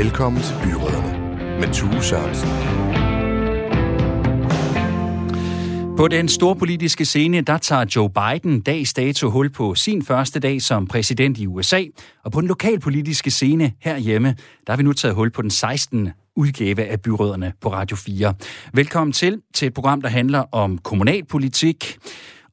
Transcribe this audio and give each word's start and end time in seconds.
Velkommen 0.00 0.42
til 0.42 0.54
Byråderne 0.64 1.18
med 1.60 1.74
Tue 1.74 2.02
Sørensen. 2.02 2.48
På 5.96 6.08
den 6.08 6.28
storpolitiske 6.28 7.04
scene, 7.04 7.40
der 7.40 7.58
tager 7.58 7.84
Joe 7.96 8.10
Biden 8.10 8.60
dags 8.60 8.92
dato 8.94 9.30
hul 9.30 9.50
på 9.50 9.74
sin 9.74 10.04
første 10.04 10.40
dag 10.40 10.62
som 10.62 10.86
præsident 10.86 11.38
i 11.38 11.46
USA. 11.46 11.84
Og 12.24 12.32
på 12.32 12.40
den 12.40 12.48
lokalpolitiske 12.48 13.30
scene 13.30 13.72
herhjemme, 13.80 14.28
der 14.66 14.72
har 14.72 14.76
vi 14.76 14.82
nu 14.82 14.92
taget 14.92 15.14
hul 15.14 15.30
på 15.30 15.42
den 15.42 15.50
16. 15.50 16.10
udgave 16.36 16.84
af 16.84 17.00
Byråderne 17.00 17.52
på 17.60 17.72
Radio 17.72 17.96
4. 17.96 18.34
Velkommen 18.74 19.12
til, 19.12 19.42
til 19.54 19.66
et 19.66 19.74
program, 19.74 20.02
der 20.02 20.08
handler 20.08 20.44
om 20.52 20.78
kommunalpolitik, 20.78 21.98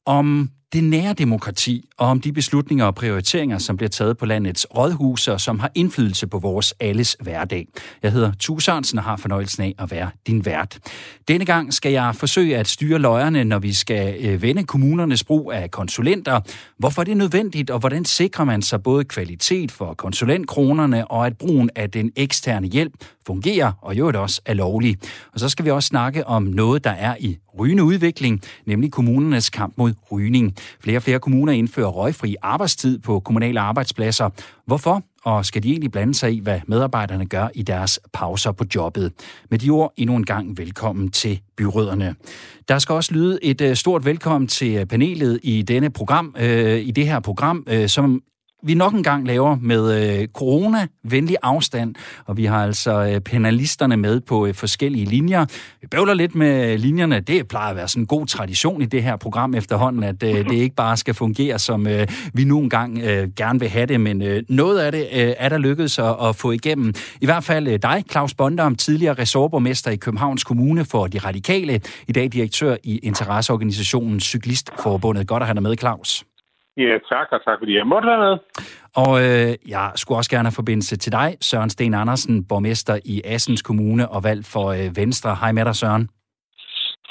om 0.05 0.50
det 0.73 0.84
nære 0.84 1.13
demokrati 1.13 1.89
og 1.97 2.07
om 2.07 2.21
de 2.21 2.31
beslutninger 2.33 2.86
og 2.86 2.95
prioriteringer, 2.95 3.57
som 3.57 3.77
bliver 3.77 3.89
taget 3.89 4.18
på 4.18 4.25
landets 4.25 4.68
rådhuse 4.75 5.33
og 5.33 5.41
som 5.41 5.59
har 5.59 5.71
indflydelse 5.75 6.27
på 6.27 6.39
vores 6.39 6.73
alles 6.79 7.18
hverdag. 7.19 7.68
Jeg 8.04 8.11
hedder 8.11 8.32
Tue 8.39 8.61
Sørensen 8.61 8.97
og 8.97 9.04
har 9.04 9.15
fornøjelsen 9.15 9.64
af 9.64 9.75
at 9.79 9.91
være 9.91 10.10
din 10.27 10.46
vært. 10.46 10.79
Denne 11.27 11.46
gang 11.46 11.74
skal 11.74 11.91
jeg 11.91 12.15
forsøge 12.15 12.57
at 12.57 12.68
styre 12.68 13.00
løjerne, 13.00 13.43
når 13.43 13.60
vi 13.60 13.74
skal 13.74 14.25
øh, 14.25 14.41
vende 14.41 14.64
kommunernes 14.64 15.24
brug 15.24 15.51
af 15.51 15.71
konsulenter. 15.71 16.39
Hvorfor 16.77 17.02
er 17.02 17.05
det 17.05 17.18
nødvendigt, 17.18 17.69
og 17.69 17.79
hvordan 17.79 18.05
sikrer 18.05 18.46
man 18.46 18.61
sig 18.61 18.83
både 18.83 19.04
kvalitet 19.04 19.71
for 19.71 19.93
konsulentkronerne 19.93 21.11
og 21.11 21.25
at 21.25 21.38
brugen 21.38 21.69
af 21.75 21.91
den 21.91 22.11
eksterne 22.15 22.68
hjælp 22.68 22.93
fungerer 23.27 23.71
og 23.82 23.97
jo 23.97 24.11
også 24.15 24.41
er 24.46 24.54
lovlig. 24.54 24.97
Og 25.33 25.39
så 25.39 25.49
skal 25.49 25.65
vi 25.65 25.71
også 25.71 25.88
snakke 25.88 26.27
om 26.27 26.43
noget, 26.43 26.83
der 26.83 26.91
er 26.91 27.15
i 27.19 27.38
rygende 27.60 27.83
udvikling, 27.83 28.41
nemlig 28.65 28.91
kommunernes 28.91 29.49
kamp 29.49 29.74
mod 29.77 29.93
rygning. 30.11 30.55
Flere 30.79 30.97
og 30.97 31.04
flere 31.04 31.20
kommuner 31.20 31.54
indfører 31.54 31.88
røgfri 31.88 32.36
arbejdstid 32.42 33.00
på 33.00 33.20
kommunale 33.20 33.59
arbejdspladser. 33.59 34.30
Hvorfor? 34.66 35.03
Og 35.23 35.45
skal 35.45 35.64
de 35.64 35.70
egentlig 35.70 35.92
blande 35.92 36.14
sig 36.14 36.33
i, 36.33 36.39
hvad 36.39 36.59
medarbejderne 36.67 37.25
gør 37.25 37.47
i 37.56 37.61
deres 37.61 38.00
pauser 38.14 38.52
på 38.52 38.64
jobbet? 38.75 39.11
Med 39.49 39.59
de 39.59 39.69
ord 39.69 39.94
endnu 39.97 40.16
en 40.16 40.25
gang 40.25 40.58
velkommen 40.58 41.11
til 41.11 41.41
byråderne. 41.58 42.16
Der 42.67 42.80
skal 42.80 42.95
også 42.95 43.14
lyde 43.14 43.39
et 43.44 43.61
øh, 43.61 43.75
stort 43.75 44.05
velkommen 44.05 44.47
til 44.47 44.75
øh, 44.75 44.86
panelet 44.86 45.39
i 45.44 45.61
denne 45.61 45.89
program, 45.89 46.36
øh, 46.39 46.80
i 46.80 46.92
det 46.92 47.08
her 47.08 47.19
program, 47.19 47.64
øh, 47.69 47.89
som 47.89 48.21
vi 48.63 48.73
nok 48.73 48.94
en 48.94 49.03
gang 49.03 49.27
laver 49.27 49.58
med 49.61 50.19
øh, 50.19 50.27
corona-venlig 50.27 51.36
afstand, 51.44 51.95
og 52.25 52.38
vi 52.38 52.45
har 52.45 52.64
altså 52.64 53.05
øh, 53.05 53.22
penalisterne 53.22 53.97
med 53.97 54.22
på 54.22 54.45
øh, 54.45 54.53
forskellige 54.53 55.05
linjer. 55.05 55.45
Vi 55.81 55.88
bøvler 55.88 56.14
lidt 56.14 56.36
med 56.36 56.77
linjerne. 56.77 57.19
Det 57.19 57.47
plejer 57.47 57.69
at 57.69 57.75
være 57.75 57.88
sådan 57.88 58.03
en 58.03 58.08
god 58.08 58.27
tradition 58.27 58.81
i 58.81 58.86
det 58.86 59.03
her 59.03 59.16
program 59.16 59.53
efterhånden, 59.53 60.03
at 60.03 60.23
øh, 60.23 60.49
det 60.49 60.55
ikke 60.55 60.75
bare 60.75 60.97
skal 60.97 61.14
fungere, 61.14 61.59
som 61.59 61.88
øh, 61.88 62.08
vi 62.33 62.44
nu 62.44 62.59
engang 62.59 62.99
øh, 62.99 63.30
gerne 63.36 63.59
vil 63.59 63.69
have 63.69 63.86
det, 63.86 64.02
men 64.02 64.22
øh, 64.22 64.44
noget 64.49 64.80
af 64.80 64.92
det 64.92 65.02
øh, 65.02 65.33
er 65.38 65.49
der 65.49 65.58
lykkedes 65.58 65.99
at, 65.99 66.16
at 66.23 66.36
få 66.36 66.52
igennem. 66.52 66.94
I 67.21 67.25
hvert 67.25 67.44
fald 67.44 67.67
øh, 67.67 67.80
dig, 67.81 68.03
Claus 68.11 68.33
Bondam, 68.33 68.75
tidligere 68.75 69.14
ressortborgmester 69.14 69.92
i 69.92 69.95
Københavns 69.95 70.44
Kommune 70.44 70.86
for 70.86 71.08
De 71.08 71.17
Radikale, 71.17 71.81
i 72.08 72.11
dag 72.11 72.33
direktør 72.33 72.75
i 72.83 72.97
interesseorganisationen 72.97 74.19
Cyklistforbundet. 74.19 75.27
Godt 75.27 75.44
at 75.44 75.47
have 75.47 75.55
dig 75.55 75.64
med, 75.64 75.77
Claus. 75.77 76.27
Ja, 76.78 76.94
tak, 77.11 77.28
og 77.31 77.39
tak 77.45 77.58
fordi 77.59 77.78
jeg 77.78 77.88
måtte 77.88 78.08
være 78.08 78.20
med. 78.28 78.38
Og 78.95 79.14
øh, 79.25 79.56
jeg 79.67 79.92
skulle 79.95 80.17
også 80.17 80.30
gerne 80.30 80.47
have 80.47 80.59
forbindelse 80.61 80.97
til 80.97 81.11
dig, 81.11 81.38
Søren 81.42 81.70
Sten 81.70 81.94
Andersen, 81.94 82.45
borgmester 82.45 83.00
i 83.06 83.22
Assens 83.25 83.61
Kommune 83.61 84.09
og 84.09 84.23
valgt 84.23 84.47
for 84.53 84.67
øh, 84.72 84.98
Venstre. 84.98 85.36
Hej 85.42 85.52
med 85.52 85.66
dig, 85.66 85.75
Søren. 85.75 86.09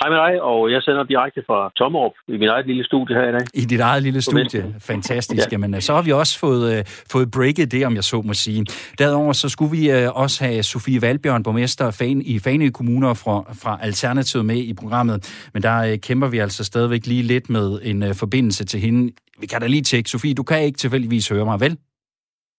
Hej 0.00 0.10
med 0.10 0.18
dig, 0.18 0.42
og 0.42 0.72
jeg 0.72 0.82
sender 0.82 1.04
direkte 1.04 1.42
fra 1.46 1.70
Tommerup 1.76 2.12
i 2.28 2.36
mit 2.36 2.48
eget 2.48 2.66
lille 2.66 2.84
studie 2.84 3.16
her 3.16 3.28
i 3.28 3.32
dag. 3.32 3.40
I 3.54 3.60
dit 3.60 3.80
eget 3.80 4.02
lille 4.02 4.22
studie. 4.22 4.74
Fantastisk. 4.80 5.46
ja. 5.46 5.48
Jamen, 5.52 5.80
så 5.80 5.94
har 5.94 6.02
vi 6.02 6.12
også 6.12 6.38
fået, 6.38 6.78
øh, 6.78 6.84
fået 7.12 7.30
breaket 7.30 7.72
det, 7.72 7.86
om 7.86 7.94
jeg 7.94 8.04
så 8.04 8.22
må 8.24 8.34
sige. 8.34 8.66
Derudover 8.98 9.32
så 9.32 9.48
skulle 9.48 9.70
vi 9.70 9.90
øh, 9.90 10.08
også 10.14 10.44
have 10.44 10.62
Sofie 10.62 11.02
Valbjørn, 11.02 11.42
borgmester 11.42 11.90
Fan, 11.90 12.22
i 12.22 12.38
Fanø 12.38 12.70
Kommuner 12.70 13.14
fra, 13.14 13.36
fra 13.62 13.78
Alternativet 13.82 14.46
med 14.46 14.56
i 14.56 14.74
programmet. 14.74 15.48
Men 15.54 15.62
der 15.62 15.76
øh, 15.78 15.98
kæmper 15.98 16.28
vi 16.28 16.38
altså 16.38 16.64
stadigvæk 16.64 17.06
lige 17.06 17.22
lidt 17.22 17.50
med 17.50 17.80
en 17.82 18.02
øh, 18.02 18.14
forbindelse 18.14 18.64
til 18.64 18.80
hende. 18.80 19.12
Vi 19.38 19.46
kan 19.46 19.60
da 19.60 19.66
lige 19.66 19.82
tjekke. 19.82 20.10
Sofie, 20.10 20.34
du 20.34 20.42
kan 20.42 20.62
ikke 20.62 20.78
tilfældigvis 20.78 21.28
høre 21.28 21.44
mig, 21.44 21.60
vel? 21.60 21.78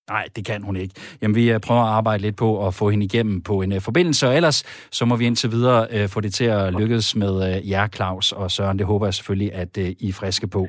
Nej, 0.09 0.27
det 0.35 0.45
kan 0.45 0.63
hun 0.63 0.75
ikke. 0.75 0.95
Jamen, 1.21 1.35
vi 1.35 1.51
øh, 1.51 1.59
prøver 1.59 1.81
at 1.81 1.87
arbejde 1.87 2.21
lidt 2.21 2.35
på 2.35 2.67
at 2.67 2.73
få 2.73 2.89
hende 2.89 3.05
igennem 3.05 3.41
på 3.41 3.61
en 3.61 3.71
uh, 3.71 3.81
forbindelse, 3.81 4.27
og 4.27 4.35
ellers 4.35 4.87
så 4.91 5.05
må 5.05 5.15
vi 5.15 5.25
indtil 5.25 5.51
videre 5.51 6.03
uh, 6.03 6.09
få 6.09 6.21
det 6.21 6.33
til 6.33 6.45
at 6.45 6.73
lykkes 6.73 7.15
med 7.15 7.57
uh, 7.57 7.69
jer, 7.69 7.87
Claus 7.87 8.31
og 8.31 8.51
Søren. 8.51 8.79
Det 8.79 8.87
håber 8.87 9.05
jeg 9.05 9.13
selvfølgelig, 9.13 9.53
at 9.53 9.77
uh, 9.77 9.83
I 9.83 10.09
er 10.09 10.13
friske 10.13 10.47
på. 10.47 10.67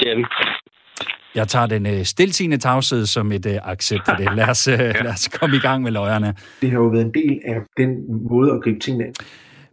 Det 0.00 0.10
er 0.10 0.16
vi. 0.16 0.24
Jeg 1.34 1.48
tager 1.48 1.66
den 1.66 1.86
uh, 1.86 2.02
stiltigende 2.02 2.56
tavshed 2.56 3.06
som 3.06 3.32
et 3.32 3.46
uh, 3.46 3.52
accept 3.62 4.02
for 4.04 4.14
det. 4.14 4.34
Lad 4.36 4.48
os, 4.48 4.68
uh, 4.72 4.78
lad 4.78 5.12
os 5.12 5.28
komme 5.28 5.56
i 5.56 5.60
gang 5.60 5.82
med 5.82 5.90
løjerne. 5.90 6.34
Det 6.60 6.70
har 6.70 6.78
jo 6.78 6.86
været 6.86 7.04
en 7.04 7.14
del 7.14 7.40
af 7.44 7.60
den 7.76 7.88
måde 8.30 8.52
at 8.52 8.62
gribe 8.62 8.78
tingene 8.78 9.04
an. 9.04 9.14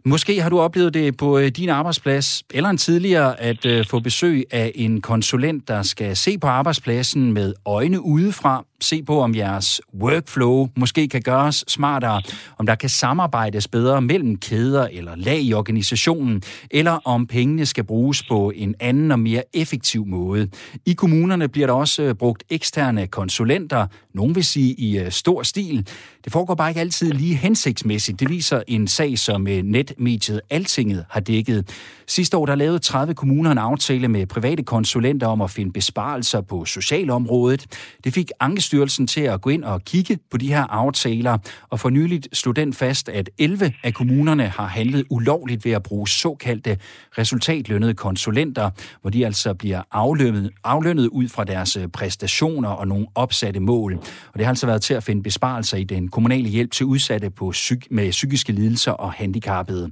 Måske 0.04 0.42
har 0.42 0.50
du 0.50 0.60
oplevet 0.60 0.94
det 0.94 1.16
på 1.16 1.38
øh, 1.38 1.48
din 1.48 1.68
arbejdsplads, 1.68 2.42
eller 2.50 2.70
en 2.70 2.76
tidligere, 2.76 3.40
at 3.40 3.66
øh, 3.66 3.86
få 3.86 4.00
besøg 4.00 4.44
af 4.50 4.72
en 4.74 5.00
konsulent, 5.00 5.68
der 5.68 5.82
skal 5.82 6.16
se 6.16 6.38
på 6.38 6.46
arbejdspladsen 6.46 7.32
med 7.32 7.54
øjne 7.66 8.00
udefra, 8.00 8.64
se 8.80 9.02
på, 9.02 9.20
om 9.20 9.34
jeres 9.34 9.80
workflow 9.94 10.68
måske 10.76 11.08
kan 11.08 11.22
gøres 11.22 11.64
smartere, 11.68 12.22
om 12.58 12.66
der 12.66 12.74
kan 12.74 12.88
samarbejdes 12.88 13.68
bedre 13.68 14.02
mellem 14.02 14.36
kæder 14.36 14.88
eller 14.92 15.16
lag 15.16 15.40
i 15.40 15.52
organisationen, 15.52 16.42
eller 16.70 16.92
om 17.04 17.26
pengene 17.26 17.66
skal 17.66 17.84
bruges 17.84 18.22
på 18.22 18.52
en 18.54 18.74
anden 18.80 19.10
og 19.10 19.18
mere 19.18 19.42
effektiv 19.54 20.06
måde. 20.06 20.48
I 20.86 20.92
kommunerne 20.92 21.48
bliver 21.48 21.66
der 21.66 21.74
også 21.74 22.02
øh, 22.02 22.14
brugt 22.14 22.44
eksterne 22.50 23.06
konsulenter, 23.06 23.86
nogen 24.14 24.34
vil 24.34 24.44
sige 24.44 24.74
i 24.74 24.98
øh, 24.98 25.10
stor 25.10 25.42
stil. 25.42 25.86
Det 26.24 26.32
foregår 26.32 26.54
bare 26.54 26.70
ikke 26.70 26.80
altid 26.80 27.12
lige 27.12 27.34
hensigtsmæssigt. 27.34 28.20
Det 28.20 28.30
viser 28.30 28.62
en 28.68 28.88
sag, 28.88 29.18
som 29.18 29.48
øh, 29.48 29.62
netmediet 29.62 30.40
Altinget 30.50 31.04
har 31.10 31.20
dækket. 31.20 31.68
Sidste 32.06 32.36
år 32.36 32.46
der 32.46 32.54
lavede 32.54 32.78
30 32.78 33.14
kommuner 33.14 33.50
en 33.50 33.58
aftale 33.58 34.08
med 34.08 34.26
private 34.26 34.62
konsulenter 34.62 35.26
om 35.26 35.40
at 35.40 35.50
finde 35.50 35.72
besparelser 35.72 36.40
på 36.40 36.64
socialområdet. 36.64 37.66
Det 38.04 38.14
fik 38.14 38.30
Ankestyrelsen 38.70 39.06
til 39.06 39.20
at 39.20 39.40
gå 39.40 39.50
ind 39.50 39.64
og 39.64 39.84
kigge 39.84 40.18
på 40.30 40.36
de 40.36 40.48
her 40.48 40.62
aftaler, 40.62 41.38
og 41.70 41.80
for 41.80 41.90
nyligt 41.90 42.28
slog 42.32 42.56
den 42.56 42.72
fast, 42.72 43.08
at 43.08 43.30
11 43.38 43.72
af 43.82 43.94
kommunerne 43.94 44.48
har 44.48 44.66
handlet 44.66 45.04
ulovligt 45.10 45.64
ved 45.64 45.72
at 45.72 45.82
bruge 45.82 46.08
såkaldte 46.08 46.76
resultatlønnede 47.18 47.94
konsulenter, 47.94 48.70
hvor 49.00 49.10
de 49.10 49.26
altså 49.26 49.54
bliver 49.54 49.82
aflønnet, 49.92 50.50
aflønnet 50.64 51.06
ud 51.06 51.28
fra 51.28 51.44
deres 51.44 51.76
øh, 51.76 51.88
præstationer 51.88 52.68
og 52.68 52.88
nogle 52.88 53.06
opsatte 53.14 53.60
mål. 53.60 53.94
Og 54.32 54.38
det 54.38 54.44
har 54.44 54.50
altså 54.50 54.66
været 54.66 54.82
til 54.82 54.94
at 54.94 55.04
finde 55.04 55.22
besparelser 55.22 55.76
i 55.76 55.84
den 55.84 56.08
kommunale 56.08 56.48
hjælp 56.48 56.70
til 56.70 56.86
udsatte 56.86 57.30
på 57.30 57.50
psyk- 57.50 57.86
med 57.90 58.10
psykiske 58.10 58.52
lidelser 58.52 58.92
og 58.92 59.12
handicappede. 59.12 59.90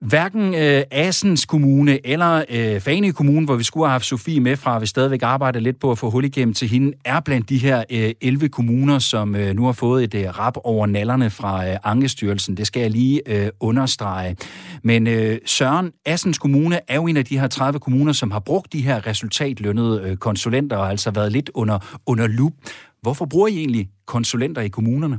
Hverken 0.00 0.54
øh, 0.54 0.82
Assens 0.90 1.46
Kommune 1.46 2.06
eller 2.06 2.44
øh, 2.50 2.80
Fanø 2.80 3.12
Kommune, 3.12 3.46
hvor 3.46 3.56
vi 3.56 3.64
skulle 3.64 3.86
have 3.86 3.92
haft 3.92 4.04
Sofie 4.04 4.40
med 4.40 4.56
fra, 4.56 4.78
vi 4.78 4.86
stadigvæk 4.86 5.22
arbejder 5.22 5.60
lidt 5.60 5.80
på 5.80 5.90
at 5.90 5.98
få 5.98 6.10
hul 6.10 6.24
igennem 6.24 6.54
til 6.54 6.68
hende, 6.68 6.92
er 7.04 7.20
blandt 7.20 7.48
de 7.48 7.58
her 7.58 7.84
øh, 7.90 8.12
11 8.20 8.48
kommuner, 8.48 8.98
som 8.98 9.36
øh, 9.36 9.54
nu 9.54 9.64
har 9.64 9.72
fået 9.72 10.04
et 10.04 10.14
øh, 10.14 10.38
rap 10.38 10.56
over 10.64 10.86
nallerne 10.86 11.30
fra 11.30 11.68
øh, 11.68 11.76
Ankestyrelsen. 11.84 12.56
Det 12.56 12.66
skal 12.66 12.80
jeg 12.80 12.90
lige 12.90 13.22
øh, 13.26 13.48
understrege. 13.60 14.36
Men 14.82 15.06
øh, 15.06 15.38
Søren, 15.46 15.92
Assens 16.06 16.38
Kommune 16.38 16.80
er 16.88 16.94
jo 16.94 17.06
en 17.06 17.16
af 17.16 17.24
de 17.24 17.38
her 17.38 17.48
30 17.48 17.80
kommuner, 17.80 18.12
som 18.12 18.30
har 18.30 18.40
brugt 18.40 18.72
de 18.72 18.80
her 18.80 19.06
resultatlønnede 19.06 20.02
øh, 20.04 20.16
konsulenter 20.16 20.76
og 20.76 20.90
altså 20.90 21.10
været 21.10 21.32
lidt 21.32 21.50
under, 21.54 21.98
under 22.06 22.26
lup. 22.26 22.52
Hvorfor 23.02 23.24
bruger 23.24 23.48
I 23.48 23.58
egentlig 23.58 23.88
konsulenter 24.06 24.62
i 24.62 24.68
kommunerne? 24.68 25.18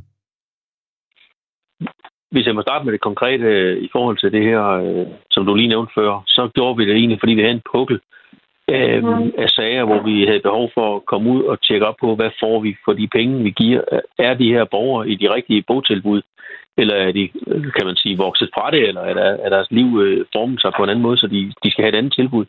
Hvis 2.32 2.46
jeg 2.46 2.56
må 2.56 2.62
starte 2.62 2.86
med 2.86 2.94
det 2.94 3.02
konkrete 3.02 3.44
øh, 3.44 3.78
i 3.78 3.90
forhold 3.92 4.18
til 4.18 4.32
det 4.32 4.44
her, 4.44 4.64
øh, 4.64 5.06
som 5.32 5.46
du 5.46 5.56
lige 5.56 5.68
nævnte 5.68 5.94
før, 5.96 6.24
så 6.28 6.50
gjorde 6.56 6.78
vi 6.78 6.86
det 6.86 6.96
egentlig, 6.96 7.20
fordi 7.20 7.34
vi 7.34 7.42
havde 7.42 7.54
en 7.54 7.70
pukkel 7.72 8.00
øh, 8.70 9.04
af 9.38 9.50
sager, 9.50 9.84
hvor 9.84 10.02
vi 10.04 10.26
havde 10.26 10.40
behov 10.40 10.72
for 10.74 10.96
at 10.96 11.06
komme 11.06 11.30
ud 11.30 11.44
og 11.44 11.62
tjekke 11.62 11.86
op 11.88 11.96
på, 12.02 12.16
hvad 12.16 12.30
får 12.40 12.60
vi 12.60 12.76
for 12.86 12.94
de 12.94 13.08
penge, 13.08 13.44
vi 13.44 13.50
giver. 13.50 13.82
Er 14.20 14.34
de 14.34 14.54
her 14.54 14.66
borgere 14.66 15.10
i 15.10 15.16
de 15.16 15.34
rigtige 15.34 15.64
botilbud? 15.68 16.22
Eller 16.78 16.96
er 16.96 17.12
de, 17.12 17.30
kan 17.76 17.86
man 17.86 17.96
sige, 17.96 18.18
vokset 18.18 18.50
fra 18.54 18.72
det, 18.72 18.88
eller 18.88 19.02
er, 19.02 19.14
der, 19.14 19.24
er 19.24 19.50
deres 19.50 19.68
liv 19.72 20.00
øh, 20.02 20.26
formet 20.34 20.62
sig 20.62 20.72
på 20.78 20.84
en 20.84 20.90
anden 20.90 21.04
måde, 21.04 21.18
så 21.18 21.28
de, 21.28 21.54
de 21.64 21.72
skal 21.72 21.84
have 21.84 21.94
et 21.94 21.98
andet 21.98 22.14
tilbud? 22.14 22.46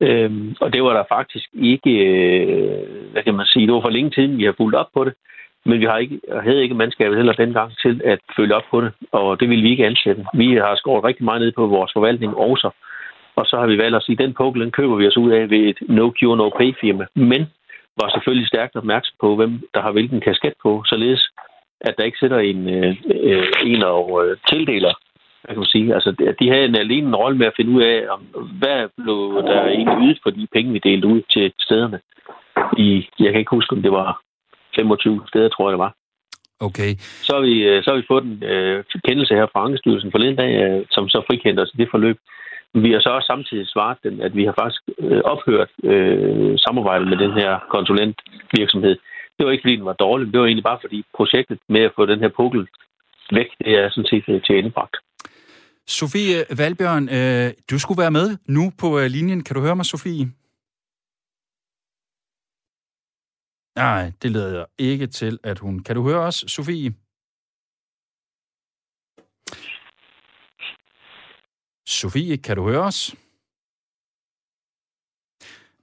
Øhm, 0.00 0.56
og 0.60 0.72
det 0.72 0.82
var 0.82 0.92
der 0.92 1.04
faktisk 1.08 1.48
ikke, 1.54 1.90
øh, 1.90 3.12
hvad 3.12 3.22
kan 3.22 3.34
man 3.34 3.46
sige, 3.46 3.66
det 3.66 3.74
var 3.74 3.80
for 3.80 3.96
længe 3.96 4.10
tiden, 4.10 4.38
vi 4.38 4.44
har 4.44 4.54
fulgt 4.56 4.76
op 4.76 4.90
på 4.94 5.04
det. 5.04 5.14
Men 5.64 5.80
vi 5.80 5.84
har 5.84 5.98
ikke, 5.98 6.20
havde 6.42 6.62
ikke 6.62 6.74
mandskabet 6.74 7.16
heller 7.16 7.32
dengang 7.32 7.72
til 7.82 8.00
at 8.04 8.18
følge 8.36 8.54
op 8.54 8.62
på 8.70 8.80
det, 8.80 8.92
og 9.12 9.40
det 9.40 9.48
ville 9.48 9.62
vi 9.62 9.70
ikke 9.70 9.86
ansætte. 9.86 10.24
Vi 10.34 10.54
har 10.54 10.74
skåret 10.76 11.04
rigtig 11.04 11.24
meget 11.24 11.40
ned 11.40 11.52
på 11.52 11.66
vores 11.66 11.92
forvaltning 11.92 12.36
også, 12.36 12.70
og 13.36 13.46
så 13.46 13.56
har 13.56 13.66
vi 13.66 13.78
valgt 13.78 13.96
at 13.96 14.02
sige, 14.02 14.16
at 14.18 14.24
den 14.24 14.34
pukkel, 14.34 14.62
den 14.62 14.70
køber 14.70 14.96
vi 14.96 15.06
os 15.06 15.16
ud 15.16 15.30
af 15.30 15.50
ved 15.50 15.58
et 15.58 15.78
no-cure, 15.80 16.36
no-pay 16.40 16.80
firma. 16.80 17.06
Men 17.14 17.42
var 18.00 18.08
selvfølgelig 18.10 18.48
stærkt 18.48 18.76
opmærksom 18.76 19.16
på, 19.20 19.36
hvem 19.36 19.62
der 19.74 19.80
har 19.82 19.92
hvilken 19.92 20.20
kasket 20.20 20.54
på, 20.62 20.82
således 20.86 21.28
at 21.80 21.94
der 21.98 22.04
ikke 22.04 22.18
sidder 22.18 22.38
en, 22.38 22.68
øh, 22.68 22.96
øh, 23.22 23.46
en 23.64 23.82
og 23.82 24.26
øh, 24.26 24.36
tildeler 24.48 24.94
hvad 25.42 25.54
kan 25.54 25.64
man 25.64 25.74
sige, 25.76 25.94
altså 25.94 26.34
de 26.40 26.50
havde 26.50 26.64
en 26.64 26.76
alene 26.76 27.08
en 27.08 27.16
rolle 27.16 27.38
med 27.38 27.46
at 27.46 27.56
finde 27.56 27.70
ud 27.70 27.82
af, 27.82 27.98
om, 28.14 28.20
hvad 28.60 28.88
blev 28.96 29.42
der 29.50 29.64
egentlig 29.64 29.98
ydet 30.06 30.18
for 30.22 30.30
de 30.30 30.46
penge, 30.52 30.72
vi 30.72 30.78
delte 30.78 31.08
ud 31.08 31.22
til 31.30 31.52
stederne. 31.60 32.00
I, 32.78 33.08
jeg 33.18 33.30
kan 33.30 33.40
ikke 33.40 33.56
huske, 33.56 33.72
om 33.76 33.82
det 33.82 33.92
var 33.92 34.20
25 34.78 35.20
steder, 35.30 35.48
tror 35.48 35.68
jeg 35.68 35.72
det 35.76 35.84
var. 35.86 35.92
Okay. 36.68 36.90
Så 37.26 37.30
har 37.36 37.42
vi, 37.48 37.56
øh, 37.70 37.78
så 37.82 37.90
har 37.90 37.96
vi 37.96 38.10
fået 38.12 38.24
en 38.24 38.42
øh, 38.52 38.84
kendelse 39.06 39.34
her 39.34 39.46
fra 39.52 39.64
Ankestyrelsen 39.64 40.10
forleden 40.12 40.36
dag, 40.36 40.52
øh, 40.64 40.80
som 40.90 41.08
så 41.08 41.18
frikendte 41.28 41.60
os 41.60 41.74
i 41.74 41.80
det 41.80 41.88
forløb. 41.90 42.18
Vi 42.74 42.92
har 42.92 43.00
så 43.00 43.10
også 43.16 43.26
samtidig 43.26 43.66
svaret 43.68 43.98
dem, 44.04 44.20
at 44.26 44.36
vi 44.36 44.44
har 44.44 44.54
faktisk 44.60 44.82
øh, 44.98 45.22
ophørt 45.32 45.70
øh, 45.92 46.58
samarbejdet 46.66 47.08
med 47.08 47.18
den 47.24 47.32
her 47.40 47.50
konsulentvirksomhed. 47.74 48.96
Det 49.36 49.46
var 49.46 49.52
ikke, 49.52 49.64
fordi 49.64 49.76
den 49.76 49.90
var 49.90 50.02
dårlig, 50.06 50.26
men 50.26 50.32
det 50.32 50.40
var 50.40 50.46
egentlig 50.46 50.70
bare, 50.70 50.82
fordi 50.84 50.98
projektet 51.16 51.58
med 51.68 51.80
at 51.80 51.92
få 51.96 52.06
den 52.06 52.20
her 52.20 52.30
pukkel 52.36 52.68
væk, 53.32 53.48
det 53.64 53.72
er 53.80 53.90
sådan 53.90 54.10
set 54.12 54.24
øh, 54.28 54.42
til 54.46 54.58
endebragt. 54.58 54.96
Sofie 55.86 56.36
Valbjørn, 56.58 57.08
øh, 57.18 57.52
du 57.70 57.78
skulle 57.78 58.02
være 58.02 58.16
med 58.18 58.26
nu 58.48 58.72
på 58.80 58.98
øh, 59.00 59.06
linjen. 59.06 59.44
Kan 59.44 59.56
du 59.56 59.60
høre 59.62 59.76
mig, 59.76 59.86
Sofie? 59.86 60.26
Nej, 63.76 64.12
det 64.22 64.30
leder 64.30 64.64
ikke 64.78 65.06
til, 65.06 65.38
at 65.42 65.58
hun... 65.58 65.82
Kan 65.82 65.96
du 65.96 66.02
høre 66.02 66.20
os, 66.20 66.44
Sofie? 66.46 66.94
Sofie, 71.86 72.36
kan 72.36 72.56
du 72.56 72.68
høre 72.68 72.82
os? 72.82 73.14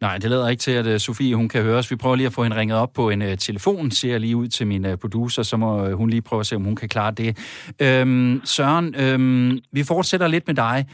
Nej, 0.02 0.18
det 0.18 0.30
lader 0.30 0.48
ikke 0.48 0.62
til, 0.62 0.72
at 0.72 0.88
uh, 0.88 0.98
Sofie 0.98 1.36
hun 1.36 1.50
kan 1.50 1.64
høre 1.64 1.78
os. 1.78 1.92
Vi 1.92 1.96
prøver 1.96 2.16
lige 2.16 2.28
at 2.28 2.34
få 2.34 2.44
hende 2.44 2.58
ringet 2.58 2.78
op 2.78 2.94
på 2.94 3.10
en 3.10 3.22
uh, 3.22 3.36
telefon, 3.38 3.92
ser 3.92 4.12
jeg 4.12 4.20
lige 4.20 4.36
ud 4.36 4.48
til 4.48 4.68
min 4.68 4.86
uh, 4.86 4.96
producer, 4.96 5.44
så 5.44 5.58
må 5.58 5.88
uh, 5.88 5.92
hun 5.92 6.10
lige 6.10 6.22
prøve 6.22 6.40
at 6.40 6.48
se, 6.48 6.56
om 6.56 6.64
hun 6.64 6.76
kan 6.76 6.90
klare 6.90 7.12
det. 7.12 7.38
Øhm, 7.82 8.42
Søren, 8.46 8.96
øhm, 8.96 9.60
vi 9.72 9.84
fortsætter 9.84 10.28
lidt 10.28 10.48
med 10.48 10.56
dig. 10.56 10.86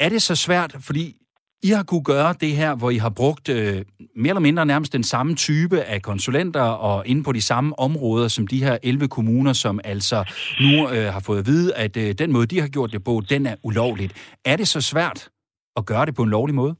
Er 0.00 0.08
det 0.08 0.22
så 0.22 0.36
svært, 0.36 0.76
fordi 0.80 1.16
i 1.68 1.70
har 1.76 1.84
kunne 1.90 2.06
gøre 2.14 2.32
det 2.44 2.52
her, 2.60 2.72
hvor 2.80 2.90
I 2.96 2.98
har 3.06 3.12
brugt 3.20 3.46
øh, 3.56 3.76
mere 4.22 4.32
eller 4.34 4.46
mindre 4.48 4.66
nærmest 4.66 4.92
den 4.92 5.06
samme 5.14 5.32
type 5.46 5.78
af 5.92 6.02
konsulenter 6.10 6.66
og 6.88 6.98
inde 7.10 7.22
på 7.24 7.32
de 7.32 7.42
samme 7.50 7.70
områder 7.86 8.28
som 8.28 8.46
de 8.46 8.64
her 8.64 8.76
11 8.82 9.08
kommuner, 9.08 9.52
som 9.52 9.80
altså 9.84 10.18
nu 10.64 10.72
øh, 10.94 11.06
har 11.14 11.22
fået 11.26 11.38
at 11.42 11.46
vide, 11.52 11.68
at 11.84 11.94
øh, 12.02 12.08
den 12.22 12.32
måde, 12.32 12.46
de 12.46 12.60
har 12.60 12.68
gjort 12.68 12.92
det 12.92 13.04
på, 13.04 13.14
den 13.32 13.42
er 13.46 13.56
ulovligt. 13.68 14.12
Er 14.44 14.56
det 14.56 14.68
så 14.68 14.80
svært 14.92 15.18
at 15.78 15.86
gøre 15.90 16.06
det 16.06 16.14
på 16.16 16.22
en 16.22 16.30
lovlig 16.36 16.54
måde? 16.54 16.74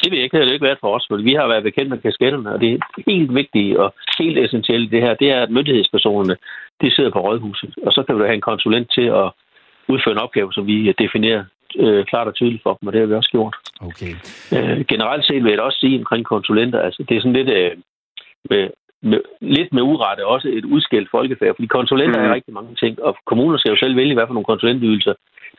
Det 0.00 0.08
vil 0.10 0.22
ikke, 0.22 0.34
det 0.34 0.40
har 0.40 0.46
det 0.46 0.54
ikke 0.56 0.68
været 0.70 0.82
for 0.84 0.90
os, 0.96 1.06
for 1.08 1.16
vi 1.30 1.34
har 1.40 1.46
været 1.52 1.68
bekendt 1.68 1.90
med 1.90 1.98
kasketterne, 1.98 2.52
og 2.54 2.60
det 2.60 2.70
er 2.72 2.78
helt 3.10 3.34
vigtigt 3.34 3.76
og 3.82 3.94
helt 4.18 4.38
essentielt 4.38 4.90
det 4.90 5.00
her, 5.04 5.14
det 5.14 5.28
er, 5.30 5.40
at 5.42 5.50
myndighedspersonerne, 5.50 6.36
de 6.80 6.94
sidder 6.94 7.10
på 7.12 7.20
rådhuset, 7.20 7.74
og 7.86 7.92
så 7.92 8.00
kan 8.02 8.14
du 8.14 8.24
have 8.24 8.34
en 8.34 8.48
konsulent 8.50 8.88
til 8.96 9.06
at 9.22 9.28
udføre 9.92 10.14
en 10.14 10.24
opgave, 10.26 10.52
som 10.52 10.66
vi 10.66 10.94
definerer 11.04 11.44
øh, 11.76 12.04
klart 12.04 12.28
og 12.28 12.34
tydeligt 12.34 12.62
for 12.62 12.74
dem, 12.74 12.86
og 12.86 12.92
det 12.92 13.00
har 13.00 13.06
vi 13.06 13.14
også 13.14 13.30
gjort. 13.30 13.56
Okay. 13.80 14.12
Øh, 14.56 14.84
generelt 14.92 15.24
set 15.26 15.44
vil 15.44 15.52
jeg 15.52 15.60
også 15.60 15.78
sige 15.80 15.98
omkring 15.98 16.24
konsulenter, 16.24 16.80
altså 16.80 17.04
det 17.08 17.16
er 17.16 17.20
sådan 17.20 17.38
lidt, 17.40 17.50
øh, 17.50 17.70
med, 18.50 18.70
med, 19.02 19.20
lidt 19.40 19.72
med 19.72 19.82
urette 19.82 20.26
også 20.26 20.48
et 20.48 20.64
udskilt 20.64 21.08
folkefærd, 21.10 21.54
fordi 21.54 21.66
konsulenter 21.66 22.20
mm. 22.20 22.26
er 22.26 22.34
rigtig 22.34 22.54
mange 22.54 22.74
ting, 22.74 23.02
og 23.02 23.16
kommuner 23.26 23.58
skal 23.58 23.70
jo 23.70 23.78
selv 23.78 23.96
vælge, 23.96 24.14
hvad 24.14 24.26
for 24.26 24.34
nogle 24.34 24.52
konsulentydelser 24.52 25.14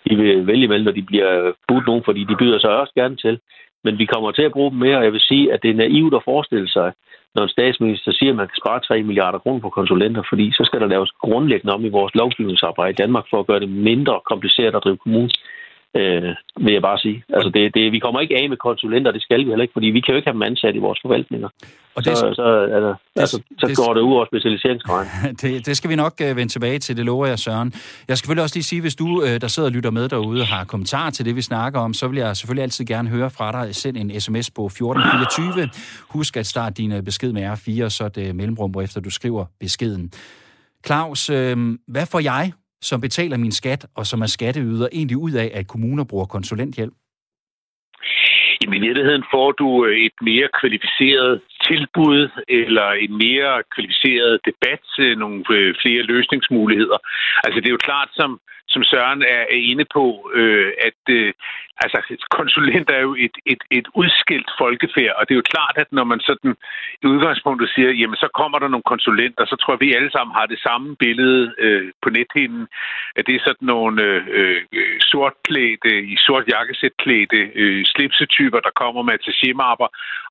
de 0.09 0.15
vil 0.15 0.47
vælge 0.47 0.63
imellem, 0.63 0.85
når 0.85 0.91
de 0.91 1.01
bliver 1.01 1.51
budt 1.67 1.85
nogen, 1.87 2.03
fordi 2.05 2.21
de 2.23 2.35
byder 2.39 2.59
sig 2.59 2.69
også 2.69 2.93
gerne 2.95 3.15
til. 3.15 3.39
Men 3.83 3.99
vi 3.99 4.05
kommer 4.05 4.31
til 4.31 4.41
at 4.41 4.51
bruge 4.51 4.71
dem 4.71 4.79
mere, 4.79 4.97
og 4.97 5.03
jeg 5.03 5.13
vil 5.13 5.21
sige, 5.21 5.53
at 5.53 5.59
det 5.63 5.69
er 5.71 5.81
naivt 5.85 6.13
at 6.13 6.25
forestille 6.25 6.69
sig, 6.69 6.93
når 7.35 7.43
en 7.43 7.49
statsminister 7.49 8.11
siger, 8.11 8.31
at 8.31 8.35
man 8.35 8.47
kan 8.47 8.61
spare 8.63 8.79
3 8.79 9.03
milliarder 9.03 9.39
kroner 9.39 9.61
på 9.61 9.69
konsulenter, 9.69 10.23
fordi 10.29 10.51
så 10.51 10.63
skal 10.65 10.81
der 10.81 10.87
laves 10.87 11.11
grundlæggende 11.11 11.73
om 11.73 11.85
i 11.85 11.89
vores 11.89 12.15
lovgivningsarbejde 12.15 12.91
i 12.91 13.01
Danmark 13.03 13.25
for 13.29 13.39
at 13.39 13.47
gøre 13.47 13.59
det 13.59 13.69
mindre 13.69 14.19
kompliceret 14.31 14.75
at 14.75 14.83
drive 14.83 14.97
kommune 14.97 15.29
øh, 15.95 16.35
vil 16.65 16.73
jeg 16.73 16.81
bare 16.81 16.99
sige. 16.99 17.23
Altså 17.29 17.49
det, 17.49 17.73
det, 17.75 17.91
vi 17.91 17.99
kommer 17.99 18.19
ikke 18.19 18.37
af 18.37 18.49
med 18.49 18.57
konsulenter, 18.57 19.11
det 19.11 19.21
skal 19.21 19.39
vi 19.39 19.49
heller 19.49 19.61
ikke, 19.61 19.73
fordi 19.73 19.87
vi 19.87 20.01
kan 20.01 20.11
jo 20.11 20.15
ikke 20.15 20.29
have 20.29 20.33
dem 20.33 20.41
ansat 20.41 20.75
i 20.75 20.77
vores 20.77 20.99
forvaltninger. 21.01 21.49
Og 21.95 22.05
det, 22.05 22.17
så, 22.17 22.33
så, 22.33 22.43
altså, 22.43 22.87
det, 23.13 23.21
altså, 23.21 23.41
så 23.59 23.67
det, 23.67 23.77
går 23.77 23.93
det 23.93 24.01
ud 24.01 24.13
over 24.13 24.25
specialiseringsgraden. 24.25 25.09
Det, 25.41 25.65
det 25.65 25.77
skal 25.77 25.89
vi 25.89 25.95
nok 25.95 26.13
uh, 26.21 26.37
vende 26.37 26.51
tilbage 26.51 26.79
til, 26.79 26.97
det 26.97 27.05
lover 27.05 27.25
jeg, 27.25 27.39
Søren. 27.39 27.71
Jeg 28.07 28.17
skal 28.17 28.17
selvfølgelig 28.17 28.43
også 28.43 28.55
lige 28.55 28.63
sige, 28.63 28.81
hvis 28.81 28.95
du, 28.95 29.07
uh, 29.07 29.35
der 29.41 29.47
sidder 29.47 29.69
og 29.69 29.73
lytter 29.73 29.91
med 29.91 30.09
derude, 30.09 30.45
har 30.45 30.63
kommentarer 30.63 31.09
til 31.09 31.25
det, 31.25 31.35
vi 31.35 31.41
snakker 31.41 31.79
om, 31.79 31.93
så 31.93 32.07
vil 32.07 32.17
jeg 32.17 32.37
selvfølgelig 32.37 32.63
altid 32.63 32.85
gerne 32.85 33.09
høre 33.09 33.29
fra 33.29 33.51
dig. 33.51 33.75
Send 33.75 33.97
en 33.97 34.21
sms 34.21 34.51
på 34.51 34.65
1424. 34.65 35.69
Husk 36.09 36.37
at 36.37 36.45
starte 36.45 36.73
din 36.81 36.91
uh, 36.91 36.99
besked 37.03 37.33
med 37.33 37.43
R4, 37.49 37.89
så 37.89 38.09
det 38.15 38.35
mellemrum, 38.35 38.73
efter 38.81 39.01
du 39.01 39.09
skriver 39.09 39.45
beskeden. 39.59 40.11
Claus, 40.85 41.29
øh, 41.29 41.77
hvad 41.87 42.05
får 42.05 42.19
jeg 42.19 42.51
som 42.81 43.01
betaler 43.01 43.37
min 43.37 43.51
skat 43.51 43.85
og 43.95 44.05
som 44.05 44.21
er 44.21 44.25
skatteyder, 44.25 44.87
egentlig 44.91 45.17
ud 45.17 45.31
af, 45.31 45.51
at 45.53 45.67
kommuner 45.67 46.03
bruger 46.03 46.25
konsulenthjælp? 46.25 46.93
I 48.61 48.67
virkeligheden 48.69 49.23
får 49.33 49.51
du 49.51 49.85
øh, 49.85 49.97
et 50.05 50.17
mere 50.21 50.47
kvalificeret 50.59 51.41
tilbud 51.69 52.29
eller 52.47 52.89
en 53.05 53.13
mere 53.25 53.63
kvalificeret 53.73 54.39
debat, 54.49 54.85
øh, 54.99 55.17
nogle 55.17 55.43
øh, 55.49 55.75
flere 55.81 56.03
løsningsmuligheder. 56.13 56.99
Altså 57.43 57.57
det 57.59 57.67
er 57.67 57.77
jo 57.77 57.87
klart, 57.89 58.09
som, 58.19 58.39
som 58.67 58.83
Søren 58.83 59.21
er, 59.21 59.43
er 59.55 59.61
inde 59.71 59.85
på, 59.95 60.05
øh, 60.33 60.71
at 60.87 61.01
øh, 61.09 61.33
altså, 61.83 61.97
konsulenter 62.39 62.93
er 62.93 63.03
jo 63.09 63.15
et, 63.25 63.35
et, 63.45 63.61
et 63.71 63.87
udskilt 64.01 64.49
folkefærd, 64.57 65.13
og 65.17 65.23
det 65.25 65.33
er 65.33 65.41
jo 65.41 65.51
klart, 65.55 65.75
at 65.83 65.89
når 65.91 66.03
man 66.03 66.19
sådan 66.19 66.55
i 67.03 67.05
udgangspunktet 67.13 67.69
siger, 67.75 67.89
jamen 67.91 68.15
så 68.23 68.27
kommer 68.39 68.59
der 68.59 68.67
nogle 68.67 68.89
konsulenter, 68.93 69.45
så 69.45 69.55
tror 69.55 69.73
jeg, 69.73 69.81
vi 69.81 69.97
alle 69.97 70.11
sammen 70.11 70.33
har 70.39 70.45
det 70.45 70.59
samme 70.67 70.95
billede 70.95 71.53
øh, 71.65 71.91
på 72.03 72.09
nethinden, 72.09 72.67
at 73.15 73.27
det 73.27 73.35
er 73.35 73.43
sådan 73.47 73.69
nogle 73.73 74.03
øh, 74.03 74.61
øh 74.77 74.97
sortklædte, 75.11 75.93
i 76.13 76.15
sort 76.25 76.45
jakkesætklædte 76.55 77.41
øh, 77.61 77.85
slipsetyper, 77.85 78.59
der 78.59 78.79
kommer 78.81 79.01
med 79.03 79.13
attachemapper, 79.13 79.87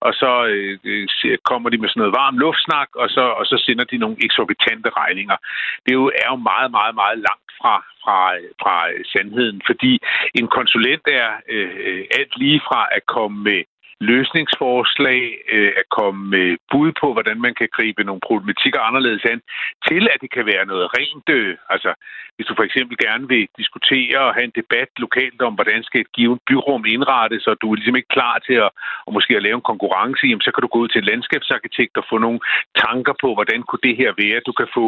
og 0.06 0.12
så 0.20 0.32
øh, 0.52 1.06
Øh, 1.28 1.38
kommer 1.50 1.68
de 1.70 1.78
med 1.78 1.88
sådan 1.88 2.00
noget 2.00 2.18
varm 2.22 2.38
luftsnak, 2.38 2.88
og 3.02 3.08
så, 3.16 3.24
og 3.38 3.44
så 3.50 3.56
sender 3.66 3.84
de 3.84 3.98
nogle 3.98 4.16
eksorbitante 4.26 4.90
regninger. 5.00 5.36
Det 5.84 5.90
er 5.92 6.00
jo, 6.02 6.08
er 6.24 6.28
jo 6.32 6.38
meget, 6.50 6.70
meget, 6.78 6.94
meget 7.02 7.18
langt 7.28 7.50
fra, 7.60 7.74
fra, 8.02 8.18
fra 8.62 8.76
sandheden, 9.12 9.58
fordi 9.68 9.92
en 10.34 10.48
konsulent 10.58 11.04
er 11.20 11.30
øh, 11.54 11.74
øh 11.88 12.04
alt 12.18 12.32
lige 12.42 12.60
fra 12.68 12.80
at 12.96 13.02
komme 13.14 13.38
med 13.48 13.60
løsningsforslag, 14.00 15.22
øh, 15.52 15.72
at 15.76 15.86
komme 15.98 16.20
med 16.36 16.56
bud 16.70 16.92
på, 17.00 17.12
hvordan 17.12 17.40
man 17.40 17.54
kan 17.54 17.68
gribe 17.72 18.04
nogle 18.04 18.20
problematikker 18.28 18.80
anderledes 18.80 19.24
an, 19.24 19.40
til 19.88 20.08
at 20.12 20.18
det 20.20 20.30
kan 20.30 20.46
være 20.46 20.66
noget 20.66 20.86
rent, 20.98 21.28
øh, 21.28 21.56
altså 21.70 21.90
hvis 22.38 22.46
du 22.46 22.54
for 22.56 22.66
eksempel 22.68 22.96
gerne 23.06 23.28
vil 23.28 23.48
diskutere 23.60 24.18
og 24.26 24.34
have 24.34 24.44
en 24.44 24.58
debat 24.60 24.90
lokalt 25.04 25.40
om, 25.42 25.54
hvordan 25.54 25.82
skal 25.82 26.00
et 26.00 26.12
givet 26.12 26.38
byrum 26.48 26.84
indrettes, 26.94 27.46
og 27.46 27.56
du 27.60 27.66
er 27.70 27.76
ligesom 27.76 27.96
ikke 27.96 28.14
klar 28.16 28.38
til 28.46 28.56
at, 28.66 28.70
og 29.06 29.12
måske 29.12 29.36
at 29.36 29.42
lave 29.42 29.58
en 29.58 29.70
konkurrence, 29.70 30.26
jamen, 30.26 30.46
så 30.46 30.50
kan 30.52 30.62
du 30.62 30.68
gå 30.72 30.78
ud 30.78 30.88
til 30.88 31.00
en 31.00 31.10
landskabsarkitekt 31.10 31.96
og 31.96 32.04
få 32.10 32.18
nogle 32.18 32.40
tanker 32.84 33.14
på, 33.22 33.28
hvordan 33.34 33.62
kunne 33.62 33.84
det 33.88 33.96
her 33.96 34.10
være. 34.22 34.46
Du 34.48 34.52
kan 34.52 34.68
få 34.78 34.86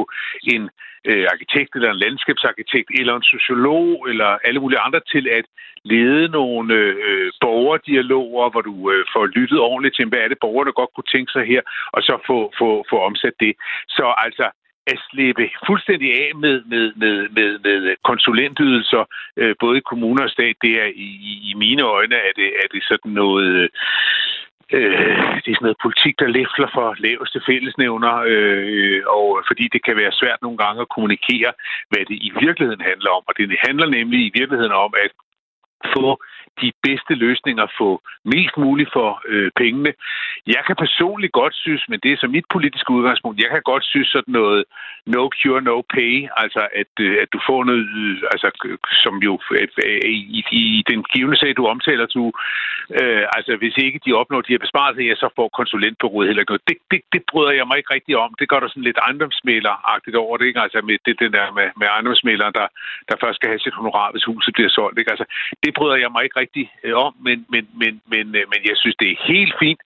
en 0.54 0.62
øh, 1.08 1.26
arkitekt 1.32 1.72
eller 1.74 1.90
en 1.90 2.02
landskabsarkitekt 2.04 2.88
eller 3.00 3.14
en 3.16 3.30
sociolog 3.34 4.08
eller 4.10 4.30
alle 4.46 4.60
mulige 4.60 4.84
andre 4.86 5.00
til 5.12 5.24
at 5.38 5.44
lede 5.84 6.28
nogle 6.28 6.74
øh, 6.74 6.96
øh 7.08 7.32
borgerdialoger, 7.40 8.50
hvor 8.50 8.60
du 8.60 8.74
øh, 8.92 8.99
Øh, 9.00 9.06
får 9.14 9.26
lyttet 9.26 9.58
ordentligt 9.58 9.96
til, 9.96 10.08
hvad 10.08 10.18
er 10.18 10.28
det 10.28 10.42
borgerne 10.44 10.72
godt 10.72 10.90
kunne 10.94 11.12
tænke 11.14 11.32
sig 11.32 11.44
her, 11.52 11.62
og 11.92 12.00
så 12.02 12.14
få, 12.26 12.38
få, 12.58 12.68
få 12.90 12.96
omsat 13.08 13.36
det. 13.40 13.52
Så 13.88 14.14
altså, 14.26 14.46
at 14.86 14.98
slippe 15.10 15.50
fuldstændig 15.66 16.10
af 16.24 16.30
med, 16.34 16.62
med, 16.72 16.92
med, 17.02 17.28
med, 17.36 17.58
med 17.64 17.96
konsulentydelser, 18.04 19.04
øh, 19.36 19.54
både 19.60 19.78
i 19.78 19.88
kommuner 19.90 20.22
og 20.22 20.30
stat, 20.30 20.56
det 20.62 20.72
er 20.82 20.88
i, 20.94 21.10
i 21.50 21.54
mine 21.56 21.82
øjne, 21.82 22.14
er 22.14 22.32
det, 22.36 22.48
er 22.62 22.68
det 22.72 22.82
sådan 22.82 23.12
noget... 23.12 23.46
Øh, 23.54 23.68
øh 24.72 25.20
det 25.42 25.50
er 25.50 25.56
sådan 25.56 25.68
noget 25.68 25.84
politik, 25.86 26.14
der 26.18 26.36
læfler 26.38 26.68
for 26.76 26.86
laveste 26.98 27.40
fællesnævner, 27.48 28.14
øh, 28.32 29.02
og 29.06 29.28
fordi 29.48 29.64
det 29.74 29.84
kan 29.84 29.96
være 29.96 30.18
svært 30.20 30.42
nogle 30.42 30.58
gange 30.58 30.80
at 30.82 30.92
kommunikere, 30.94 31.50
hvad 31.90 32.02
det 32.10 32.18
i 32.28 32.30
virkeligheden 32.44 32.84
handler 32.90 33.10
om. 33.18 33.22
Og 33.28 33.32
det 33.36 33.58
handler 33.68 33.86
nemlig 33.98 34.20
i 34.26 34.32
virkeligheden 34.38 34.72
om 34.72 34.92
at 35.04 35.12
få 35.96 36.22
de 36.62 36.72
bedste 36.82 37.14
løsninger, 37.14 37.66
få 37.78 37.90
mest 38.24 38.56
muligt 38.56 38.90
for 38.92 39.22
øh, 39.28 39.50
pengene. 39.56 39.92
Jeg 40.46 40.62
kan 40.66 40.76
personligt 40.76 41.32
godt 41.32 41.54
synes, 41.54 41.82
men 41.88 42.00
det 42.02 42.12
er 42.12 42.16
så 42.20 42.28
mit 42.36 42.44
politiske 42.52 42.90
udgangspunkt, 42.90 43.42
jeg 43.42 43.50
kan 43.50 43.62
godt 43.64 43.84
synes 43.84 44.08
sådan 44.08 44.32
noget 44.32 44.64
no 45.06 45.22
cure, 45.38 45.62
no 45.62 45.76
pay, 45.94 46.28
altså 46.36 46.62
at, 46.80 46.92
øh, 47.00 47.16
at 47.22 47.28
du 47.32 47.38
får 47.48 47.64
noget, 47.64 47.84
øh, 48.02 48.16
altså 48.32 48.48
som 49.04 49.14
jo 49.28 49.32
øh, 49.52 49.68
øh 49.86 50.00
i, 50.38 50.44
i 50.52 50.84
den 50.90 51.00
givende 51.12 51.38
sag, 51.38 51.56
du 51.56 51.66
omtaler, 51.66 52.06
du, 52.06 52.32
øh, 53.00 53.24
altså 53.36 53.52
hvis 53.60 53.76
ikke 53.76 54.00
de 54.06 54.12
opnår 54.20 54.40
de 54.40 54.52
her 54.54 54.64
besparelser, 54.66 55.02
ja, 55.08 55.14
så 55.14 55.28
får 55.36 55.48
konsulentbureauet 55.60 56.26
heller 56.28 56.42
ikke 56.42 56.52
noget. 56.52 56.68
Det, 56.70 56.76
det, 56.90 57.00
det 57.14 57.22
bryder 57.30 57.52
jeg 57.58 57.66
mig 57.66 57.76
ikke 57.78 57.94
rigtig 57.94 58.14
om. 58.24 58.30
Det 58.40 58.48
gør 58.48 58.60
der 58.60 58.68
sådan 58.68 58.88
lidt 58.88 59.00
ejendomsmæleragtigt 59.06 60.16
over 60.16 60.36
det, 60.36 60.46
ikke? 60.46 60.60
Altså 60.60 60.78
med 60.88 60.96
det, 61.06 61.14
det 61.22 61.32
der 61.32 61.46
med, 61.58 61.68
med 61.80 61.86
ejendomsmæleren, 61.94 62.54
der, 62.60 62.66
der 63.08 63.16
først 63.22 63.36
skal 63.36 63.50
have 63.52 63.64
sit 63.64 63.78
honorar, 63.80 64.08
hvis 64.12 64.24
huset 64.24 64.54
bliver 64.54 64.70
solgt, 64.78 64.98
ikke? 64.98 65.12
Altså, 65.14 65.26
det 65.64 65.69
bryder 65.78 65.96
jeg 66.02 66.10
mig 66.12 66.22
ikke 66.24 66.40
rigtig 66.40 66.64
øh, 66.84 66.94
om, 67.06 67.12
men, 67.26 67.38
men, 67.52 67.64
men, 67.80 67.92
men, 68.12 68.24
øh, 68.38 68.44
men 68.52 68.60
jeg 68.70 68.76
synes, 68.76 68.96
det 69.00 69.08
er 69.10 69.26
helt 69.32 69.54
fint, 69.62 69.80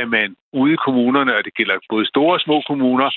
at 0.00 0.08
man 0.08 0.36
ude 0.52 0.72
i 0.72 0.82
kommunerne, 0.86 1.36
og 1.36 1.44
det 1.44 1.54
gælder 1.54 1.76
både 1.88 2.06
store 2.06 2.34
og 2.36 2.40
små 2.40 2.62
kommuner, 2.66 3.10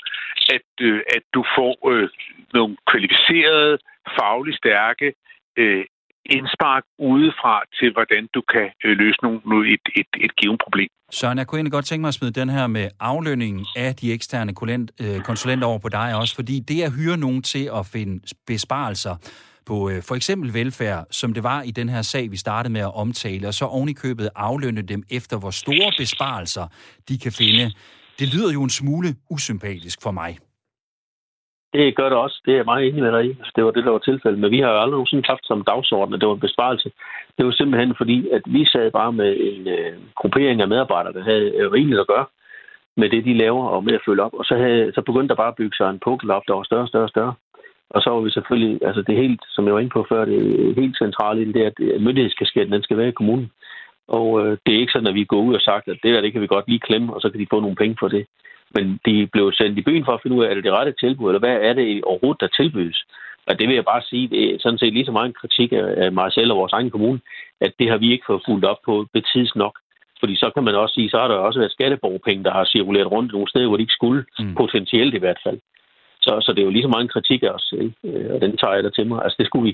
at, 0.56 0.68
øh, 0.80 1.00
at 1.16 1.22
du 1.34 1.44
får 1.56 1.72
øh, 1.92 2.08
nogle 2.54 2.76
kvalificerede, 2.90 3.78
fagligt 4.18 4.56
stærke 4.56 5.12
øh, 5.56 5.84
indspark 6.24 6.84
udefra 6.98 7.62
til, 7.78 7.92
hvordan 7.92 8.28
du 8.34 8.42
kan 8.54 8.68
øh, 8.84 8.96
løse 8.98 9.18
nogle, 9.22 9.72
et, 9.74 9.84
et, 9.96 10.10
et 10.24 10.36
givet 10.36 10.60
problem. 10.64 10.88
Søren, 11.12 11.38
jeg 11.38 11.46
kunne 11.46 11.58
egentlig 11.58 11.72
godt 11.72 11.84
tænke 11.84 12.00
mig 12.00 12.08
at 12.08 12.14
smide 12.14 12.40
den 12.40 12.48
her 12.48 12.66
med 12.66 12.88
aflønningen 13.00 13.66
af 13.76 13.94
de 13.94 14.12
eksterne 14.12 14.52
øh, 15.00 15.20
konsulenter 15.20 15.66
over 15.66 15.78
på 15.78 15.88
dig 15.88 16.16
også, 16.20 16.34
fordi 16.34 16.60
det 16.60 16.82
at 16.82 16.92
hyre 16.98 17.16
nogen 17.16 17.42
til 17.42 17.64
at 17.78 17.86
finde 17.92 18.20
besparelser 18.46 19.14
på 19.66 19.90
øh, 19.90 20.02
for 20.08 20.14
eksempel 20.14 20.54
velfærd, 20.54 21.06
som 21.10 21.34
det 21.34 21.42
var 21.42 21.62
i 21.62 21.70
den 21.70 21.88
her 21.88 22.02
sag, 22.02 22.30
vi 22.30 22.36
startede 22.36 22.72
med 22.72 22.80
at 22.80 22.94
omtale, 22.94 23.48
og 23.48 23.54
så 23.54 23.64
ovenikøbet 23.64 24.28
aflønne 24.36 24.82
dem 24.82 25.02
efter, 25.10 25.38
hvor 25.38 25.50
store 25.50 25.92
besparelser 25.98 26.66
de 27.08 27.18
kan 27.18 27.32
finde. 27.32 27.64
Det 28.18 28.34
lyder 28.34 28.52
jo 28.52 28.62
en 28.62 28.70
smule 28.70 29.08
usympatisk 29.30 29.98
for 30.02 30.10
mig. 30.10 30.38
Det 31.72 31.96
gør 31.96 32.08
det 32.08 32.18
også. 32.18 32.42
Det 32.44 32.52
er 32.52 32.56
jeg 32.56 32.64
meget 32.64 32.86
enig 32.88 33.02
med 33.02 33.12
dig 33.12 33.24
i. 33.24 33.30
Altså, 33.40 33.52
det 33.56 33.64
var 33.64 33.70
det, 33.70 33.84
der 33.84 33.90
var 33.90 33.98
tilfældet. 33.98 34.40
Men 34.40 34.50
vi 34.50 34.60
har 34.60 34.70
jo 34.70 34.80
aldrig 34.80 34.96
nogensinde 34.98 35.28
haft 35.32 35.46
som 35.46 35.64
dagsorden, 35.64 36.14
at 36.14 36.20
det 36.20 36.28
var 36.28 36.34
en 36.34 36.46
besparelse. 36.48 36.90
Det 37.36 37.46
var 37.46 37.52
simpelthen 37.52 37.94
fordi, 37.96 38.28
at 38.28 38.42
vi 38.46 38.64
sad 38.64 38.90
bare 38.90 39.12
med 39.12 39.30
en 39.50 39.68
øh, 39.68 39.92
gruppering 40.14 40.60
af 40.60 40.68
medarbejdere, 40.68 41.12
der 41.12 41.22
havde 41.30 41.46
øh, 41.58 41.72
rigeligt 41.72 42.00
at 42.00 42.06
gøre 42.06 42.26
med 42.96 43.08
det, 43.10 43.24
de 43.24 43.38
laver, 43.38 43.64
og 43.74 43.84
med 43.84 43.94
at 43.94 44.04
følge 44.06 44.22
op. 44.22 44.34
Og 44.34 44.44
så, 44.44 44.54
havde, 44.56 44.92
så 44.94 45.02
begyndte 45.02 45.28
der 45.28 45.42
bare 45.42 45.54
at 45.54 45.60
bygge 45.60 45.76
sig 45.76 45.90
en 45.90 46.04
pukkel 46.04 46.30
op, 46.30 46.42
der 46.48 46.54
var 46.54 46.62
større, 46.62 46.88
større, 46.88 47.08
større. 47.08 47.34
Og 47.90 48.02
så 48.02 48.10
var 48.10 48.20
vi 48.20 48.30
selvfølgelig, 48.30 48.80
altså 48.88 49.02
det 49.02 49.12
er 49.12 49.22
helt, 49.22 49.42
som 49.48 49.66
jeg 49.66 49.74
var 49.74 49.80
inde 49.80 49.96
på 49.96 50.06
før, 50.08 50.24
det 50.24 50.36
er 50.36 50.80
helt 50.80 50.98
centralt 50.98 51.40
i 51.40 51.52
det, 51.52 51.64
at 51.70 52.00
myndighedskasketten, 52.00 52.72
den 52.72 52.82
skal 52.82 52.96
være 52.96 53.08
i 53.08 53.18
kommunen. 53.20 53.50
Og 54.08 54.26
øh, 54.40 54.58
det 54.66 54.74
er 54.74 54.80
ikke 54.80 54.92
sådan, 54.92 55.12
at 55.12 55.14
vi 55.14 55.24
går 55.24 55.42
ud 55.48 55.54
og 55.54 55.60
sagt, 55.60 55.88
at 55.88 55.98
det 56.02 56.14
der, 56.14 56.20
det 56.20 56.32
kan 56.32 56.42
vi 56.42 56.46
godt 56.46 56.68
lige 56.68 56.86
klemme, 56.88 57.14
og 57.14 57.20
så 57.20 57.30
kan 57.30 57.40
de 57.40 57.46
få 57.50 57.60
nogle 57.60 57.76
penge 57.76 57.96
for 58.00 58.08
det. 58.08 58.26
Men 58.74 59.00
de 59.06 59.26
blev 59.32 59.52
sendt 59.52 59.78
i 59.78 59.82
byen 59.82 60.04
for 60.04 60.12
at 60.12 60.20
finde 60.22 60.36
ud 60.36 60.44
af, 60.44 60.50
er 60.50 60.54
det 60.54 60.64
det 60.64 60.72
rette 60.72 60.94
tilbud, 61.00 61.28
eller 61.28 61.44
hvad 61.44 61.56
er 61.68 61.72
det 61.72 62.04
overhovedet, 62.04 62.40
der 62.40 62.56
tilbydes? 62.56 63.04
Og 63.48 63.58
det 63.58 63.68
vil 63.68 63.74
jeg 63.74 63.84
bare 63.84 64.02
sige, 64.02 64.28
det 64.28 64.42
er 64.44 64.58
sådan 64.60 64.78
set 64.78 64.92
lige 64.92 65.06
så 65.06 65.12
meget 65.12 65.26
en 65.26 65.40
kritik 65.40 65.72
af 65.72 66.12
mig 66.12 66.32
selv 66.32 66.52
og 66.52 66.58
vores 66.58 66.72
egen 66.72 66.90
kommune, 66.90 67.20
at 67.60 67.72
det 67.78 67.90
har 67.90 67.98
vi 67.98 68.12
ikke 68.12 68.24
fået 68.26 68.42
fuldt 68.48 68.64
op 68.64 68.80
på 68.84 69.06
betids 69.12 69.56
nok. 69.56 69.78
Fordi 70.20 70.36
så 70.36 70.50
kan 70.54 70.64
man 70.64 70.74
også 70.74 70.94
sige, 70.94 71.10
så 71.10 71.18
har 71.18 71.28
der 71.28 71.34
også 71.34 71.58
været 71.58 71.72
skatteborgerpenge, 71.72 72.44
der 72.44 72.52
har 72.52 72.64
cirkuleret 72.64 73.12
rundt 73.12 73.32
nogle 73.32 73.48
steder, 73.48 73.68
hvor 73.68 73.76
de 73.76 73.82
ikke 73.82 73.98
skulle, 74.00 74.24
mm. 74.38 74.54
potentielt 74.54 75.14
i 75.14 75.18
hvert 75.18 75.40
fald. 75.44 75.58
Så, 76.30 76.40
så 76.40 76.52
det 76.52 76.60
er 76.60 76.68
jo 76.68 76.74
lige 76.76 76.86
så 76.86 76.92
meget 76.92 77.04
en 77.04 77.14
kritik 77.16 77.42
af 77.42 77.52
os 77.58 77.66
selv, 77.72 77.92
øh, 78.04 78.28
og 78.34 78.40
den 78.40 78.56
tager 78.56 78.74
jeg 78.74 78.84
der 78.84 78.90
til 78.90 79.06
mig. 79.06 79.18
Altså 79.24 79.36
det 79.38 79.46
skulle 79.46 79.66
vi, 79.68 79.72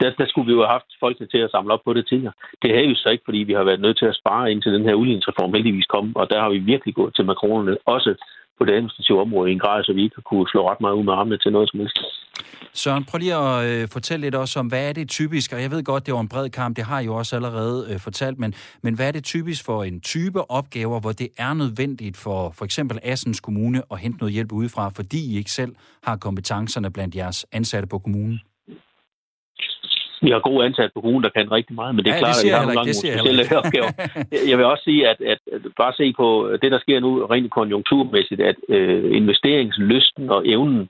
der, 0.00 0.10
der 0.20 0.26
skulle 0.28 0.46
vi 0.46 0.52
jo 0.56 0.62
have 0.62 0.76
haft 0.76 0.90
folk 1.00 1.16
til 1.18 1.38
at 1.44 1.50
samle 1.50 1.72
op 1.74 1.84
på 1.84 1.92
det 1.92 2.06
tidligere. 2.06 2.36
Det 2.62 2.70
havde 2.74 2.88
vi 2.88 2.94
så 2.94 3.08
ikke, 3.08 3.26
fordi 3.28 3.38
vi 3.38 3.52
har 3.52 3.64
været 3.64 3.84
nødt 3.84 3.98
til 3.98 4.06
at 4.06 4.18
spare 4.22 4.50
ind 4.52 4.62
til 4.62 4.72
den 4.72 4.84
her 4.84 4.94
udligningsreform 4.94 5.54
heldigvis 5.54 5.92
kom, 5.94 6.16
og 6.16 6.30
der 6.30 6.40
har 6.40 6.50
vi 6.50 6.58
virkelig 6.58 6.94
gået 6.94 7.14
til 7.14 7.24
makronerne, 7.24 7.76
også 7.86 8.10
på 8.58 8.64
det 8.64 8.72
administrative 8.72 9.20
område 9.20 9.50
i 9.50 9.52
en 9.52 9.58
grad, 9.58 9.84
så 9.84 9.92
vi 9.92 10.02
ikke 10.02 10.22
kunne 10.22 10.48
slå 10.48 10.70
ret 10.70 10.80
meget 10.80 10.94
ud 10.94 11.04
med 11.04 11.12
armene 11.12 11.38
til 11.38 11.52
noget 11.52 11.70
som 11.70 11.80
helst. 11.80 11.98
Søren, 12.74 13.04
prøv 13.04 13.18
lige 13.18 13.34
at 13.34 13.82
øh, 13.82 13.88
fortælle 13.88 14.26
lidt 14.26 14.34
også 14.34 14.60
om, 14.60 14.66
hvad 14.66 14.88
er 14.88 14.92
det 14.92 15.08
typisk, 15.08 15.52
og 15.52 15.62
jeg 15.62 15.70
ved 15.70 15.84
godt, 15.84 16.06
det 16.06 16.14
var 16.14 16.20
en 16.20 16.28
bred 16.28 16.50
kamp, 16.50 16.76
det 16.76 16.84
har 16.84 17.00
I 17.00 17.04
jo 17.04 17.14
også 17.14 17.36
allerede 17.36 17.86
øh, 17.90 18.00
fortalt, 18.00 18.38
men, 18.38 18.54
men 18.82 18.94
hvad 18.94 19.08
er 19.08 19.12
det 19.12 19.24
typisk 19.24 19.64
for 19.64 19.84
en 19.84 20.00
type 20.00 20.50
opgaver, 20.50 21.00
hvor 21.00 21.12
det 21.12 21.28
er 21.38 21.54
nødvendigt 21.54 22.16
for 22.16 22.50
for 22.50 22.64
eksempel 22.64 22.98
Assens 23.02 23.40
Kommune 23.40 23.82
at 23.90 23.98
hente 23.98 24.18
noget 24.18 24.32
hjælp 24.32 24.52
udefra, 24.52 24.88
fordi 24.88 25.32
I 25.32 25.36
ikke 25.36 25.50
selv 25.50 25.74
har 26.02 26.16
kompetencerne 26.16 26.90
blandt 26.92 27.14
jeres 27.14 27.46
ansatte 27.52 27.88
på 27.88 27.98
kommunen? 27.98 28.40
Vi 30.22 30.30
har 30.30 30.40
gode 30.48 30.64
ansatte 30.66 30.94
på 30.94 31.00
kommunen, 31.00 31.24
der 31.24 31.36
kan 31.36 31.52
rigtig 31.52 31.74
meget, 31.74 31.94
men 31.94 32.04
det 32.04 32.10
er 32.10 32.14
ja, 32.14 32.18
klart, 32.24 32.36
det 32.36 32.42
at 32.42 32.46
vi 32.46 32.54
har 32.54 32.62
nogle 32.62 32.78
gange 32.78 32.94
specielle 32.94 33.44
opgaver. 33.60 33.90
Jeg 34.50 34.56
vil 34.58 34.66
også 34.72 34.84
sige, 34.84 35.08
at, 35.08 35.18
at, 35.32 35.38
bare 35.82 35.92
se 36.00 36.06
på 36.20 36.26
det, 36.62 36.72
der 36.72 36.80
sker 36.84 37.00
nu 37.00 37.10
rent 37.26 37.50
konjunkturmæssigt, 37.50 38.40
at 38.40 38.56
øh, 38.68 39.16
investeringslysten 39.20 40.30
og 40.30 40.40
evnen, 40.48 40.88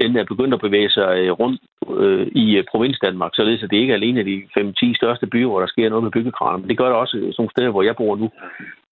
den 0.00 0.16
er 0.16 0.24
begyndt 0.24 0.54
at 0.54 0.60
bevæge 0.60 0.90
sig 0.90 1.08
øh, 1.18 1.30
rundt 1.40 1.60
øh, 2.00 2.26
i 2.26 2.56
øh, 2.58 2.64
provins 2.70 2.98
Danmark, 3.06 3.32
således 3.34 3.62
at 3.62 3.70
det 3.70 3.76
ikke 3.76 3.92
er 3.92 3.96
alene 3.96 4.24
de 4.24 4.42
5-10 4.58 4.96
største 4.96 5.26
byer, 5.26 5.48
hvor 5.48 5.60
der 5.60 5.66
sker 5.66 5.88
noget 5.88 6.04
med 6.04 6.12
byggekraner, 6.16 6.58
men 6.58 6.68
det 6.68 6.78
gør 6.78 6.88
det 6.88 6.96
også 6.96 7.16
sådan 7.16 7.34
nogle 7.38 7.54
steder, 7.54 7.70
hvor 7.70 7.82
jeg 7.82 7.96
bor 7.96 8.16
nu. 8.16 8.30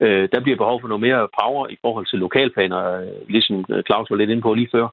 Øh, 0.01 0.29
der 0.33 0.41
bliver 0.41 0.57
behov 0.57 0.81
for 0.81 0.89
noget 0.89 1.01
mere 1.01 1.29
power 1.41 1.69
i 1.69 1.77
forhold 1.81 2.07
til 2.07 2.19
lokalplaner, 2.19 2.81
øh, 3.01 3.29
ligesom 3.29 3.65
Claus 3.87 4.11
var 4.11 4.17
lidt 4.17 4.31
inde 4.31 4.43
på 4.43 4.55
lige 4.55 4.73
før. 4.73 4.87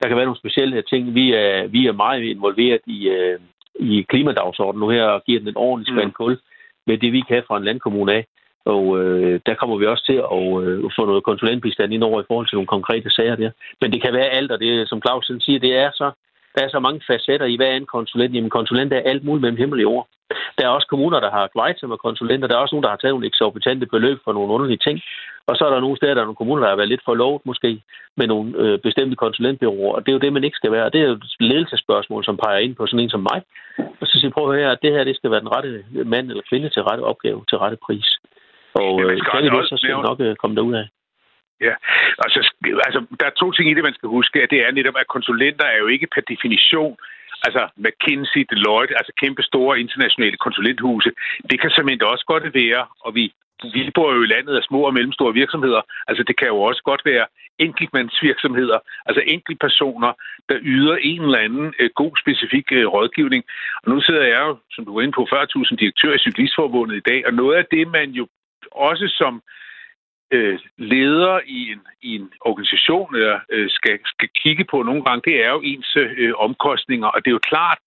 Der 0.00 0.08
kan 0.08 0.16
være 0.16 0.26
nogle 0.26 0.42
specielle 0.42 0.82
ting. 0.82 1.14
Vi 1.14 1.32
er, 1.32 1.66
vi 1.66 1.86
er 1.86 1.92
meget 1.92 2.22
involveret 2.22 2.80
i, 2.86 3.08
øh, 3.08 3.38
i 3.78 4.06
klimadagsordenen 4.08 4.80
nu 4.80 4.88
her 4.88 5.04
og 5.04 5.22
giver 5.26 5.38
den 5.40 5.48
en 5.48 5.56
ordentlig 5.56 5.94
spand 5.94 6.06
mm. 6.06 6.12
kul 6.12 6.38
med 6.86 6.98
det, 6.98 7.12
vi 7.12 7.20
kan 7.28 7.42
fra 7.46 7.56
en 7.56 7.64
landkommune 7.64 8.12
af. 8.12 8.26
Og 8.64 9.00
øh, 9.00 9.40
der 9.46 9.54
kommer 9.54 9.76
vi 9.76 9.86
også 9.86 10.04
til 10.04 10.18
at 10.36 10.42
øh, 10.62 10.90
få 10.96 11.06
noget 11.06 11.24
konsulentbistand 11.24 11.92
ind 11.92 12.04
over 12.04 12.20
i 12.20 12.28
forhold 12.28 12.48
til 12.48 12.56
nogle 12.56 12.74
konkrete 12.76 13.10
sager 13.10 13.36
der. 13.36 13.50
Men 13.80 13.92
det 13.92 14.02
kan 14.02 14.12
være 14.12 14.34
alt, 14.38 14.52
og 14.52 14.60
det, 14.60 14.88
som 14.88 15.02
Claus 15.02 15.30
siger, 15.40 15.58
det 15.58 15.76
er 15.76 15.90
så 15.94 16.10
der 16.54 16.64
er 16.64 16.68
så 16.68 16.80
mange 16.80 17.00
facetter 17.06 17.46
i, 17.46 17.56
hvad 17.56 17.66
er 17.66 17.76
en 17.76 17.94
konsulent? 17.96 18.34
Jamen, 18.34 18.50
konsulent 18.50 18.92
er 18.92 19.08
alt 19.10 19.24
muligt 19.24 19.42
mellem 19.42 19.56
himmel 19.56 19.78
og 19.78 19.82
jord. 19.82 20.08
Der 20.58 20.64
er 20.64 20.68
også 20.76 20.86
kommuner, 20.90 21.20
der 21.20 21.30
har 21.30 21.52
kvejt 21.56 21.78
med 21.82 22.04
konsulenter. 22.06 22.48
Der 22.48 22.56
er 22.56 22.64
også 22.64 22.74
nogen, 22.74 22.86
der 22.86 22.94
har 22.94 23.00
taget 23.00 23.14
nogle 23.14 23.26
eksorbitante 23.26 23.86
beløb 23.86 24.18
for 24.24 24.32
nogle 24.32 24.52
underlige 24.54 24.84
ting. 24.86 25.00
Og 25.46 25.56
så 25.56 25.62
er 25.66 25.70
der 25.70 25.80
nogle 25.80 25.96
steder, 25.96 26.14
der 26.14 26.20
er 26.20 26.28
nogle 26.30 26.42
kommuner, 26.42 26.62
der 26.62 26.68
har 26.68 26.80
været 26.80 26.92
lidt 26.92 27.04
for 27.04 27.14
lovt 27.14 27.46
måske 27.46 27.82
med 28.16 28.26
nogle 28.26 28.48
øh, 28.62 28.78
bestemte 28.78 29.16
konsulentbyråer. 29.16 29.94
Og 29.94 30.00
det 30.00 30.08
er 30.08 30.16
jo 30.16 30.24
det, 30.24 30.32
man 30.32 30.44
ikke 30.44 30.60
skal 30.60 30.72
være. 30.72 30.90
Det 30.90 31.00
er 31.00 31.08
jo 31.08 31.12
et 31.12 31.24
ledelsesspørgsmål, 31.40 32.24
som 32.24 32.36
peger 32.36 32.58
ind 32.58 32.74
på 32.76 32.86
sådan 32.86 33.00
en 33.00 33.10
som 33.10 33.26
mig. 33.30 33.40
Og 34.00 34.04
så 34.06 34.14
siger 34.20 34.30
prøv 34.30 34.50
at 34.50 34.58
høre, 34.58 34.72
at 34.72 34.82
det 34.82 34.92
her 34.92 35.04
det 35.04 35.16
skal 35.16 35.30
være 35.30 35.40
den 35.40 35.54
rette 35.56 35.84
mand 36.04 36.30
eller 36.30 36.48
kvinde 36.48 36.68
til 36.68 36.82
rette 36.82 37.02
opgave, 37.02 37.44
til 37.48 37.58
rette 37.58 37.78
pris. 37.86 38.08
Og 38.74 39.02
øh, 39.02 39.20
kan 39.30 39.44
det, 39.44 39.68
så 39.68 39.76
skal 39.76 39.94
nok 40.10 40.20
øh, 40.20 40.36
komme 40.36 40.56
derud 40.56 40.74
af. 40.74 40.86
Ja, 41.60 41.74
altså, 42.24 42.38
altså 42.86 43.00
der 43.20 43.26
er 43.26 43.30
to 43.30 43.52
ting 43.52 43.70
i 43.70 43.74
det, 43.74 43.82
man 43.82 43.94
skal 43.94 44.08
huske, 44.08 44.42
at 44.42 44.50
det 44.50 44.60
er 44.66 44.70
netop, 44.72 44.96
at 45.00 45.06
konsulenter 45.16 45.64
er 45.64 45.78
jo 45.78 45.86
ikke 45.86 46.06
per 46.14 46.20
definition 46.20 46.96
altså 47.46 47.62
McKinsey, 47.84 48.42
Deloitte, 48.50 48.94
altså 49.00 49.12
kæmpe 49.22 49.42
store 49.42 49.80
internationale 49.80 50.36
konsulenthuse. 50.36 51.10
Det 51.50 51.60
kan 51.60 51.70
simpelthen 51.70 52.12
også 52.14 52.24
godt 52.26 52.54
være, 52.54 52.86
og 53.00 53.14
vi, 53.14 53.24
vi 53.74 53.90
bor 53.94 54.14
jo 54.14 54.22
i 54.22 54.32
landet 54.34 54.56
af 54.56 54.62
små 54.62 54.80
og 54.88 54.94
mellemstore 54.94 55.34
virksomheder. 55.34 55.82
Altså 56.08 56.22
det 56.28 56.36
kan 56.36 56.48
jo 56.48 56.60
også 56.60 56.82
godt 56.82 57.02
være 57.04 57.26
enkeltmandsvirksomheder, 57.58 58.78
altså 59.06 59.22
enkeltpersoner, 59.26 60.12
der 60.48 60.58
yder 60.62 60.96
en 60.96 61.22
eller 61.22 61.38
anden 61.38 61.74
øh, 61.78 61.90
god 61.94 62.12
specifik 62.22 62.66
øh, 62.72 62.86
rådgivning. 62.86 63.44
Og 63.82 63.90
nu 63.92 64.00
sidder 64.00 64.22
jeg 64.22 64.40
jo, 64.46 64.56
som 64.70 64.84
du 64.84 64.94
var 64.94 65.02
inde 65.02 65.12
på, 65.12 65.28
40.000 65.32 65.76
direktør 65.76 66.12
i 66.14 66.18
Cyklistforbundet 66.18 66.96
i 66.96 67.06
dag, 67.10 67.26
og 67.26 67.34
noget 67.34 67.56
af 67.56 67.66
det, 67.70 67.88
man 67.88 68.10
jo 68.10 68.28
også 68.72 69.06
som 69.20 69.34
øh, 69.34 69.67
Øh, 70.30 70.58
leder 70.76 71.40
i 71.46 71.72
en, 71.72 71.80
i 72.02 72.14
en 72.14 72.32
organisation 72.40 73.14
eller, 73.14 73.40
øh, 73.50 73.70
skal, 73.70 73.98
skal 74.04 74.28
kigge 74.42 74.64
på 74.64 74.82
nogle 74.82 75.04
gange, 75.04 75.22
det 75.30 75.44
er 75.44 75.50
jo 75.50 75.60
ens 75.64 75.96
øh, 75.96 76.32
omkostninger. 76.36 77.06
Og 77.06 77.18
det 77.24 77.30
er 77.30 77.38
jo 77.38 77.48
klart, 77.52 77.78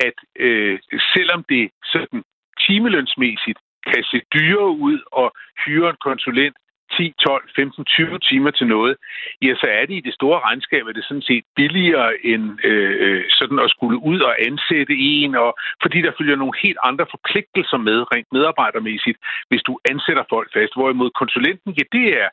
at 0.00 0.16
øh, 0.36 0.78
selvom 1.14 1.44
det 1.48 1.70
sådan 1.84 2.22
timelønsmæssigt 2.66 3.58
kan 3.86 4.04
se 4.10 4.20
dyrere 4.34 4.70
ud 4.88 4.98
og 5.12 5.32
hyre 5.64 5.90
en 5.90 5.96
konsulent, 6.08 6.56
10, 6.96 7.14
12, 7.26 7.48
15, 7.56 7.84
20 7.84 8.18
timer 8.18 8.50
til 8.50 8.66
noget, 8.66 8.96
ja, 9.42 9.52
så 9.62 9.66
er 9.78 9.84
det 9.86 9.94
i 9.96 10.06
det 10.08 10.14
store 10.14 10.40
regnskab, 10.40 10.84
at 10.88 10.94
det 10.94 11.04
sådan 11.04 11.28
set 11.30 11.44
billigere 11.56 12.10
end 12.24 12.44
øh, 12.64 12.94
øh, 13.04 13.24
sådan 13.30 13.58
at 13.58 13.70
skulle 13.70 13.98
ud 14.10 14.20
og 14.20 14.34
ansætte 14.48 14.94
en, 14.94 15.34
og 15.34 15.50
fordi 15.82 15.98
der 16.02 16.12
følger 16.18 16.36
nogle 16.36 16.58
helt 16.62 16.78
andre 16.84 17.06
forpligtelser 17.14 17.76
med 17.88 17.98
rent 18.12 18.30
medarbejdermæssigt, 18.32 19.18
hvis 19.48 19.62
du 19.62 19.78
ansætter 19.90 20.24
folk 20.34 20.48
fast. 20.52 20.72
Hvorimod 20.74 21.10
konsulenten, 21.10 21.70
ja, 21.78 21.84
det 21.92 22.06
er 22.22 22.28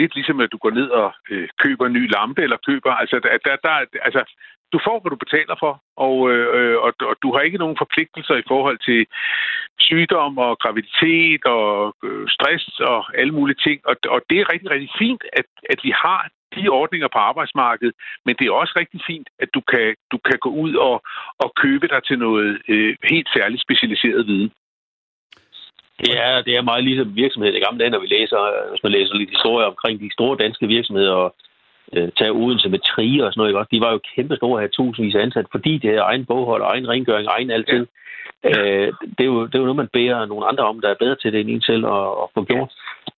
lidt 0.00 0.14
ligesom, 0.14 0.40
at 0.40 0.52
du 0.52 0.58
går 0.64 0.70
ned 0.70 0.88
og 1.02 1.10
øh, 1.30 1.48
køber 1.62 1.86
en 1.86 1.92
ny 1.98 2.04
lampe, 2.14 2.42
eller 2.42 2.58
køber, 2.68 2.92
altså, 3.02 3.16
der, 3.24 3.30
der, 3.46 3.56
der, 3.66 3.74
altså 4.08 4.22
du 4.72 4.78
får, 4.86 4.96
hvad 5.00 5.10
du 5.10 5.16
betaler 5.24 5.56
for, 5.62 5.72
og, 6.06 6.16
øh, 6.32 6.76
og, 6.86 6.92
og 7.10 7.16
du 7.22 7.28
har 7.34 7.40
ikke 7.40 7.62
nogen 7.62 7.80
forpligtelser 7.82 8.36
i 8.38 8.48
forhold 8.48 8.78
til 8.88 9.06
sygdom 9.88 10.38
og 10.38 10.58
graviditet 10.62 11.44
og 11.44 11.94
øh, 12.04 12.28
stress 12.36 12.64
og 12.92 13.00
alle 13.20 13.32
mulige 13.38 13.60
ting. 13.66 13.78
Og, 13.90 13.96
og 14.14 14.20
det 14.30 14.36
er 14.38 14.52
rigtig, 14.52 14.70
rigtig 14.70 14.90
fint, 14.98 15.22
at, 15.32 15.48
at 15.72 15.78
vi 15.86 15.92
har 16.04 16.28
de 16.54 16.68
ordninger 16.68 17.08
på 17.12 17.18
arbejdsmarkedet, 17.18 17.94
men 18.24 18.34
det 18.38 18.46
er 18.46 18.52
også 18.52 18.74
rigtig 18.76 19.00
fint, 19.06 19.28
at 19.38 19.48
du 19.54 19.60
kan, 19.72 19.94
du 20.12 20.18
kan 20.28 20.38
gå 20.46 20.50
ud 20.50 20.74
og, 20.74 20.96
og 21.38 21.52
købe 21.62 21.88
dig 21.88 22.00
til 22.04 22.18
noget 22.18 22.62
øh, 22.68 22.96
helt 23.12 23.28
særligt 23.36 23.62
specialiseret 23.62 24.26
viden. 24.26 24.50
Det 26.00 26.12
er, 26.26 26.42
det 26.42 26.56
er 26.56 26.62
meget 26.70 26.84
ligesom 26.84 27.16
virksomheder 27.16 27.56
i 27.56 27.64
gamle 27.66 27.80
dage, 27.80 27.90
når 27.90 28.04
vi 28.04 28.06
læser, 28.06 28.70
hvis 28.70 28.82
man 28.82 28.92
læser 28.92 29.14
lidt 29.14 29.30
historie 29.30 29.66
omkring 29.66 30.00
de 30.00 30.12
store 30.12 30.36
danske 30.44 30.66
virksomheder 30.66 31.12
og 31.12 31.34
øh, 31.94 32.08
tage 32.18 32.32
Odense 32.32 32.68
med 32.68 32.78
Trier 32.78 33.24
og 33.24 33.32
sådan 33.32 33.40
noget. 33.40 33.50
Ikke? 33.50 33.76
De 33.76 33.84
var 33.84 33.92
jo 33.92 34.00
kæmpe 34.14 34.36
store 34.36 34.58
at 34.58 34.62
have 34.62 34.76
tusindvis 34.76 35.14
af 35.14 35.22
ansat, 35.22 35.46
fordi 35.50 35.78
det 35.78 35.90
er 35.90 36.02
egen 36.02 36.24
boghold, 36.24 36.62
egen 36.62 36.88
rengøring, 36.88 37.26
egen 37.28 37.50
altid. 37.50 37.86
Ja. 38.44 38.48
Øh, 38.50 38.92
det, 39.16 39.24
er 39.26 39.30
jo, 39.34 39.46
det 39.46 39.54
er 39.54 39.58
jo 39.58 39.68
noget, 39.68 39.82
man 39.84 39.94
beder 39.98 40.26
nogle 40.26 40.46
andre 40.46 40.64
om, 40.64 40.80
der 40.80 40.88
er 40.90 41.02
bedre 41.02 41.16
til 41.16 41.32
det 41.32 41.40
end 41.40 41.50
en 41.50 41.62
selv 41.62 41.86
at, 41.86 42.08
at 42.22 42.28
få 42.34 42.44
gjort. 42.44 42.72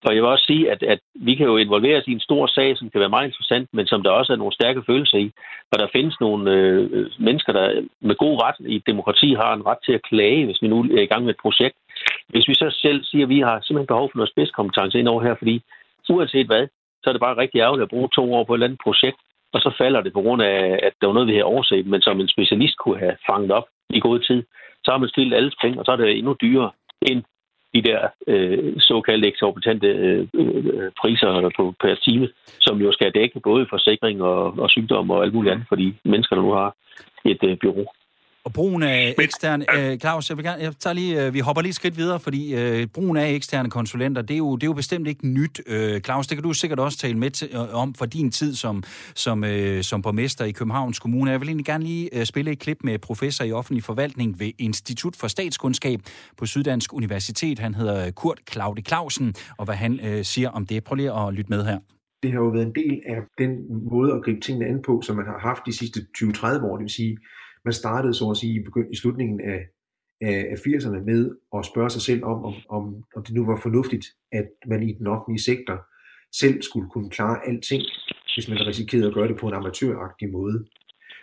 Og 0.07 0.15
jeg 0.15 0.23
vil 0.23 0.31
også 0.31 0.45
sige, 0.47 0.71
at, 0.71 0.83
at 0.83 1.01
vi 1.15 1.35
kan 1.35 1.47
jo 1.47 1.57
involveres 1.57 2.07
i 2.07 2.13
en 2.13 2.21
stor 2.21 2.47
sag, 2.47 2.77
som 2.77 2.91
kan 2.91 3.01
være 3.01 3.15
meget 3.15 3.27
interessant, 3.27 3.69
men 3.73 3.87
som 3.87 4.03
der 4.03 4.11
også 4.11 4.33
er 4.33 4.37
nogle 4.37 4.55
stærke 4.55 4.83
følelser 4.87 5.19
i. 5.19 5.33
Og 5.73 5.79
der 5.79 5.89
findes 5.93 6.21
nogle 6.21 6.53
øh, 6.53 7.07
mennesker, 7.19 7.53
der 7.53 7.83
med 8.01 8.15
god 8.15 8.43
ret 8.43 8.55
i 8.67 8.83
demokrati 8.87 9.35
har 9.35 9.55
en 9.55 9.67
ret 9.67 9.79
til 9.85 9.93
at 9.93 10.03
klage, 10.03 10.45
hvis 10.45 10.63
vi 10.63 10.69
nu 10.69 10.79
er 10.83 11.03
i 11.03 11.11
gang 11.13 11.25
med 11.25 11.35
et 11.35 11.43
projekt. 11.43 11.77
Hvis 12.29 12.49
vi 12.49 12.55
så 12.55 12.69
selv 12.71 13.05
siger, 13.05 13.25
at 13.25 13.29
vi 13.29 13.41
har 13.41 13.61
simpelthen 13.61 13.93
behov 13.93 14.09
for 14.11 14.19
noget 14.19 14.31
spidskompetence 14.31 14.99
ind 14.99 15.09
over 15.09 15.23
her, 15.23 15.35
fordi 15.35 15.63
uanset 16.11 16.47
hvad, 16.47 16.67
så 17.09 17.11
er 17.11 17.17
det 17.17 17.29
bare 17.29 17.43
rigtig 17.43 17.61
ærgerligt 17.61 17.87
at 17.87 17.95
bruge 17.95 18.09
to 18.09 18.35
år 18.35 18.45
på 18.45 18.53
et 18.53 18.57
eller 18.57 18.67
andet 18.67 18.85
projekt, 18.87 19.19
og 19.55 19.61
så 19.61 19.71
falder 19.79 20.01
det 20.01 20.13
på 20.13 20.23
grund 20.23 20.43
af, 20.43 20.79
at 20.87 20.93
der 21.01 21.07
var 21.07 21.15
noget, 21.15 21.29
vi 21.29 21.33
havde 21.33 21.53
overset, 21.55 21.87
men 21.87 22.01
som 22.01 22.21
en 22.21 22.29
specialist 22.29 22.77
kunne 22.79 22.99
have 22.99 23.17
fanget 23.31 23.51
op 23.51 23.67
i 23.91 24.01
god 24.01 24.19
tid. 24.29 24.43
så 24.85 24.91
har 24.91 24.99
man 24.99 25.09
stillet 25.09 25.37
alle 25.37 25.53
penge, 25.63 25.79
og 25.79 25.85
så 25.85 25.93
er 25.93 25.97
det 25.97 26.19
endnu 26.19 26.37
dyrere 26.41 26.71
end 27.03 27.23
de 27.75 27.83
der 27.83 28.01
øh, 28.27 28.75
såkaldte 28.79 29.29
eksorbitante 29.29 29.87
øh, 29.87 30.27
øh, 30.35 30.91
priser 31.01 31.51
på, 31.57 31.75
per 31.81 31.95
time, 31.95 32.29
som 32.61 32.77
jo 32.85 32.93
skal 32.93 33.15
dække 33.15 33.41
både 33.41 33.67
forsikring 33.71 34.23
og, 34.23 34.59
og 34.63 34.71
sygdom 34.71 35.11
og 35.11 35.23
alt 35.25 35.35
muligt 35.35 35.53
andet 35.53 35.67
for 35.69 35.77
de 35.77 35.95
mennesker, 36.05 36.37
der 36.37 36.43
nu 36.43 36.53
har 36.53 36.75
et 37.25 37.43
øh, 37.45 37.57
bureau. 37.61 37.87
Og 38.49 38.53
brugen 38.53 38.83
af 38.83 39.15
eksterne... 39.19 39.65
Øh, 39.79 39.99
Claus, 39.99 40.29
jeg, 40.29 40.37
vil 40.37 40.45
gerne, 40.45 40.63
jeg 40.63 40.73
tager 40.79 40.95
lige, 40.95 41.27
øh, 41.27 41.35
vi 41.35 41.39
hopper 41.39 41.63
lige 41.63 41.71
et 41.71 41.75
skridt 41.75 41.97
videre, 41.97 42.21
fordi 42.21 42.55
øh, 42.55 42.87
brugen 42.87 43.17
af 43.17 43.31
eksterne 43.31 43.71
konsulenter, 43.71 44.23
det 44.23 44.35
er, 44.35 44.39
jo, 44.39 44.57
det 44.57 44.63
er 44.63 44.67
jo 44.67 44.73
bestemt 44.73 45.09
ikke 45.09 45.29
nyt. 45.29 45.61
Øh, 45.67 46.01
Claus, 46.01 46.27
det 46.27 46.37
kan 46.37 46.43
du 46.43 46.53
sikkert 46.53 46.81
også 46.81 46.99
tale 46.99 47.19
med 47.19 47.31
til, 47.31 47.49
øh, 47.53 47.75
om 47.75 47.95
for 47.95 48.07
din 48.07 48.31
tid 48.31 48.55
som, 48.55 48.83
som, 49.15 49.45
øh, 49.45 49.83
som 49.83 50.03
borgmester 50.03 50.45
i 50.45 50.53
Københavns 50.53 50.99
Kommune. 50.99 51.31
Jeg 51.31 51.41
vil 51.41 51.49
egentlig 51.49 51.67
gerne 51.67 51.85
lige 51.85 52.19
øh, 52.19 52.25
spille 52.25 52.51
et 52.51 52.59
klip 52.59 52.79
med 52.85 52.99
professor 52.99 53.45
i 53.45 53.53
offentlig 53.53 53.85
forvaltning 53.85 54.41
ved 54.41 54.51
Institut 54.59 55.17
for 55.17 55.29
Statskundskab 55.29 56.01
på 56.39 56.47
Syddansk 56.47 56.93
Universitet. 56.93 57.59
Han 57.59 57.75
hedder 57.75 58.11
Kurt 58.11 58.41
Claude 58.53 58.83
Clausen, 58.83 59.35
og 59.59 59.65
hvad 59.65 59.75
han 59.75 60.01
øh, 60.01 60.25
siger 60.25 60.51
om 60.51 60.67
det. 60.67 60.85
Prøv 60.85 60.95
lige 60.95 61.13
at 61.13 61.35
lytte 61.35 61.51
med 61.51 61.65
her. 61.65 61.79
Det 62.23 62.33
har 62.33 62.39
jo 62.39 62.49
været 62.49 62.67
en 62.67 62.75
del 62.75 63.01
af 63.07 63.21
den 63.39 63.51
måde 63.91 64.13
at 64.13 64.23
gribe 64.25 64.41
tingene 64.41 64.67
an 64.67 64.83
på, 64.87 65.03
som 65.03 65.17
man 65.17 65.27
har 65.27 65.39
haft 65.39 65.63
de 65.67 65.73
sidste 65.79 66.01
20-30 66.19 66.65
år. 66.65 66.77
Det 66.77 66.83
vil 66.83 66.91
sige, 66.91 67.17
man 67.65 67.75
startede 67.75 68.15
så 68.15 68.31
at 68.31 68.37
sige 68.37 68.65
i 68.93 68.97
slutningen 68.97 69.41
af, 69.41 69.67
af 70.21 70.55
80'erne 70.67 71.05
med 71.05 71.31
at 71.57 71.67
spørge 71.67 71.91
sig 71.91 72.03
selv 72.03 72.25
om, 72.25 72.45
om, 72.45 72.55
om, 72.69 73.05
om 73.17 73.25
det 73.25 73.35
nu 73.35 73.47
var 73.47 73.61
fornuftigt, 73.63 74.07
at 74.33 74.49
man 74.67 74.83
i 74.83 74.93
den 74.93 75.07
offentlige 75.07 75.43
sektor 75.43 75.87
selv 76.33 76.63
skulle 76.63 76.91
kunne 76.91 77.11
klare 77.11 77.47
alting, 77.47 77.83
hvis 78.35 78.49
man 78.49 78.67
risikerede 78.67 79.07
at 79.07 79.15
gøre 79.15 79.29
det 79.29 79.39
på 79.41 79.49
en 79.49 79.55
amatøragtig 79.55 80.31
måde. 80.31 80.67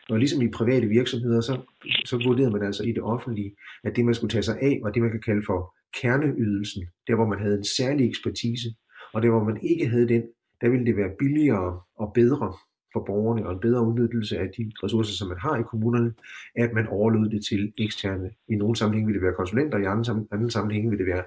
Og 0.10 0.20
ligesom 0.20 0.42
i 0.42 0.50
private 0.50 0.88
virksomheder, 0.88 1.42
så, 1.42 1.62
så 2.06 2.22
vurderede 2.26 2.52
man 2.52 2.64
altså 2.64 2.84
i 2.84 2.92
det 2.92 3.04
offentlige, 3.04 3.56
at 3.84 3.96
det 3.96 4.06
man 4.06 4.16
skulle 4.16 4.32
tage 4.32 4.44
sig 4.44 4.58
af, 4.62 4.80
var 4.84 4.92
det 4.92 5.02
man 5.02 5.12
kan 5.12 5.22
kalde 5.22 5.44
for 5.46 5.76
kerneydelsen, 6.02 6.84
der 7.08 7.16
hvor 7.16 7.26
man 7.26 7.40
havde 7.40 7.58
en 7.58 7.66
særlig 7.78 8.10
ekspertise, 8.10 8.70
og 9.14 9.22
der 9.22 9.30
hvor 9.30 9.44
man 9.44 9.60
ikke 9.64 9.88
havde 9.88 10.08
den, 10.08 10.24
der 10.62 10.70
ville 10.70 10.86
det 10.86 10.98
være 10.98 11.16
billigere 11.20 11.82
og 11.96 12.12
bedre 12.14 12.54
for 12.96 13.04
borgerne 13.10 13.46
og 13.48 13.54
en 13.54 13.60
bedre 13.60 13.82
udnyttelse 13.88 14.38
af 14.38 14.48
de 14.58 14.72
ressourcer, 14.84 15.14
som 15.14 15.28
man 15.28 15.38
har 15.46 15.56
i 15.58 15.64
kommunerne, 15.72 16.14
at 16.56 16.70
man 16.74 16.88
overlod 16.88 17.30
det 17.30 17.46
til 17.50 17.74
eksterne. 17.78 18.30
I 18.50 18.56
nogle 18.56 18.76
sammenhæng 18.76 19.08
vil 19.08 19.16
det 19.16 19.24
være 19.24 19.34
konsulenter, 19.34 19.78
i 19.78 19.86
andre, 19.86 20.26
anden 20.32 20.52
sammenhæng 20.52 20.92
vil 20.92 21.00
det 21.00 21.08
være, 21.14 21.24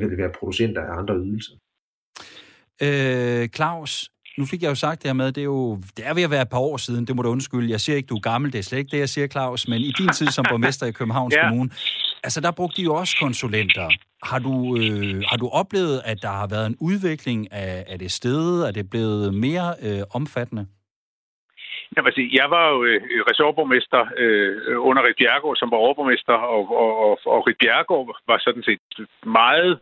vil 0.00 0.10
det 0.10 0.18
være 0.18 0.32
producenter 0.38 0.82
af 0.82 0.98
andre 0.98 1.14
ydelser. 1.16 1.54
Øh, 2.82 3.48
Claus, 3.48 4.10
nu 4.38 4.46
fik 4.46 4.62
jeg 4.62 4.68
jo 4.68 4.74
sagt 4.74 5.02
det 5.02 5.08
her 5.08 5.12
med, 5.14 5.32
det 5.32 5.40
er 5.40 5.44
jo 5.44 5.82
det 5.96 6.06
er 6.06 6.14
ved 6.14 6.22
at 6.22 6.30
være 6.30 6.42
et 6.42 6.48
par 6.48 6.58
år 6.58 6.76
siden, 6.76 7.06
det 7.06 7.16
må 7.16 7.22
du 7.22 7.28
undskylde. 7.28 7.70
Jeg 7.70 7.80
siger 7.80 7.96
ikke, 7.96 8.06
du 8.06 8.16
er 8.16 8.20
gammel, 8.20 8.52
det 8.52 8.58
er 8.58 8.62
slet 8.62 8.78
ikke 8.78 8.90
det, 8.90 8.98
jeg 8.98 9.08
siger, 9.08 9.26
Claus, 9.26 9.68
men 9.68 9.80
i 9.80 9.92
din 9.98 10.08
tid 10.08 10.26
som 10.26 10.44
borgmester 10.50 10.86
i 10.86 10.92
Københavns 10.92 11.34
ja. 11.34 11.48
Kommune, 11.48 11.70
altså 12.24 12.40
der 12.40 12.50
brugte 12.50 12.76
de 12.76 12.82
jo 12.82 12.94
også 12.94 13.16
konsulenter. 13.20 13.88
Har 14.22 14.38
du, 14.38 14.76
øh, 14.76 15.22
har 15.26 15.36
du 15.36 15.48
oplevet, 15.48 16.02
at 16.04 16.22
der 16.22 16.28
har 16.28 16.46
været 16.46 16.66
en 16.66 16.76
udvikling 16.80 17.52
af, 17.52 17.84
af 17.88 17.98
det 17.98 18.12
sted? 18.12 18.62
Er 18.62 18.70
det 18.70 18.90
blevet 18.90 19.34
mere 19.34 19.74
øh, 19.82 20.02
omfattende? 20.10 20.66
Jamen, 21.94 22.08
altså, 22.10 22.22
jeg 22.40 22.46
var 22.50 22.64
jo 22.72 22.84
øh, 22.84 23.00
ressortborgmester 23.30 24.02
øh, 24.22 24.86
under 24.88 25.02
Rit 25.02 25.16
Bjergård, 25.20 25.56
som 25.56 25.70
var 25.70 25.76
overborgmester, 25.76 26.32
og, 26.32 26.62
og, 26.82 26.90
og, 27.04 27.18
og 27.34 27.46
Rit 27.46 27.60
Bjergård 27.62 28.04
var 28.26 28.38
sådan 28.38 28.62
set 28.62 28.80
meget 29.40 29.80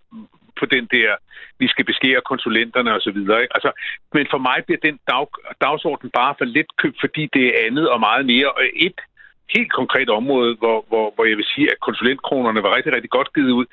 på 0.58 0.66
den 0.66 0.84
der, 0.96 1.10
vi 1.58 1.66
skal 1.68 1.84
beskære 1.84 2.28
konsulenterne 2.30 2.94
og 2.94 3.00
så 3.00 3.10
videre. 3.10 3.42
Ikke? 3.42 3.54
Altså, 3.56 3.70
men 4.14 4.26
for 4.30 4.38
mig 4.38 4.58
bliver 4.66 4.80
den 4.88 4.98
dag, 5.10 5.26
dagsorden 5.60 6.10
bare 6.10 6.34
for 6.38 6.44
lidt 6.44 6.70
købt, 6.82 6.98
fordi 7.00 7.22
det 7.34 7.44
er 7.46 7.66
andet 7.66 7.88
og 7.88 8.00
meget 8.00 8.26
mere. 8.26 8.50
Og 8.52 8.62
et 8.74 8.98
helt 9.56 9.72
konkret 9.72 10.08
område, 10.10 10.56
hvor, 10.60 10.84
hvor, 10.88 11.06
hvor 11.14 11.24
jeg 11.24 11.36
vil 11.36 11.52
sige, 11.54 11.70
at 11.72 11.80
konsulentkronerne 11.80 12.62
var 12.62 12.76
rigtig, 12.76 12.92
rigtig 12.92 13.10
godt 13.10 13.34
givet 13.34 13.50
ud, 13.50 13.66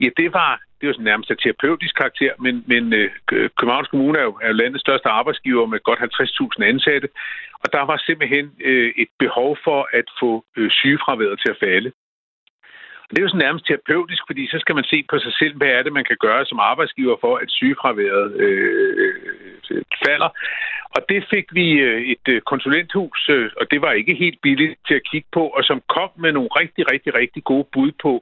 ja, 0.00 0.08
det 0.16 0.32
var, 0.32 0.60
det 0.80 0.86
var 0.86 0.92
sådan 0.92 1.10
nærmest 1.12 1.30
af 1.30 1.36
terapeutisk 1.36 1.94
karakter, 1.96 2.32
men, 2.38 2.64
men 2.66 2.92
øh, 2.92 3.10
Københavns 3.58 3.88
Kommune 3.88 4.18
er 4.18 4.22
jo, 4.22 4.38
er 4.42 4.48
jo 4.48 4.60
landets 4.62 4.84
største 4.86 5.08
arbejdsgiver 5.08 5.66
med 5.66 5.80
godt 5.88 5.98
50.000 5.98 6.64
ansatte, 6.72 7.08
og 7.62 7.72
der 7.72 7.82
var 7.90 8.02
simpelthen 8.06 8.46
øh, 8.60 8.92
et 8.96 9.08
behov 9.18 9.58
for 9.64 9.88
at 9.92 10.06
få 10.20 10.44
øh, 10.56 10.70
sygefraværet 10.70 11.40
til 11.40 11.50
at 11.50 11.60
falde. 11.60 11.92
Og 13.04 13.10
det 13.10 13.18
er 13.18 13.26
jo 13.26 13.28
sådan 13.28 13.46
nærmest 13.46 13.66
terapeutisk, 13.66 14.22
fordi 14.26 14.48
så 14.48 14.58
skal 14.60 14.74
man 14.74 14.84
se 14.84 15.04
på 15.10 15.18
sig 15.18 15.32
selv, 15.40 15.56
hvad 15.56 15.68
er 15.68 15.82
det, 15.82 15.92
man 15.92 16.04
kan 16.04 16.16
gøre 16.20 16.46
som 16.46 16.58
arbejdsgiver 16.58 17.16
for, 17.20 17.36
at 17.36 17.50
sygefraværet 17.50 18.32
øh, 18.44 19.14
øh 19.70 19.82
falder. 20.04 20.30
Og 20.96 21.00
det 21.08 21.20
fik 21.32 21.46
vi 21.58 21.66
øh, 21.72 22.00
et 22.14 22.26
øh, 22.28 22.40
konsulenthus, 22.40 23.28
øh, 23.28 23.50
og 23.60 23.70
det 23.70 23.80
var 23.82 23.92
ikke 23.92 24.14
helt 24.14 24.38
billigt 24.42 24.74
til 24.86 24.94
at 24.94 25.06
kigge 25.10 25.28
på, 25.32 25.44
og 25.56 25.64
som 25.64 25.82
kom 25.88 26.10
med 26.16 26.32
nogle 26.32 26.48
rigtig, 26.60 26.92
rigtig, 26.92 27.14
rigtig 27.14 27.44
gode 27.44 27.66
bud 27.72 27.92
på, 28.02 28.12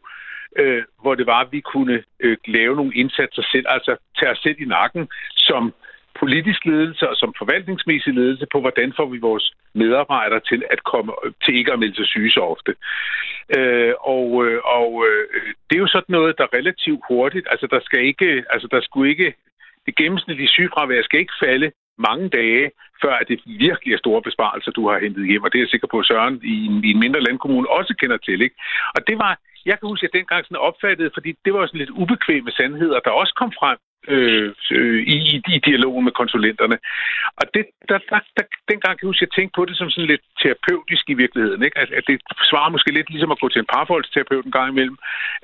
øh, 0.58 0.82
hvor 1.00 1.14
det 1.14 1.26
var, 1.26 1.40
at 1.40 1.52
vi 1.52 1.60
kunne 1.60 2.02
øh, 2.20 2.36
lave 2.46 2.76
nogle 2.76 2.94
indsatser 2.94 3.42
selv, 3.52 3.66
altså 3.68 3.96
tage 4.18 4.32
os 4.32 4.38
selv 4.38 4.60
i 4.60 4.64
nakken 4.64 5.08
som 5.36 5.74
politisk 6.20 6.64
ledelse 6.64 7.08
og 7.08 7.16
som 7.16 7.34
forvaltningsmæssig 7.38 8.14
ledelse 8.14 8.46
på, 8.52 8.60
hvordan 8.60 8.92
får 8.96 9.06
vi 9.06 9.18
vores 9.18 9.52
medarbejdere 9.74 10.40
til 10.50 10.62
at 10.70 10.84
komme 10.84 11.12
til 11.44 11.54
ikke 11.56 11.72
at 11.72 11.78
melde 11.78 11.96
sig 11.96 12.06
syge 12.06 12.30
så 12.30 12.40
ofte. 12.40 12.72
Øh, 13.56 13.94
og 14.00 14.26
øh, 14.44 14.60
og 14.64 14.90
øh, 15.06 15.24
det 15.66 15.76
er 15.76 15.84
jo 15.84 15.94
sådan 15.96 16.12
noget, 16.16 16.38
der 16.38 16.54
relativt 16.58 17.02
hurtigt, 17.08 17.46
altså 17.50 17.66
der 17.70 17.80
skal 17.86 18.00
ikke, 18.10 18.44
altså 18.50 18.68
der 18.70 18.80
skulle 18.80 19.10
ikke, 19.10 19.34
det 19.86 19.96
gennemsnitlige 19.96 20.54
sygefravær 20.56 21.02
skal 21.02 21.20
ikke 21.20 21.40
falde 21.44 21.70
mange 21.98 22.28
dage, 22.28 22.70
før 23.02 23.14
at 23.20 23.28
det 23.28 23.40
virkelig 23.46 23.92
er 23.94 23.98
store 23.98 24.22
besparelser, 24.22 24.70
du 24.72 24.88
har 24.88 24.98
hentet 24.98 25.26
hjem. 25.26 25.42
Og 25.42 25.52
det 25.52 25.58
er 25.58 25.62
jeg 25.62 25.68
sikker 25.68 25.88
på, 25.90 25.98
at 25.98 26.06
Søren 26.06 26.40
i 26.44 26.66
en, 26.66 26.84
i 26.84 26.90
en 26.90 27.00
mindre 27.04 27.20
landkommune 27.20 27.70
også 27.78 27.94
kender 28.00 28.16
til. 28.16 28.42
Ikke? 28.42 28.56
Og 28.96 29.00
det 29.08 29.18
var, 29.18 29.32
jeg 29.68 29.76
kan 29.78 29.88
huske, 29.88 30.04
at 30.04 30.08
jeg 30.08 30.18
dengang 30.18 30.44
sådan 30.44 30.66
opfattede, 30.68 31.10
fordi 31.16 31.30
det 31.44 31.52
var 31.54 31.66
sådan 31.66 31.82
lidt 31.82 31.96
ubekvemme 32.02 32.50
sandheder, 32.50 32.98
der 33.00 33.10
også 33.10 33.34
kom 33.40 33.52
frem 33.60 33.78
øh, 34.08 34.54
øh, 34.70 35.00
i, 35.14 35.16
i 35.54 35.58
dialogen 35.68 36.04
med 36.04 36.12
konsulenterne. 36.12 36.76
Og 37.40 37.44
det, 37.54 37.64
der, 37.88 37.98
der, 38.10 38.20
der, 38.36 38.44
dengang 38.70 38.92
kan 38.94 39.02
jeg 39.02 39.10
huske, 39.10 39.22
at 39.22 39.28
jeg 39.28 39.34
tænkte 39.36 39.56
på 39.56 39.64
det 39.64 39.76
som 39.76 39.90
sådan 39.90 40.10
lidt 40.12 40.24
terapeutisk 40.42 41.04
i 41.10 41.14
virkeligheden. 41.22 41.62
Ikke? 41.62 41.78
At, 41.78 41.90
at 41.98 42.04
det 42.06 42.16
svarer 42.50 42.70
måske 42.74 42.90
lidt 42.94 43.10
ligesom 43.10 43.32
at 43.32 43.40
gå 43.40 43.48
til 43.48 43.58
en 43.62 43.72
parforholdsterapeut 43.74 44.44
en 44.44 44.56
gang 44.58 44.68
imellem, 44.70 44.98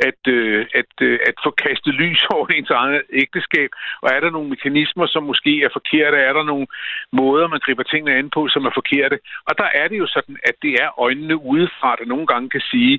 at, 0.09 0.21
øh, 0.37 0.67
at, 0.81 0.93
øh, 1.09 1.19
at 1.29 1.37
få 1.45 1.51
kastet 1.65 1.95
lys 1.95 2.21
over 2.35 2.47
ens 2.47 2.71
eget 2.71 3.03
ægteskab. 3.23 3.71
Og 4.03 4.09
er 4.15 4.21
der 4.21 4.31
nogle 4.31 4.49
mekanismer, 4.55 5.07
som 5.07 5.23
måske 5.23 5.53
er 5.63 5.71
forkerte? 5.73 6.17
Er 6.17 6.33
der 6.33 6.45
nogle 6.53 6.67
måder, 7.13 7.49
man 7.49 7.65
griber 7.65 7.83
tingene 7.83 8.17
an 8.19 8.31
på, 8.31 8.49
som 8.49 8.65
er 8.69 8.75
forkerte? 8.81 9.19
Og 9.49 9.59
der 9.59 9.69
er 9.81 9.89
det 9.89 9.99
jo 9.99 10.07
sådan, 10.07 10.37
at 10.43 10.55
det 10.63 10.73
er 10.83 11.01
øjnene 11.01 11.37
udefra, 11.53 11.97
der 11.97 12.05
nogle 12.05 12.27
gange 12.27 12.49
kan 12.51 12.65
sige, 12.73 12.99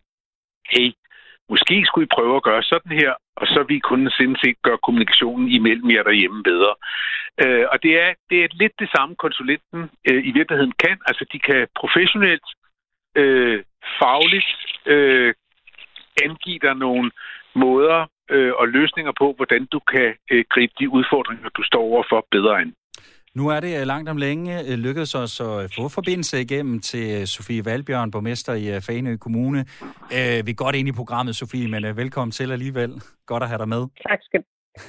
hey, 0.71 0.91
Måske 1.49 1.85
skulle 1.85 2.05
I 2.05 2.15
prøve 2.15 2.35
at 2.35 2.43
gøre 2.43 2.63
sådan 2.63 2.91
her, 2.91 3.13
og 3.35 3.47
så 3.47 3.65
vi 3.67 3.79
kunne 3.79 4.11
sindssygt 4.11 4.61
gøre 4.61 4.77
kommunikationen 4.83 5.47
imellem 5.47 5.91
jer 5.91 6.03
derhjemme 6.03 6.43
bedre. 6.43 6.73
Øh, 7.43 7.65
og 7.71 7.83
det 7.83 8.01
er, 8.03 8.13
det 8.29 8.43
er 8.43 8.47
lidt 8.51 8.75
det 8.79 8.89
samme, 8.95 9.15
konsulenten 9.15 9.81
øh, 10.09 10.21
i 10.29 10.31
virkeligheden 10.31 10.73
kan. 10.85 10.97
Altså, 11.05 11.25
de 11.33 11.39
kan 11.39 11.67
professionelt, 11.81 12.47
øh, 13.15 13.63
fagligt 13.99 14.51
øh, 14.85 15.33
angive 16.23 16.59
dig 16.59 16.75
nogle 16.75 17.11
måder 17.55 18.05
øh, 18.29 18.53
og 18.53 18.67
løsninger 18.67 19.13
på, 19.17 19.33
hvordan 19.37 19.65
du 19.65 19.79
kan 19.79 20.15
øh, 20.31 20.45
gribe 20.49 20.73
de 20.79 20.89
udfordringer, 20.89 21.49
du 21.49 21.63
står 21.63 21.81
overfor 21.81 22.27
bedre 22.31 22.61
end. 22.61 22.73
Nu 23.35 23.47
er 23.47 23.59
det 23.59 23.79
øh, 23.79 23.87
langt 23.87 24.09
om 24.09 24.17
længe 24.17 24.59
øh, 24.59 24.77
lykkedes 24.77 25.15
os 25.15 25.41
at 25.41 25.63
øh, 25.63 25.69
få 25.75 25.89
forbindelse 25.89 26.41
igennem 26.41 26.79
til 26.79 27.27
Sofie 27.27 27.65
Valbjørn, 27.65 28.11
borgmester 28.11 28.53
i 28.53 28.81
Fanø 28.81 29.17
Kommune. 29.17 29.65
Vi 30.45 30.51
er 30.51 30.53
godt 30.53 30.75
ind 30.75 30.87
i 30.87 30.91
programmet, 30.91 31.35
Sofie, 31.35 31.67
men 31.67 31.83
velkommen 31.83 32.31
til 32.31 32.51
alligevel. 32.51 33.01
Godt 33.25 33.43
at 33.43 33.49
have 33.49 33.57
dig 33.57 33.69
med. 33.69 33.87
Tak 34.09 34.19
skal, 34.21 34.43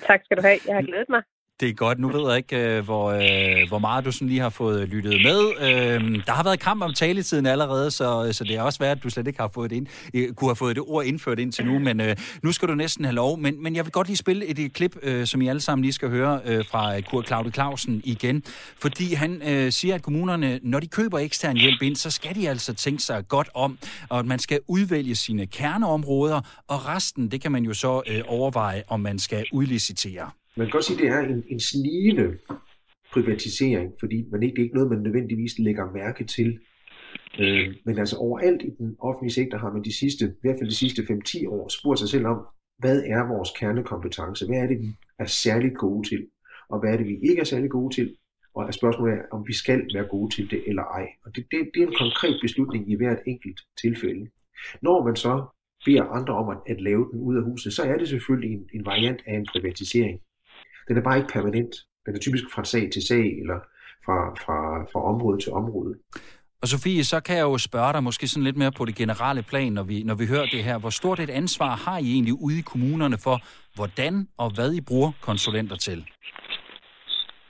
tak 0.07 0.21
skal 0.25 0.37
du 0.37 0.43
have. 0.43 0.59
Jeg 0.67 0.75
har 0.75 0.83
glædet 0.83 1.09
mig. 1.09 1.23
Det 1.61 1.69
er 1.69 1.73
godt. 1.73 1.99
Nu 1.99 2.09
ved 2.09 2.29
jeg 2.29 2.37
ikke, 2.37 2.77
øh, 2.77 2.85
hvor, 2.85 3.11
øh, 3.11 3.69
hvor 3.69 3.79
meget 3.79 4.05
du 4.05 4.13
sådan 4.13 4.29
lige 4.29 4.41
har 4.41 4.49
fået 4.49 4.89
lyttet 4.89 5.13
med. 5.23 5.41
Øh, 5.61 6.25
der 6.27 6.33
har 6.33 6.43
været 6.43 6.61
kamp 6.61 6.83
om 6.83 6.95
taletiden 6.95 7.47
allerede, 7.47 7.91
så, 7.91 8.27
øh, 8.27 8.35
så 8.35 8.45
det 8.45 8.57
er 8.57 8.63
også 8.63 8.79
værd, 8.79 8.97
at 8.97 9.03
du 9.05 9.11
slet 9.11 9.27
ikke 9.27 9.41
har 9.41 9.51
fået 9.55 9.71
det 9.71 9.77
ind, 9.77 9.87
øh, 10.15 10.33
kunne 10.35 10.49
have 10.49 10.57
fået 10.57 10.77
det 10.77 10.85
ord 10.87 11.05
indført 11.05 11.39
indtil 11.39 11.67
nu, 11.67 11.79
men 11.79 12.01
øh, 12.01 12.17
nu 12.43 12.53
skal 12.53 12.69
du 12.69 12.75
næsten 12.75 13.05
have 13.05 13.15
lov. 13.15 13.39
Men, 13.39 13.63
men 13.63 13.77
jeg 13.77 13.85
vil 13.85 13.93
godt 13.93 14.07
lige 14.07 14.17
spille 14.17 14.47
et, 14.47 14.59
et 14.59 14.73
klip, 14.73 14.97
øh, 15.03 15.27
som 15.27 15.41
I 15.41 15.49
alle 15.49 15.61
sammen 15.61 15.83
lige 15.83 15.93
skal 15.93 16.09
høre 16.09 16.41
øh, 16.45 16.65
fra 16.71 17.01
Kurt 17.01 17.27
Claude 17.27 17.51
Clausen 17.51 18.01
igen, 18.05 18.43
fordi 18.81 19.15
han 19.15 19.43
øh, 19.43 19.73
siger, 19.73 19.95
at 19.95 20.03
kommunerne, 20.03 20.61
når 20.63 20.81
de 20.81 20.87
køber 20.87 21.19
ekstern 21.19 21.57
hjælp 21.57 21.83
ind, 21.83 21.97
så 21.97 22.11
skal 22.11 22.35
de 22.35 22.49
altså 22.49 22.75
tænke 22.75 23.03
sig 23.03 23.29
godt 23.29 23.49
om, 23.55 23.79
og 24.09 24.19
at 24.19 24.27
man 24.27 24.39
skal 24.39 24.61
udvælge 24.69 25.17
sine 25.17 25.47
kerneområder, 25.47 26.41
og 26.69 26.89
resten, 26.89 27.31
det 27.31 27.41
kan 27.41 27.53
man 27.53 27.65
jo 27.65 27.75
så 27.75 28.03
øh, 28.07 28.23
overveje, 28.27 28.83
om 28.89 29.01
man 29.01 29.19
skal 29.19 29.45
udlicitere. 29.53 30.31
Man 30.57 30.67
kan 30.67 30.73
godt 30.73 30.85
sige, 30.85 30.97
at 30.97 31.03
det 31.03 31.11
er 31.11 31.35
en, 31.35 31.45
en 31.49 31.61
snigende 31.61 32.39
privatisering, 33.13 33.93
fordi 34.01 34.25
man 34.33 34.43
ikke, 34.43 34.55
det 34.55 34.61
er 34.61 34.65
ikke 34.65 34.75
noget, 34.75 34.91
man 34.91 35.03
nødvendigvis 35.03 35.59
lægger 35.59 35.93
mærke 35.93 36.25
til. 36.25 36.59
Øh, 37.39 37.75
men 37.85 37.99
altså 37.99 38.17
overalt 38.17 38.63
i 38.63 38.71
den 38.79 38.97
offentlige 38.99 39.35
sektor 39.35 39.59
har 39.59 39.73
man 39.73 39.85
de 39.85 39.99
sidste, 39.99 40.25
i 40.25 40.41
hvert 40.43 40.57
fald 40.59 40.71
de 40.71 40.77
sidste 40.77 41.03
5-10 41.03 41.49
år 41.49 41.69
spurgt 41.69 41.99
sig 41.99 42.09
selv 42.09 42.27
om, 42.27 42.47
hvad 42.79 43.03
er 43.03 43.29
vores 43.35 43.51
kernekompetence? 43.59 44.47
Hvad 44.47 44.59
er 44.59 44.67
det, 44.67 44.81
vi 44.81 44.91
er 45.19 45.27
særligt 45.27 45.77
gode 45.77 46.09
til? 46.09 46.27
Og 46.69 46.81
hvad 46.81 46.93
er 46.93 46.97
det, 46.97 47.07
vi 47.07 47.17
ikke 47.29 47.41
er 47.41 47.45
særlig 47.45 47.71
gode 47.71 47.95
til? 47.95 48.17
Og 48.55 48.75
spørgsmålet 48.75 49.15
er, 49.15 49.23
om 49.33 49.45
vi 49.47 49.53
skal 49.53 49.81
være 49.95 50.09
gode 50.09 50.35
til 50.35 50.51
det 50.51 50.63
eller 50.67 50.83
ej. 50.83 51.07
Og 51.25 51.37
det, 51.37 51.47
det, 51.51 51.71
det 51.75 51.83
er 51.83 51.87
en 51.87 51.95
konkret 51.99 52.39
beslutning 52.43 52.93
i 52.93 52.97
hvert 52.97 53.19
enkelt 53.27 53.61
tilfælde. 53.83 54.27
Når 54.83 55.05
man 55.05 55.17
så 55.17 55.45
beder 55.85 56.03
andre 56.03 56.35
om 56.35 56.49
at, 56.49 56.59
at 56.67 56.81
lave 56.81 57.09
den 57.13 57.21
ud 57.21 57.37
af 57.37 57.43
huset, 57.43 57.73
så 57.73 57.83
er 57.83 57.97
det 57.99 58.09
selvfølgelig 58.09 58.53
en, 58.53 58.69
en 58.75 58.87
variant 58.87 59.21
af 59.27 59.35
en 59.35 59.47
privatisering. 59.53 60.21
Den 60.89 60.97
er 60.97 61.03
bare 61.03 61.17
ikke 61.17 61.33
permanent. 61.33 61.75
Den 62.07 62.15
er 62.15 62.19
typisk 62.19 62.45
fra 62.55 62.65
sag 62.65 62.91
til 62.93 63.07
sag, 63.07 63.27
eller 63.41 63.59
fra, 64.05 64.35
fra, 64.45 64.83
fra 64.93 65.05
område 65.05 65.39
til 65.43 65.53
område. 65.53 65.95
Og 66.63 66.69
Sofie, 66.69 67.05
så 67.05 67.21
kan 67.21 67.37
jeg 67.37 67.43
jo 67.43 67.59
spørge 67.59 67.93
dig 67.93 68.03
måske 68.03 68.29
sådan 68.29 68.45
lidt 68.45 68.57
mere 68.57 68.73
på 68.73 68.85
det 68.85 68.95
generelle 68.95 69.43
plan, 69.43 69.73
når 69.73 69.83
vi, 69.83 70.03
når 70.03 70.15
vi 70.15 70.27
hører 70.27 70.47
det 70.47 70.65
her. 70.65 70.79
Hvor 70.79 70.91
stort 70.91 71.21
et 71.21 71.31
ansvar 71.31 71.77
har 71.77 71.99
I 71.99 72.13
egentlig 72.13 72.35
ude 72.35 72.59
i 72.59 72.61
kommunerne 72.61 73.19
for, 73.19 73.43
hvordan 73.75 74.29
og 74.39 74.55
hvad 74.55 74.73
I 74.73 74.81
bruger 74.81 75.13
konsulenter 75.21 75.77
til? 75.77 76.05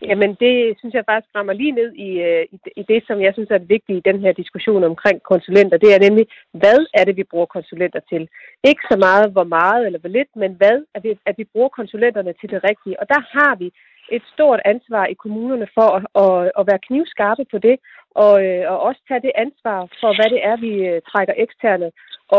Jamen, 0.08 0.30
det 0.44 0.54
synes 0.78 0.94
jeg 0.94 1.04
faktisk 1.10 1.34
rammer 1.36 1.52
lige 1.52 1.78
ned 1.80 1.90
i, 1.92 2.10
øh, 2.28 2.44
i, 2.54 2.56
i 2.80 2.82
det, 2.82 3.00
som 3.06 3.20
jeg 3.20 3.32
synes 3.34 3.50
er 3.50 3.58
det 3.58 3.68
vigtige 3.68 3.98
i 3.98 4.06
den 4.08 4.20
her 4.20 4.32
diskussion 4.32 4.84
omkring 4.84 5.22
konsulenter. 5.22 5.76
Det 5.76 5.90
er 5.94 6.00
nemlig, 6.06 6.26
hvad 6.52 6.80
er 6.98 7.04
det, 7.04 7.16
vi 7.16 7.24
bruger 7.32 7.46
konsulenter 7.46 8.00
til? 8.10 8.28
Ikke 8.70 8.84
så 8.90 8.96
meget, 9.06 9.32
hvor 9.32 9.44
meget 9.44 9.86
eller 9.86 9.98
hvor 9.98 10.08
lidt, 10.18 10.32
men 10.36 10.52
hvad 10.60 10.76
er 10.94 11.00
det, 11.00 11.18
at 11.26 11.34
vi 11.38 11.44
bruger 11.52 11.68
konsulenterne 11.68 12.32
til 12.40 12.50
det 12.50 12.60
rigtige? 12.68 13.00
Og 13.00 13.06
der 13.08 13.20
har 13.34 13.54
vi 13.56 13.72
et 14.16 14.22
stort 14.34 14.60
ansvar 14.64 15.06
i 15.06 15.14
kommunerne 15.14 15.68
for 15.76 15.88
at, 15.96 16.02
at, 16.22 16.52
at 16.58 16.66
være 16.70 16.84
knivskarpe 16.88 17.44
på 17.52 17.58
det, 17.58 17.76
og, 18.24 18.34
øh, 18.46 18.70
og 18.72 18.80
også 18.80 19.00
tage 19.08 19.24
det 19.26 19.32
ansvar 19.34 19.80
for, 20.00 20.10
hvad 20.16 20.28
det 20.34 20.40
er, 20.50 20.56
vi 20.66 20.72
øh, 20.88 21.02
trækker 21.10 21.34
eksterne 21.36 21.90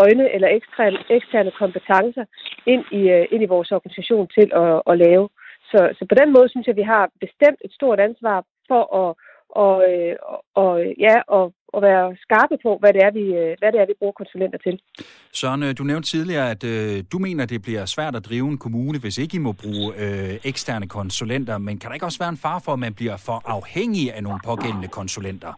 øjne 0.01 0.25
eller 0.35 0.49
eksterne, 0.57 0.97
eksterne 1.09 1.51
kompetencer 1.61 2.25
ind 2.65 2.83
i, 2.91 3.01
ind 3.33 3.43
i 3.43 3.51
vores 3.55 3.71
organisation 3.71 4.27
til 4.27 4.47
at, 4.63 4.81
at 4.91 4.97
lave. 4.97 5.29
Så, 5.71 5.79
så 5.97 6.05
på 6.09 6.15
den 6.21 6.29
måde 6.35 6.49
synes 6.49 6.67
jeg, 6.67 6.75
at 6.75 6.81
vi 6.83 6.91
har 6.95 7.03
bestemt 7.25 7.59
et 7.65 7.73
stort 7.79 7.99
ansvar 7.99 8.37
for 8.69 8.83
at 9.01 9.09
og, 9.49 9.75
og, 10.31 10.43
og, 10.55 10.73
ja, 10.99 11.15
og, 11.27 11.53
og 11.73 11.81
være 11.81 12.15
skarpe 12.25 12.57
på, 12.65 12.77
hvad 12.79 12.93
det, 12.93 13.01
er, 13.07 13.11
vi, 13.11 13.25
hvad 13.59 13.71
det 13.71 13.79
er, 13.81 13.85
vi 13.85 13.93
bruger 13.99 14.13
konsulenter 14.21 14.57
til. 14.57 14.79
Søren, 15.33 15.63
øh, 15.63 15.71
du 15.77 15.83
nævnte 15.83 16.09
tidligere, 16.09 16.51
at 16.51 16.63
øh, 16.63 17.03
du 17.11 17.17
mener, 17.19 17.45
det 17.45 17.61
bliver 17.61 17.85
svært 17.85 18.15
at 18.15 18.25
drive 18.29 18.47
en 18.47 18.57
kommune, 18.57 18.99
hvis 18.99 19.17
ikke 19.17 19.35
I 19.35 19.45
må 19.47 19.51
bruge 19.63 19.87
øh, 20.03 20.35
eksterne 20.51 20.87
konsulenter. 20.87 21.57
Men 21.57 21.79
kan 21.79 21.87
der 21.87 21.93
ikke 21.93 22.05
også 22.05 22.23
være 22.23 22.35
en 22.35 22.43
far 22.45 22.61
for, 22.65 22.71
at 22.73 22.79
man 22.79 22.93
bliver 22.99 23.17
for 23.27 23.37
afhængig 23.55 24.13
af 24.15 24.23
nogle 24.23 24.39
pågældende 24.49 24.87
konsulenter? 24.87 25.51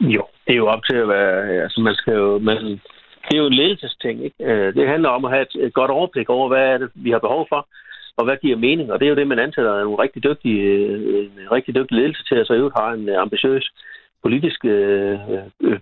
Jo, 0.00 0.24
det 0.46 0.52
er 0.52 0.60
jo 0.62 0.66
op 0.66 0.84
til 0.90 0.96
at 0.96 1.08
være... 1.08 1.62
Altså, 1.64 1.80
man 1.80 1.94
skal 1.94 2.14
jo... 2.14 2.38
Man, 2.38 2.56
det 3.26 3.34
er 3.34 3.42
jo 3.42 3.46
en 3.46 3.60
ledelsesting, 3.60 4.24
ikke? 4.24 4.44
Øh, 4.44 4.74
det 4.74 4.88
handler 4.88 5.08
om 5.08 5.24
at 5.24 5.30
have 5.30 5.42
et, 5.42 5.66
et 5.66 5.74
godt 5.74 5.90
overblik 5.90 6.28
over, 6.28 6.48
hvad 6.48 6.64
er 6.72 6.78
det, 6.78 6.90
vi 6.94 7.10
har 7.10 7.18
behov 7.18 7.46
for 7.48 7.68
og 8.16 8.24
hvad 8.24 8.36
giver 8.36 8.56
mening? 8.56 8.92
Og 8.92 9.00
det 9.00 9.06
er 9.06 9.10
jo 9.10 9.16
det, 9.16 9.26
man 9.26 9.38
ansætter 9.38 9.72
en 9.80 10.00
rigtig 10.04 10.24
dygtig, 10.24 10.52
en 10.52 10.90
øh, 10.90 11.26
øh, 11.38 11.50
rigtig 11.52 11.74
dygtig 11.74 11.96
ledelse 11.96 12.24
til, 12.24 12.34
at 12.34 12.46
så 12.46 12.54
øvrigt 12.54 12.78
har 12.78 12.90
en 12.92 13.08
øh, 13.08 13.22
ambitiøs 13.22 13.70
politisk 14.22 14.64
øh, 14.64 15.18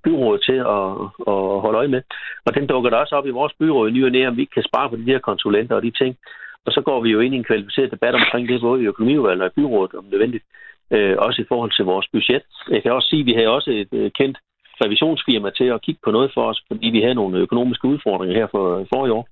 byråd 0.04 0.38
til 0.48 0.58
at, 0.76 0.86
at 1.32 1.60
holde 1.64 1.78
øje 1.78 1.94
med. 1.94 2.02
Og 2.46 2.54
den 2.54 2.66
dukker 2.66 2.90
der 2.90 2.96
også 2.96 3.14
op 3.16 3.26
i 3.26 3.38
vores 3.38 3.52
byråd 3.60 3.88
i 3.88 3.92
ny 3.92 4.04
og 4.04 4.12
næ, 4.12 4.26
om 4.26 4.36
vi 4.36 4.42
ikke 4.42 4.54
kan 4.54 4.70
spare 4.70 4.90
på 4.90 4.96
de 4.96 5.10
her 5.12 5.18
konsulenter 5.18 5.76
og 5.76 5.82
de 5.82 5.90
ting. 5.90 6.16
Og 6.66 6.72
så 6.72 6.80
går 6.80 7.00
vi 7.00 7.10
jo 7.10 7.20
ind 7.20 7.34
i 7.34 7.36
en 7.38 7.44
kvalificeret 7.44 7.90
debat 7.90 8.14
omkring 8.14 8.48
det, 8.48 8.60
både 8.60 8.82
i 8.82 8.86
økonomiudvalget 8.86 9.42
og 9.42 9.50
i 9.50 9.60
byrådet, 9.60 9.94
om 9.94 10.04
nødvendigt. 10.10 10.44
Øh, 10.90 11.16
også 11.18 11.42
i 11.42 11.48
forhold 11.48 11.72
til 11.76 11.84
vores 11.84 12.06
budget. 12.12 12.42
Jeg 12.70 12.82
kan 12.82 12.92
også 12.92 13.08
sige, 13.08 13.20
at 13.20 13.26
vi 13.26 13.32
har 13.32 13.48
også 13.48 13.70
et 13.70 14.12
kendt 14.18 14.38
revisionsfirma 14.84 15.50
til 15.50 15.64
at 15.64 15.82
kigge 15.82 16.00
på 16.04 16.10
noget 16.10 16.30
for 16.34 16.44
os, 16.50 16.62
fordi 16.68 16.86
vi 16.86 17.00
havde 17.00 17.14
nogle 17.14 17.38
økonomiske 17.38 17.88
udfordringer 17.88 18.36
her 18.36 18.46
for 18.46 18.86
forrige 18.94 19.12
år, 19.12 19.28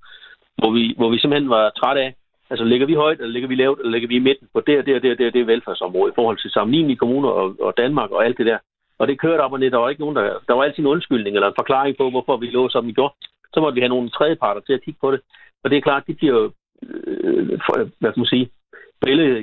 hvor 0.57 0.71
vi, 0.71 0.93
hvor 0.97 1.09
vi 1.09 1.17
simpelthen 1.19 1.49
var 1.49 1.69
trætte 1.69 2.01
af, 2.01 2.13
Altså 2.51 2.65
ligger 2.65 2.87
vi 2.87 2.93
højt, 2.93 3.19
eller 3.19 3.33
ligger 3.33 3.49
vi 3.49 3.55
lavt, 3.55 3.79
eller 3.79 3.91
ligger 3.91 4.07
vi 4.07 4.15
i 4.15 4.27
midten 4.27 4.47
på 4.53 4.59
det 4.67 4.77
og 4.79 4.85
det 4.85 4.95
og 4.95 5.01
det 5.01 5.11
og 5.11 5.17
det, 5.17 5.33
det 5.33 5.47
velfærdsområde 5.47 6.11
i 6.11 6.17
forhold 6.19 6.37
til 6.37 6.51
sammenlignelige 6.51 7.01
kommuner 7.03 7.29
og, 7.29 7.55
og 7.59 7.73
Danmark 7.77 8.11
og 8.11 8.25
alt 8.25 8.37
det 8.37 8.45
der. 8.45 8.57
Og 8.99 9.07
det 9.07 9.19
kørte 9.19 9.41
op 9.41 9.53
og 9.53 9.59
ned. 9.59 9.71
Der 9.71 9.77
var 9.77 9.89
ikke 9.89 10.01
nogen, 10.01 10.15
der, 10.15 10.23
der 10.47 10.53
var 10.53 10.63
altid 10.63 10.79
en 10.83 10.93
undskyldning 10.95 11.35
eller 11.35 11.47
en 11.47 11.59
forklaring 11.61 11.97
på, 11.97 12.09
hvorfor 12.09 12.37
vi 12.37 12.47
lå, 12.47 12.69
som 12.69 12.87
vi 12.87 12.91
gjorde. 12.91 13.13
Så 13.53 13.59
måtte 13.59 13.75
vi 13.75 13.81
have 13.81 13.95
nogle 13.95 14.09
tredjeparter 14.09 14.61
til 14.61 14.73
at 14.73 14.83
kigge 14.83 14.99
på 15.01 15.11
det. 15.11 15.21
Og 15.63 15.69
det 15.69 15.77
er 15.77 15.81
klart, 15.81 16.07
de 16.07 16.13
bliver 16.13 16.33
jo, 16.33 16.51
øh, 16.83 17.59
for, 17.65 17.73
hvad 17.99 18.11
kan 18.11 18.21
man 18.23 18.33
sige, 18.35 18.49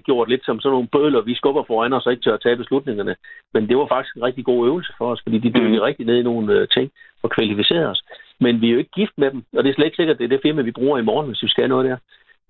gjort 0.09 0.29
lidt 0.29 0.45
som 0.45 0.61
sådan 0.61 0.73
nogle 0.73 0.93
bødler, 0.95 1.21
vi 1.21 1.35
skubber 1.35 1.65
foran 1.67 1.93
os 1.93 2.07
og 2.07 2.13
ikke 2.13 2.25
tør 2.25 2.35
at 2.35 2.41
tage 2.43 2.57
beslutningerne. 2.57 3.17
Men 3.55 3.69
det 3.69 3.77
var 3.77 3.87
faktisk 3.87 4.17
en 4.17 4.23
rigtig 4.23 4.45
god 4.45 4.67
øvelse 4.67 4.93
for 4.99 5.07
os, 5.13 5.21
fordi 5.23 5.39
de 5.39 5.53
dykkede 5.55 5.79
mm. 5.79 5.89
rigtig 5.89 6.07
ned 6.07 6.17
i 6.19 6.29
nogle 6.31 6.53
øh, 6.53 6.69
ting 6.69 6.91
og 7.23 7.31
kvalificerede 7.31 7.91
os. 7.91 8.03
Men 8.41 8.61
vi 8.61 8.67
er 8.69 8.73
jo 8.73 8.79
ikke 8.79 8.99
gift 9.01 9.13
med 9.17 9.31
dem, 9.31 9.43
og 9.57 9.65
det 9.65 9.71
er 9.71 9.75
slet 9.75 9.85
ikke 9.85 9.97
sikkert, 9.97 10.15
at 10.15 10.19
det 10.19 10.25
er 10.25 10.35
det 10.35 10.41
firma, 10.43 10.63
vi 10.63 10.79
bruger 10.79 10.99
i 10.99 11.09
morgen, 11.11 11.27
hvis 11.27 11.43
vi 11.43 11.49
skal 11.49 11.69
noget 11.69 11.89
der. 11.91 11.97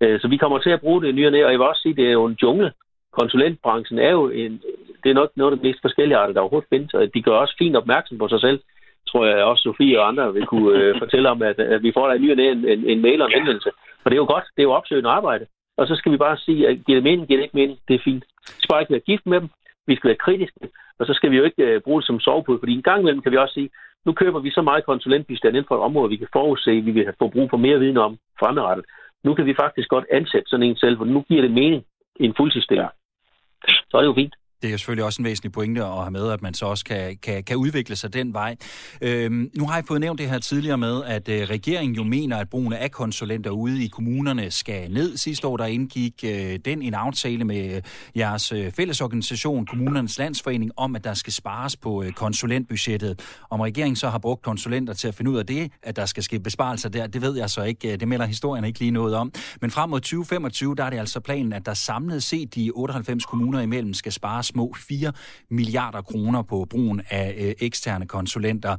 Øh, 0.01 0.21
så 0.21 0.29
vi 0.29 0.37
kommer 0.37 0.59
til 0.59 0.71
at 0.71 0.81
bruge 0.81 1.03
det 1.03 1.15
nye 1.15 1.27
og, 1.27 1.33
og 1.33 1.53
jeg 1.53 1.59
vil 1.59 1.71
også 1.73 1.83
sige, 1.83 1.93
at 1.93 1.97
det 1.97 2.07
er 2.09 2.13
jo 2.13 2.25
en 2.25 2.39
jungle. 2.43 2.73
Konsulentbranchen 3.13 3.99
er 3.99 4.11
jo 4.11 4.29
en, 4.29 4.63
det 5.03 5.11
er 5.11 5.15
nok 5.15 5.31
noget 5.37 5.53
af 5.53 5.57
det 5.57 5.67
mest 5.67 5.81
forskellige 5.83 6.17
arter, 6.17 6.35
der 6.35 6.41
overhovedet 6.41 6.69
findes, 6.69 6.95
og 6.95 7.15
de 7.15 7.23
gør 7.23 7.33
også 7.33 7.55
fint 7.59 7.77
opmærksom 7.77 8.19
på 8.19 8.29
sig 8.29 8.41
selv. 8.41 8.61
Tror 9.09 9.27
jeg 9.27 9.45
også 9.45 9.63
Sofie 9.63 10.01
og 10.01 10.09
andre 10.09 10.35
vil 10.35 10.47
kunne 10.47 10.79
øh, 10.79 10.99
fortælle 11.03 11.31
om, 11.31 11.43
at, 11.43 11.59
at 11.59 11.83
vi 11.83 11.93
får 11.95 12.07
der 12.07 12.15
en 12.15 12.23
ny 12.23 12.31
og 12.33 12.39
en, 12.39 12.69
en, 12.69 12.85
en 12.93 13.03
mail 13.03 13.23
og 13.23 13.29
en 13.29 13.35
henvendelse. 13.39 13.71
For 14.03 14.09
det 14.11 14.17
er 14.17 14.25
jo 14.25 14.33
godt, 14.35 14.45
det 14.57 14.63
er 14.63 14.69
jo 14.71 14.73
opsøgende 14.73 15.11
arbejde. 15.11 15.47
Og 15.77 15.87
så 15.87 15.95
skal 15.97 16.13
vi 16.13 16.17
bare 16.17 16.37
sige, 16.37 16.69
at 16.69 16.79
giver 16.87 16.97
det 16.97 17.03
mening, 17.03 17.29
giver 17.29 17.39
det 17.39 17.45
ikke 17.45 17.61
mening, 17.61 17.79
det 17.89 17.95
er 17.95 18.05
fint. 18.05 18.25
Vi 18.47 18.61
skal 18.61 18.73
bare 18.73 18.83
ikke 18.83 18.93
være 18.93 19.09
gift 19.11 19.27
med 19.27 19.41
dem, 19.41 19.49
vi 19.87 19.97
skal 19.97 20.09
være 20.09 20.25
kritiske, 20.25 20.69
og 20.99 21.07
så 21.07 21.13
skal 21.15 21.31
vi 21.31 21.37
jo 21.37 21.45
ikke 21.45 21.63
øh, 21.63 21.81
bruge 21.81 22.01
det 22.01 22.07
som 22.07 22.21
sovepude, 22.21 22.59
fordi 22.59 22.73
en 22.75 22.83
gang 22.83 23.01
imellem 23.01 23.23
kan 23.23 23.33
vi 23.33 23.37
også 23.37 23.55
sige, 23.55 23.71
nu 24.07 24.13
køber 24.13 24.41
vi 24.41 24.51
så 24.51 24.63
meget 24.63 24.87
konsulentbistand 24.87 25.57
inden 25.57 25.69
for 25.69 25.77
et 25.77 25.87
område, 25.89 26.11
vi 26.11 26.17
kan 26.17 26.29
forudse, 26.33 26.71
vi 26.71 26.91
vil 26.91 27.13
få 27.19 27.29
brug 27.29 27.51
for 27.51 27.57
mere 27.57 27.79
viden 27.79 27.97
om 27.97 28.19
fremadrettet. 28.41 28.85
Nu 29.25 29.35
kan 29.35 29.47
vi 29.47 29.55
faktisk 29.55 29.89
godt 29.89 30.07
ansætte 30.13 30.49
sådan 30.49 30.67
en 30.67 30.77
selv, 30.77 30.97
for 30.97 31.05
nu 31.05 31.21
giver 31.29 31.43
det 31.43 31.51
mening 31.51 31.85
i 32.21 32.25
en 32.25 32.35
fuldtidsstilling. 32.37 32.85
Ja. 32.85 33.73
Så 33.91 33.97
er 33.97 34.01
det 34.01 34.07
jo 34.07 34.15
fint 34.15 34.35
det 34.63 34.73
er 34.73 34.77
selvfølgelig 34.77 35.05
også 35.05 35.23
en 35.23 35.25
væsentlig 35.25 35.53
pointe 35.53 35.85
at 35.85 35.99
have 35.99 36.11
med, 36.11 36.31
at 36.31 36.43
man 36.43 36.55
så 36.55 36.67
også 36.67 36.85
kan, 36.85 37.17
kan, 37.23 37.45
kan 37.45 37.57
udvikle 37.57 37.97
sig 37.97 38.13
den 38.13 38.35
vej. 38.35 38.57
Øhm, 39.01 39.51
nu 39.59 39.67
har 39.67 39.75
jeg 39.75 39.85
fået 39.85 40.01
nævnt 40.01 40.19
det 40.19 40.31
her 40.31 40.39
tidligere 40.39 40.79
med, 40.79 41.05
at 41.05 41.29
øh, 41.29 41.43
regeringen 41.43 41.97
jo 41.97 42.05
mener, 42.05 42.37
at 42.37 42.49
brugen 42.49 42.73
af 42.73 42.91
konsulenter 42.91 43.51
ude 43.51 43.85
i 43.85 43.89
kommunerne 43.89 44.51
skal 44.51 44.91
ned. 44.91 45.17
Sidste 45.17 45.47
år 45.47 45.57
der 45.57 45.65
indgik 45.65 46.25
øh, 46.25 46.59
den 46.65 46.83
en 46.83 46.95
aftale 46.95 47.45
med 47.45 47.75
øh, 47.75 47.83
jeres 48.17 48.53
øh, 48.53 48.73
fællesorganisation, 48.73 49.67
Kommunernes 49.67 50.19
Landsforening, 50.19 50.71
om 50.77 50.97
at 50.97 51.05
der 51.05 51.15
skal 51.15 51.33
spares 51.33 51.77
på 51.77 52.03
øh, 52.03 52.13
konsulentbudgettet. 52.13 53.21
Om 53.51 53.61
regeringen 53.61 53.97
så 53.97 54.09
har 54.09 54.19
brugt 54.19 54.43
konsulenter 54.43 54.95
til 54.95 55.09
at 55.09 55.15
finde 55.15 55.31
ud 55.31 55.39
af 55.39 55.47
det, 55.47 55.73
at 55.83 55.97
der 55.97 56.07
skal 56.07 56.23
ske 56.23 56.41
besparelser 56.41 56.89
der, 56.89 57.07
det 57.07 57.23
ved 57.23 57.37
jeg 57.37 57.51
så 57.51 57.63
ikke. 57.63 57.97
Det 57.97 58.09
melder 58.09 58.27
historien 58.27 58.65
ikke 58.65 58.79
lige 58.79 58.91
noget 58.91 59.15
om. 59.15 59.33
Men 59.61 59.71
frem 59.71 59.91
mod 59.91 60.01
2025, 60.01 60.75
der 60.75 60.85
er 60.85 60.91
det 60.91 60.99
altså 60.99 61.21
planen, 61.21 61.53
at 61.53 61.67
der 61.67 61.75
samlet 61.75 62.23
set 62.23 62.55
de 62.55 62.71
98 62.75 63.25
kommuner 63.25 63.61
imellem 63.61 63.95
skal 63.95 64.13
spares 64.13 64.48
små 64.53 64.67
4 64.89 65.13
milliarder 65.59 66.03
kroner 66.11 66.43
på 66.53 66.67
brugen 66.73 67.01
af 67.21 67.29
øh, 67.43 67.53
eksterne 67.69 68.07
konsulenter. 68.17 68.75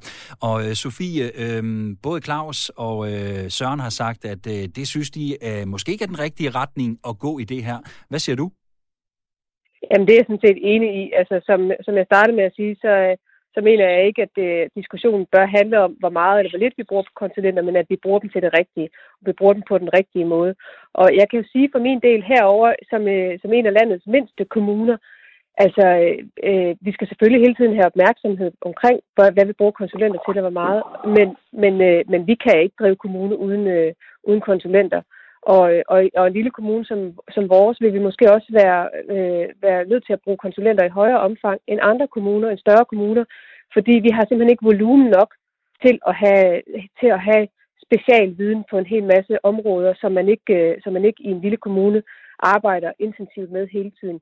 Og 0.49 0.55
øh, 0.65 0.73
Sofie, 0.84 1.25
øh, 1.43 1.63
både 2.05 2.19
Claus 2.27 2.60
og 2.88 2.97
øh, 3.12 3.43
Søren 3.58 3.79
har 3.79 3.93
sagt, 4.01 4.21
at 4.34 4.43
øh, 4.55 4.63
det 4.77 4.86
synes 4.93 5.10
de 5.17 5.23
øh, 5.47 5.67
måske 5.73 5.91
ikke 5.91 6.03
er 6.03 6.13
den 6.13 6.23
rigtige 6.25 6.49
retning 6.62 6.89
at 7.10 7.13
gå 7.25 7.32
i 7.39 7.43
det 7.43 7.62
her. 7.63 7.77
Hvad 8.10 8.19
siger 8.19 8.36
du? 8.36 8.47
Jamen, 9.91 10.05
det 10.08 10.13
er 10.13 10.19
jeg 10.19 10.29
sådan 10.29 10.45
set 10.47 10.60
enig 10.73 10.89
i. 11.01 11.03
Altså, 11.19 11.36
som, 11.49 11.60
som 11.86 11.93
jeg 11.99 12.05
startede 12.05 12.36
med 12.38 12.45
at 12.49 12.55
sige, 12.55 12.75
så, 12.84 12.91
øh, 13.08 13.15
så 13.55 13.60
mener 13.62 13.86
jeg 13.89 14.05
ikke, 14.08 14.21
at 14.21 14.34
det, 14.36 14.51
diskussionen 14.79 15.25
bør 15.34 15.55
handle 15.58 15.77
om, 15.86 15.91
hvor 16.01 16.13
meget 16.19 16.39
eller 16.39 16.51
hvor 16.51 16.63
lidt 16.63 16.77
vi 16.77 16.89
bruger 16.89 17.03
på 17.03 17.13
konsulenter, 17.23 17.63
men 17.63 17.75
at 17.75 17.89
vi 17.89 17.97
bruger 18.03 18.19
dem 18.19 18.29
til 18.29 18.41
det 18.41 18.51
rigtige, 18.60 18.89
og 19.19 19.23
vi 19.27 19.34
bruger 19.39 19.53
dem 19.53 19.63
på 19.69 19.77
den 19.77 19.89
rigtige 19.97 20.25
måde. 20.25 20.53
Og 20.93 21.08
jeg 21.19 21.25
kan 21.29 21.39
jo 21.39 21.45
sige 21.51 21.69
for 21.73 21.79
min 21.88 21.99
del 22.08 22.21
herover 22.32 22.69
som, 22.89 23.01
øh, 23.15 23.39
som 23.41 23.53
en 23.53 23.65
af 23.65 23.73
landets 23.79 24.08
mindste 24.08 24.45
kommuner, 24.55 24.97
Altså, 25.57 25.85
øh, 26.05 26.17
øh, 26.49 26.75
vi 26.81 26.91
skal 26.91 27.07
selvfølgelig 27.07 27.41
hele 27.41 27.55
tiden 27.55 27.75
have 27.75 27.85
opmærksomhed 27.91 28.51
omkring, 28.62 28.99
hvad 29.15 29.45
vi 29.45 29.53
bruger 29.53 29.71
konsulenter 29.71 30.19
til, 30.19 30.38
og 30.38 30.41
hvor 30.41 30.59
meget. 30.63 30.81
Men, 31.17 31.27
men, 31.63 31.73
øh, 31.89 32.01
men 32.12 32.27
vi 32.27 32.35
kan 32.45 32.62
ikke 32.62 32.75
drive 32.79 32.95
kommune 32.95 33.38
uden, 33.38 33.67
øh, 33.67 33.93
uden 34.23 34.41
konsulenter. 34.41 35.01
Og, 35.41 35.62
og, 35.88 35.99
og 36.19 36.27
en 36.27 36.33
lille 36.33 36.51
kommune 36.51 36.85
som, 36.85 36.99
som 37.31 37.49
vores 37.49 37.81
vil 37.81 37.93
vi 37.93 37.99
måske 37.99 38.33
også 38.35 38.49
være, 38.62 38.81
øh, 39.13 39.47
være 39.62 39.85
nødt 39.85 40.05
til 40.05 40.13
at 40.13 40.21
bruge 40.23 40.38
konsulenter 40.38 40.83
i 40.85 40.97
højere 40.99 41.19
omfang 41.19 41.59
end 41.67 41.79
andre 41.81 42.07
kommuner, 42.07 42.49
end 42.49 42.59
større 42.59 42.85
kommuner, 42.85 43.25
fordi 43.73 43.93
vi 44.05 44.09
har 44.13 44.23
simpelthen 44.25 44.53
ikke 44.53 44.69
volumen 44.71 45.09
nok 45.09 45.31
til 45.85 45.99
at 46.07 46.15
have, 46.15 46.62
til 46.99 47.07
at 47.07 47.19
have 47.19 47.47
specialviden 47.85 48.63
på 48.69 48.77
en 48.77 48.85
hel 48.85 49.03
masse 49.03 49.45
områder, 49.45 49.93
som 50.01 50.12
man 50.12 50.29
ikke, 50.29 50.53
øh, 50.59 50.81
som 50.83 50.93
man 50.93 51.05
ikke 51.05 51.23
i 51.23 51.29
en 51.31 51.41
lille 51.41 51.57
kommune 51.57 52.03
arbejder 52.39 52.91
intensivt 52.99 53.51
med 53.51 53.67
hele 53.67 53.91
tiden 53.99 54.19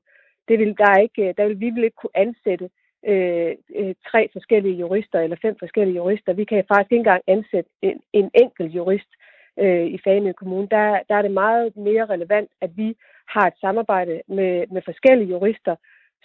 det 0.48 0.58
vil, 0.58 0.78
der 0.78 1.00
ikke, 1.00 1.28
øh, 1.28 1.34
der 1.36 1.46
vil, 1.46 1.60
vi 1.60 1.70
vil 1.70 1.84
ikke 1.84 2.00
kunne 2.02 2.18
ansætte 2.24 2.70
øh, 3.06 3.52
øh, 3.76 3.94
tre 4.10 4.28
forskellige 4.32 4.80
jurister 4.82 5.20
eller 5.20 5.36
fem 5.42 5.56
forskellige 5.58 5.96
jurister. 5.96 6.32
Vi 6.32 6.44
kan 6.44 6.64
faktisk 6.68 6.92
ikke 6.92 7.00
engang 7.00 7.22
ansætte 7.26 7.70
en, 7.82 8.00
en 8.12 8.30
enkelt 8.34 8.74
jurist 8.74 9.12
øh, 9.58 9.86
i 9.86 9.98
Fane 10.04 10.32
Kommune. 10.32 10.68
Der, 10.70 10.98
der 11.08 11.14
er 11.14 11.22
det 11.22 11.30
meget 11.30 11.76
mere 11.76 12.06
relevant, 12.06 12.50
at 12.60 12.70
vi 12.76 12.96
har 13.28 13.46
et 13.46 13.60
samarbejde 13.60 14.22
med, 14.28 14.66
med 14.74 14.82
forskellige 14.84 15.30
jurister, 15.30 15.76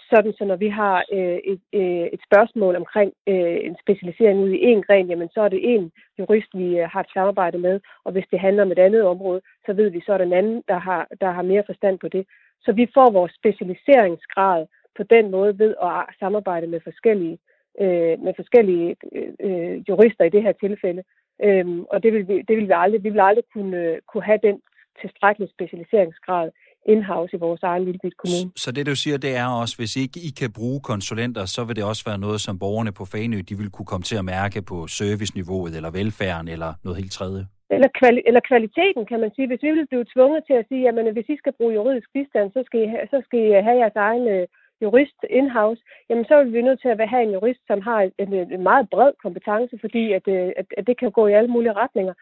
sådan 0.09 0.33
så 0.33 0.45
når 0.45 0.55
vi 0.55 0.69
har 0.69 1.05
øh, 1.13 1.39
et, 1.53 1.61
øh, 1.73 2.07
et 2.15 2.21
spørgsmål 2.27 2.75
omkring 2.75 3.13
øh, 3.27 3.57
en 3.67 3.75
specialisering 3.83 4.39
ud 4.39 4.49
i 4.49 4.63
en 4.71 4.83
gren, 4.83 5.07
jamen 5.09 5.29
så 5.33 5.41
er 5.41 5.49
det 5.49 5.73
en 5.73 5.91
jurist, 6.19 6.51
vi 6.53 6.67
øh, 6.79 6.89
har 6.93 6.99
et 7.01 7.13
samarbejde 7.13 7.57
med, 7.57 7.79
og 8.05 8.11
hvis 8.11 8.27
det 8.31 8.39
handler 8.39 8.63
om 8.63 8.71
et 8.71 8.79
andet 8.79 9.03
område, 9.03 9.41
så 9.65 9.73
ved 9.73 9.89
vi, 9.89 10.01
så 10.05 10.13
er 10.13 10.17
der 10.17 10.25
en 10.25 10.39
anden, 10.41 10.63
der 10.67 10.79
har, 10.79 11.07
der 11.21 11.31
har 11.31 11.41
mere 11.41 11.63
forstand 11.65 11.99
på 11.99 12.07
det. 12.07 12.25
Så 12.65 12.71
vi 12.71 12.87
får 12.93 13.11
vores 13.11 13.33
specialiseringsgrad 13.33 14.65
på 14.97 15.03
den 15.03 15.31
måde 15.31 15.59
ved 15.59 15.75
at 15.81 16.05
samarbejde 16.19 16.67
med 16.67 16.79
forskellige, 16.83 17.37
øh, 17.81 18.19
med 18.25 18.33
forskellige 18.35 18.95
øh, 19.41 19.89
jurister 19.89 20.23
i 20.25 20.29
det 20.29 20.41
her 20.41 20.51
tilfælde, 20.51 21.03
Øhm, 21.41 21.85
og 21.91 22.03
det 22.03 22.13
vil, 22.13 22.27
vi, 22.27 22.41
det 22.47 22.57
vil 22.57 22.67
vi 22.67 22.73
aldrig. 22.75 23.03
Vi 23.03 23.09
vil 23.09 23.19
aldrig 23.19 23.45
kunne, 23.53 23.77
øh, 23.77 24.01
kunne 24.07 24.23
have 24.23 24.39
den 24.43 24.61
tilstrækkelige 25.01 25.53
specialiseringsgrad 25.55 26.51
in-house 26.85 27.35
i 27.35 27.39
vores 27.39 27.63
egen 27.63 27.83
lille 27.85 27.99
kommune. 28.21 28.51
Så 28.63 28.71
det, 28.71 28.85
du 28.91 28.95
siger, 28.95 29.17
det 29.17 29.33
er 29.43 29.47
også, 29.61 29.75
hvis 29.79 29.95
ikke 30.03 30.17
I 30.27 30.29
kan 30.39 30.51
bruge 30.59 30.79
konsulenter, 30.91 31.45
så 31.45 31.61
vil 31.63 31.75
det 31.75 31.83
også 31.91 32.03
være 32.09 32.19
noget, 32.25 32.39
som 32.41 32.59
borgerne 32.59 32.91
på 32.99 33.05
Fanø, 33.11 33.37
de 33.49 33.55
vil 33.61 33.69
kunne 33.75 33.89
komme 33.91 34.05
til 34.09 34.17
at 34.21 34.25
mærke 34.25 34.61
på 34.61 34.77
serviceniveauet, 34.87 35.75
eller 35.77 35.91
velfærden, 35.99 36.47
eller 36.55 36.69
noget 36.83 36.97
helt 37.01 37.13
tredje? 37.19 37.41
Eller, 37.75 37.89
kvali- 37.99 38.25
eller 38.29 38.41
kvaliteten, 38.49 39.03
kan 39.11 39.19
man 39.23 39.31
sige. 39.35 39.47
Hvis 39.47 39.63
vi 39.65 39.71
vil 39.77 39.87
blive 39.91 40.05
tvunget 40.13 40.41
til 40.47 40.55
at 40.61 40.65
sige, 40.69 40.87
at 40.89 41.13
hvis 41.17 41.29
I 41.33 41.37
skal 41.41 41.53
bruge 41.57 41.73
juridisk 41.79 42.07
bistand, 42.15 42.47
så 42.55 42.61
skal 42.67 42.79
I, 42.85 42.87
ha- 42.93 43.05
så 43.13 43.17
skal 43.25 43.39
I 43.39 43.51
have 43.67 43.81
jeres 43.83 43.97
egen 44.09 44.25
øh, 44.35 44.47
jurist 44.83 45.19
in-house, 45.39 45.81
jamen 46.09 46.25
så 46.25 46.33
er 46.35 46.43
vi 46.43 46.61
nødt 46.67 46.81
til 46.81 46.91
at 46.93 47.09
have 47.13 47.23
en 47.27 47.35
jurist, 47.37 47.63
som 47.69 47.79
har 47.89 47.99
en, 48.23 48.33
en 48.55 48.63
meget 48.69 48.85
bred 48.93 49.11
kompetence, 49.25 49.75
fordi 49.83 50.03
at, 50.17 50.25
øh, 50.35 50.49
at, 50.59 50.67
at 50.77 50.83
det 50.89 50.95
kan 50.99 51.11
gå 51.17 51.23
i 51.27 51.37
alle 51.37 51.51
mulige 51.55 51.79
retninger. 51.83 52.13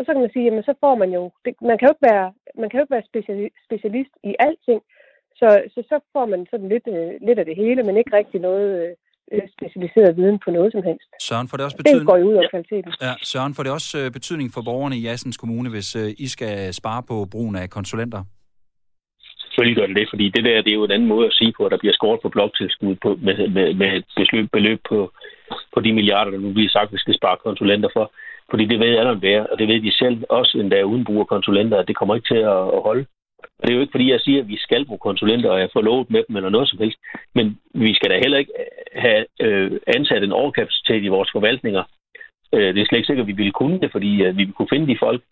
Og 0.00 0.06
så 0.06 0.12
kan 0.12 0.24
man 0.24 0.32
sige, 0.32 0.44
jamen 0.44 0.64
så 0.68 0.74
får 0.84 0.94
man 1.02 1.10
jo, 1.18 1.22
det, 1.44 1.52
man 1.70 1.76
kan 1.78 1.86
jo 1.88 1.94
ikke 1.94 2.08
være, 2.12 2.26
man 2.60 2.68
kan 2.68 2.78
jo 2.78 2.82
ikke 2.84 2.96
være 2.96 3.08
specialist 3.68 4.14
i 4.30 4.32
alting, 4.46 4.80
så, 5.40 5.48
så 5.74 5.80
så 5.90 5.96
får 6.14 6.26
man 6.32 6.40
sådan 6.50 6.68
lidt, 6.74 6.86
øh, 6.96 7.10
lidt 7.26 7.38
af 7.38 7.46
det 7.48 7.56
hele, 7.62 7.82
men 7.82 7.96
ikke 7.96 8.16
rigtig 8.18 8.40
noget 8.48 8.96
øh, 9.32 9.42
specialiseret 9.56 10.16
viden 10.16 10.38
på 10.44 10.50
noget 10.56 10.70
som 10.72 10.82
helst. 10.88 11.08
Søren, 11.28 11.48
får 11.48 11.56
det 11.56 11.64
også 11.66 11.76
betydning? 11.76 12.00
Det 12.00 12.10
går 12.12 12.18
ud 12.28 12.34
over 12.38 12.48
kvaliteten. 12.54 12.90
Ja, 13.06 13.14
Søren, 13.30 13.54
får 13.54 13.62
det 13.62 13.72
også 13.78 13.90
øh, 14.00 14.06
betydning 14.18 14.48
for 14.54 14.62
borgerne 14.68 14.96
i 15.02 15.06
Assens 15.12 15.36
Kommune, 15.42 15.68
hvis 15.74 15.90
øh, 16.00 16.08
I 16.24 16.26
skal 16.34 16.74
spare 16.80 17.02
på 17.10 17.16
brugen 17.34 17.56
af 17.62 17.66
konsulenter? 17.76 18.20
Selvfølgelig 19.44 19.76
gør 19.78 19.86
det 19.86 19.96
det, 20.00 20.08
fordi 20.12 20.26
det 20.34 20.42
der 20.44 20.62
det 20.64 20.70
er 20.72 20.80
jo 20.80 20.84
en 20.84 20.96
anden 20.96 21.12
måde 21.14 21.26
at 21.26 21.36
sige 21.40 21.52
på, 21.56 21.62
at 21.66 21.72
der 21.72 21.82
bliver 21.82 21.96
skåret 21.98 22.20
på 22.22 22.28
bloktilskud 22.28 22.94
på, 23.04 23.08
med, 23.26 23.36
med, 23.56 23.74
med 23.80 23.88
et 23.98 24.04
beløb, 24.16 24.46
beløb 24.56 24.80
på, 24.90 24.98
på 25.74 25.78
de 25.84 25.92
milliarder, 25.92 26.30
der 26.30 26.38
nu 26.38 26.52
bliver 26.52 26.70
sagt, 26.70 26.88
at 26.88 26.92
vi 26.92 26.98
skal 26.98 27.14
spare 27.20 27.36
konsulenter 27.46 27.90
for. 27.96 28.12
Fordi 28.50 28.64
det 28.66 28.78
ved 28.80 28.98
alle 28.98 29.22
være, 29.22 29.46
og 29.46 29.58
det 29.58 29.68
ved 29.68 29.80
de 29.80 29.92
selv, 29.92 30.24
også 30.28 30.58
endda 30.58 30.82
uden 30.82 31.04
brug 31.04 31.20
af 31.20 31.26
konsulenter, 31.26 31.78
at 31.78 31.88
det 31.88 31.96
kommer 31.96 32.14
ikke 32.14 32.34
til 32.34 32.42
at 32.54 32.82
holde. 32.88 33.06
Og 33.58 33.62
det 33.62 33.70
er 33.70 33.74
jo 33.74 33.80
ikke, 33.80 33.90
fordi 33.90 34.10
jeg 34.10 34.20
siger, 34.20 34.40
at 34.40 34.48
vi 34.48 34.56
skal 34.56 34.84
bruge 34.86 34.98
konsulenter, 34.98 35.50
og 35.50 35.60
jeg 35.60 35.70
får 35.72 35.82
lovet 35.82 36.10
med 36.10 36.22
dem 36.28 36.36
eller 36.36 36.50
noget 36.50 36.68
som 36.68 36.78
helst. 36.78 36.98
Men 37.34 37.58
vi 37.74 37.94
skal 37.94 38.10
da 38.10 38.18
heller 38.18 38.38
ikke 38.38 38.52
have 38.92 39.24
øh, 39.40 39.80
ansat 39.86 40.22
en 40.22 40.32
overkapacitet 40.32 41.02
i 41.04 41.08
vores 41.08 41.30
forvaltninger. 41.32 41.84
Øh, 42.54 42.74
det 42.74 42.80
er 42.80 42.86
slet 42.86 42.98
ikke 42.98 43.06
sikkert, 43.06 43.24
at 43.24 43.32
vi 43.32 43.40
ville 43.42 43.52
kunne 43.52 43.80
det, 43.80 43.92
fordi 43.92 44.22
øh, 44.24 44.36
vi 44.38 44.44
kunne 44.46 44.72
finde 44.72 44.86
de 44.92 44.98
folk. 44.98 45.22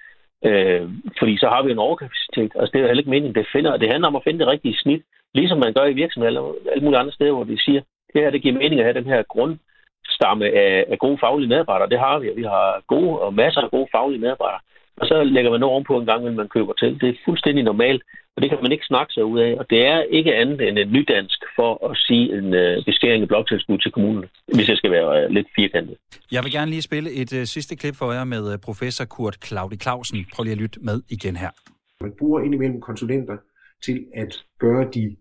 Øh, 0.44 0.88
fordi 1.18 1.38
så 1.38 1.48
har 1.48 1.62
vi 1.62 1.70
en 1.70 1.78
overkapacitet. 1.78 2.52
Altså, 2.58 2.70
det 2.72 2.78
er 2.78 2.82
jo 2.82 2.86
heller 2.86 3.00
ikke 3.00 3.16
meningen. 3.16 3.34
Det, 3.34 3.46
finder, 3.52 3.76
det 3.76 3.90
handler 3.90 4.08
om 4.08 4.16
at 4.16 4.24
finde 4.24 4.38
det 4.38 4.48
rigtige 4.48 4.76
snit, 4.76 5.02
ligesom 5.34 5.58
man 5.58 5.72
gør 5.72 5.86
i 5.86 6.00
virksomheder 6.02 6.30
eller 6.30 6.52
alle 6.72 6.84
mulige 6.84 7.00
andre 7.00 7.12
steder, 7.12 7.32
hvor 7.32 7.44
de 7.44 7.64
siger, 7.64 7.80
det 8.12 8.22
her 8.22 8.30
det 8.30 8.42
giver 8.42 8.54
mening 8.54 8.80
at 8.80 8.86
have 8.86 9.00
den 9.00 9.12
her 9.12 9.22
grund, 9.22 9.58
stamme 10.08 10.44
af, 10.44 10.84
af 10.92 10.98
gode 10.98 11.18
faglige 11.20 11.48
medarbejdere. 11.48 11.88
Det 11.88 11.98
har 11.98 12.18
vi, 12.18 12.30
og 12.30 12.36
vi 12.36 12.42
har 12.42 12.82
gode 12.86 13.18
og 13.18 13.34
masser 13.34 13.60
af 13.60 13.70
gode 13.70 13.88
faglige 13.92 14.20
medarbejdere. 14.20 14.60
Og 15.00 15.06
så 15.06 15.24
lægger 15.24 15.50
man 15.50 15.60
noget 15.60 15.72
ovenpå 15.72 16.00
en 16.00 16.06
gang, 16.06 16.24
når 16.24 16.32
man 16.32 16.48
køber 16.48 16.72
til. 16.72 17.00
Det 17.00 17.08
er 17.08 17.22
fuldstændig 17.24 17.64
normalt, 17.64 18.02
og 18.36 18.42
det 18.42 18.50
kan 18.50 18.58
man 18.62 18.72
ikke 18.72 18.84
snakke 18.84 19.12
sig 19.12 19.24
ud 19.24 19.40
af. 19.40 19.54
Og 19.60 19.70
det 19.70 19.86
er 19.86 20.02
ikke 20.02 20.34
andet 20.34 20.68
end 20.68 20.78
en 20.78 20.92
nydansk 20.92 21.40
for 21.56 21.90
at 21.90 21.96
sige 21.96 22.38
en 22.38 22.46
uh, 22.46 22.84
beskæring 22.84 23.22
af 23.22 23.28
bloktilskud 23.28 23.78
til 23.78 23.92
kommunen, 23.92 24.24
hvis 24.54 24.68
jeg 24.68 24.76
skal 24.76 24.90
være 24.90 25.08
uh, 25.24 25.34
lidt 25.34 25.48
firkantet. 25.56 25.96
Jeg 26.32 26.44
vil 26.44 26.52
gerne 26.52 26.70
lige 26.70 26.82
spille 26.82 27.10
et 27.22 27.32
uh, 27.32 27.42
sidste 27.42 27.76
klip 27.76 27.96
for 27.96 28.12
jer 28.12 28.24
med 28.24 28.42
uh, 28.52 28.60
professor 28.64 29.04
Kurt 29.04 29.36
Claudi 29.46 29.76
Clausen. 29.76 30.26
Prøv 30.34 30.42
lige 30.42 30.52
at 30.52 30.58
lytte 30.58 30.80
med 30.82 31.02
igen 31.10 31.36
her. 31.36 31.50
Man 32.00 32.12
bruger 32.18 32.40
indimellem 32.40 32.80
konsulenter 32.80 33.36
til 33.84 34.06
at 34.14 34.44
gøre 34.58 34.84
de, 34.94 35.16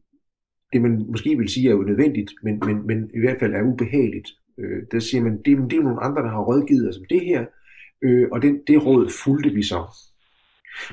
det, 0.74 0.82
man 0.82 1.06
måske 1.08 1.38
vil 1.38 1.50
sige 1.50 1.70
er 1.70 1.74
unødvendigt, 1.74 2.32
men, 2.44 2.60
men, 2.66 2.88
men 2.88 3.12
i 3.18 3.20
hvert 3.20 3.38
fald 3.40 3.54
er 3.54 3.64
ubehageligt 3.72 4.30
Øh, 4.60 4.84
der 4.92 5.00
siger 5.00 5.24
man, 5.24 5.38
det, 5.46 5.72
det 5.72 5.78
er 5.78 5.84
nogle 5.84 6.04
andre, 6.04 6.22
der 6.22 6.30
har 6.30 6.44
rådgivet 6.44 6.90
os 6.90 6.98
om 6.98 7.06
det 7.10 7.22
her, 7.22 7.46
øh, 8.02 8.28
og 8.32 8.42
den, 8.42 8.60
det 8.68 8.86
råd 8.86 9.10
fulgte 9.24 9.50
vi 9.50 9.64
så. 9.64 9.80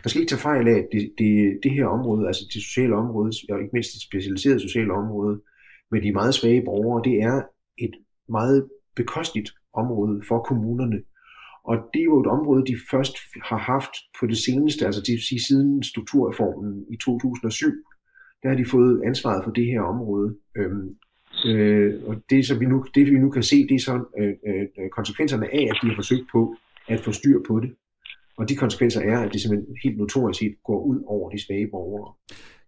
Man 0.04 0.08
skal 0.08 0.20
ikke 0.20 0.30
tage 0.30 0.48
fejl 0.50 0.68
af, 0.68 0.78
at 0.78 0.88
det, 0.92 1.14
det, 1.18 1.58
det 1.62 1.70
her 1.70 1.86
område, 1.86 2.26
altså 2.26 2.42
det 2.54 2.62
sociale 2.62 2.94
område, 2.96 3.32
og 3.50 3.60
ikke 3.60 3.72
mindst 3.72 3.92
det 3.92 4.02
specialiserede 4.02 4.60
sociale 4.60 4.92
område, 4.92 5.40
med 5.90 6.02
de 6.02 6.12
meget 6.12 6.34
svage 6.34 6.62
borgere, 6.64 7.04
det 7.04 7.16
er 7.22 7.42
et 7.78 7.94
meget 8.28 8.68
bekosteligt 8.96 9.50
område 9.74 10.22
for 10.28 10.38
kommunerne. 10.42 10.98
Og 11.64 11.76
det 11.92 12.00
er 12.00 12.04
jo 12.04 12.20
et 12.20 12.26
område, 12.26 12.66
de 12.66 12.76
først 12.90 13.16
har 13.42 13.58
haft 13.58 13.94
på 14.20 14.26
det 14.26 14.38
seneste, 14.38 14.86
altså 14.86 15.00
det 15.00 15.12
vil 15.12 15.28
sige 15.28 15.46
siden 15.48 15.82
strukturreformen 15.82 16.86
i 16.90 16.96
2007, 16.96 17.66
der 18.42 18.48
har 18.48 18.56
de 18.56 18.64
fået 18.64 19.02
ansvaret 19.04 19.44
for 19.44 19.50
det 19.50 19.66
her 19.66 19.80
område. 19.80 20.36
Øhm, 20.56 20.88
Øh, 21.46 21.94
og 22.06 22.16
det, 22.30 22.46
som 22.46 22.60
vi 22.60 22.66
nu, 22.66 22.84
det, 22.94 23.06
vi 23.06 23.18
nu 23.18 23.30
kan 23.30 23.42
se, 23.42 23.66
det 23.68 23.74
er 23.74 23.80
så 23.80 24.04
øh, 24.18 24.28
øh, 24.28 24.90
konsekvenserne 24.92 25.54
af, 25.54 25.68
at 25.70 25.76
de 25.82 25.88
har 25.88 25.94
forsøgt 25.94 26.26
på 26.32 26.56
at 26.88 27.00
få 27.00 27.12
styr 27.12 27.38
på 27.48 27.60
det. 27.60 27.70
Og 28.36 28.48
de 28.48 28.56
konsekvenser 28.56 29.00
er, 29.00 29.18
at 29.18 29.32
det 29.32 29.40
simpelthen 29.40 29.76
helt 29.84 29.98
notorisk 29.98 30.38
set 30.38 30.54
går 30.64 30.82
ud 30.82 31.02
over 31.06 31.30
de 31.30 31.46
svage 31.46 31.68
borgere. 31.70 32.12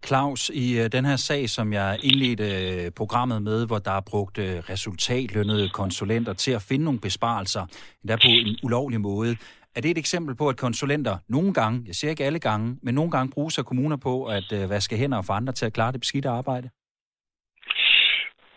Claus, 0.07 0.51
i 0.55 0.81
øh, 0.81 0.93
den 0.93 1.05
her 1.05 1.17
sag, 1.17 1.51
som 1.51 1.73
jeg 1.73 1.99
indledte 2.03 2.45
øh, 2.85 2.91
programmet 2.91 3.43
med, 3.43 3.67
hvor 3.67 3.79
der 3.79 3.91
er 3.91 4.01
brugt 4.01 4.39
øh, 4.39 4.59
resultatlønnede 4.71 5.69
konsulenter 5.69 6.33
til 6.33 6.51
at 6.53 6.63
finde 6.63 6.85
nogle 6.85 7.01
besparelser, 7.01 7.67
der 8.09 8.17
på 8.17 8.29
en 8.29 8.57
ulovlig 8.63 9.01
måde, 9.01 9.37
er 9.75 9.81
det 9.81 9.91
et 9.91 9.99
eksempel 9.99 10.35
på, 10.35 10.49
at 10.49 10.57
konsulenter 10.57 11.19
nogle 11.29 11.55
gange, 11.55 11.83
jeg 11.87 11.95
siger 11.95 12.11
ikke 12.11 12.25
alle 12.25 12.39
gange, 12.39 12.77
men 12.83 12.95
nogle 12.95 13.11
gange 13.11 13.33
bruges 13.33 13.59
af 13.59 13.65
kommuner 13.65 13.97
på 13.97 14.25
at 14.25 14.45
vaske 14.69 14.97
hænder 14.97 15.19
og 15.19 15.25
få 15.25 15.33
andre 15.33 15.53
til 15.53 15.67
at 15.67 15.73
klare 15.73 15.93
det 15.93 16.01
beskidte 16.01 16.29
arbejde? 16.29 16.69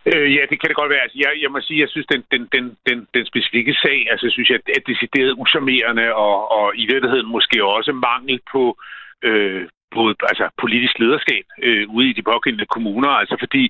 Øh, 0.05 0.35
ja, 0.35 0.41
det 0.49 0.59
kan 0.59 0.69
det 0.69 0.75
godt 0.75 0.89
være. 0.89 1.01
Altså, 1.01 1.17
jeg, 1.23 1.31
jeg 1.41 1.51
må 1.51 1.61
sige, 1.61 1.79
jeg 1.79 1.89
synes, 1.89 2.07
den, 2.07 2.23
den, 2.31 2.47
den, 2.53 2.77
den, 2.87 3.07
den 3.13 3.25
specifikke 3.25 3.73
sag, 3.73 4.07
altså 4.11 4.29
synes 4.29 4.49
jeg, 4.49 4.59
er 4.77 4.83
decideret 4.91 5.35
usammerende 5.37 6.15
og, 6.15 6.51
og 6.51 6.65
i 6.75 6.85
virkeligheden 6.91 7.27
måske 7.31 7.65
også 7.65 7.91
mangel 7.91 8.39
på, 8.51 8.77
øh, 9.23 9.67
både 9.97 10.15
altså, 10.31 10.45
politisk 10.63 10.99
lederskab 10.99 11.45
øh, 11.67 11.83
ude 11.95 12.07
i 12.09 12.13
de 12.13 12.23
pågældende 12.31 12.71
kommuner. 12.75 13.09
Altså 13.21 13.35
fordi, 13.39 13.63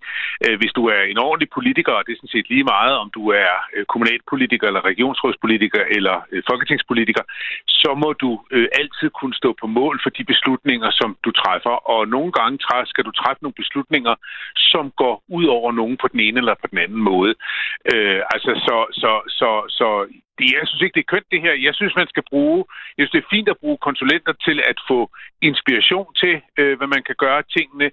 øh, 0.46 0.58
hvis 0.60 0.74
du 0.78 0.84
er 0.96 1.02
en 1.02 1.18
ordentlig 1.18 1.50
politiker, 1.58 1.94
og 1.94 2.04
det 2.06 2.12
er 2.12 2.20
sådan 2.20 2.36
set 2.36 2.50
lige 2.50 2.70
meget, 2.76 2.96
om 3.04 3.10
du 3.18 3.24
er 3.30 3.54
øh, 3.76 3.86
kommunalpolitiker, 3.86 4.68
eller 4.68 4.86
regionsrådspolitiker, 4.92 5.84
eller 5.98 6.16
øh, 6.32 6.44
folketingspolitiker, 6.50 7.24
så 7.68 7.92
må 8.04 8.10
du 8.14 8.32
øh, 8.52 8.68
altid 8.80 9.10
kunne 9.20 9.36
stå 9.42 9.50
på 9.62 9.68
mål 9.68 10.00
for 10.04 10.10
de 10.10 10.24
beslutninger, 10.24 10.90
som 10.92 11.18
du 11.26 11.32
træffer. 11.32 11.76
Og 11.94 12.08
nogle 12.08 12.32
gange 12.32 12.58
skal 12.86 13.06
du 13.06 13.12
træffe 13.12 13.44
nogle 13.44 13.60
beslutninger, 13.62 14.16
som 14.56 14.92
går 15.02 15.24
ud 15.28 15.46
over 15.46 15.72
nogen 15.72 15.98
på 15.98 16.08
den 16.08 16.20
ene 16.20 16.38
eller 16.40 16.56
på 16.62 16.68
den 16.72 16.78
anden 16.78 17.02
måde. 17.12 17.34
Øh, 17.94 18.22
altså, 18.34 18.52
så, 18.66 18.78
så, 19.02 19.12
så, 19.40 19.50
så 19.80 19.90
det, 20.40 20.48
jeg 20.58 20.68
synes 20.68 20.82
ikke, 20.82 20.98
det 20.98 21.06
er 21.06 21.14
kønt 21.14 21.32
det 21.34 21.42
her. 21.46 21.54
Jeg 21.68 21.74
synes, 21.76 21.94
man 22.02 22.12
skal 22.14 22.24
bruge, 22.32 22.60
jeg 22.98 23.02
synes, 23.02 23.16
det 23.16 23.24
er 23.24 23.36
fint 23.36 23.50
at 23.50 23.62
bruge 23.64 23.78
konsulenter 23.88 24.34
til 24.46 24.58
at 24.72 24.78
få 24.90 25.00
inspiration 25.50 26.10
til, 26.22 26.36
øh, 26.60 26.74
hvad 26.78 26.90
man 26.96 27.04
kan 27.08 27.16
gøre 27.26 27.42
tingene, 27.56 27.88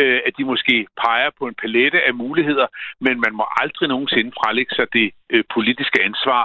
øh, 0.00 0.20
at 0.26 0.32
de 0.38 0.44
måske 0.52 0.86
peger 1.02 1.30
på 1.38 1.44
en 1.46 1.56
palette 1.62 1.98
af 2.08 2.14
muligheder, 2.14 2.66
men 3.00 3.14
man 3.24 3.34
må 3.38 3.44
aldrig 3.62 3.88
nogensinde 3.88 4.32
frelægge 4.38 4.74
sig 4.74 4.86
det 4.92 5.08
øh, 5.32 5.44
politiske 5.54 5.98
ansvar 6.08 6.42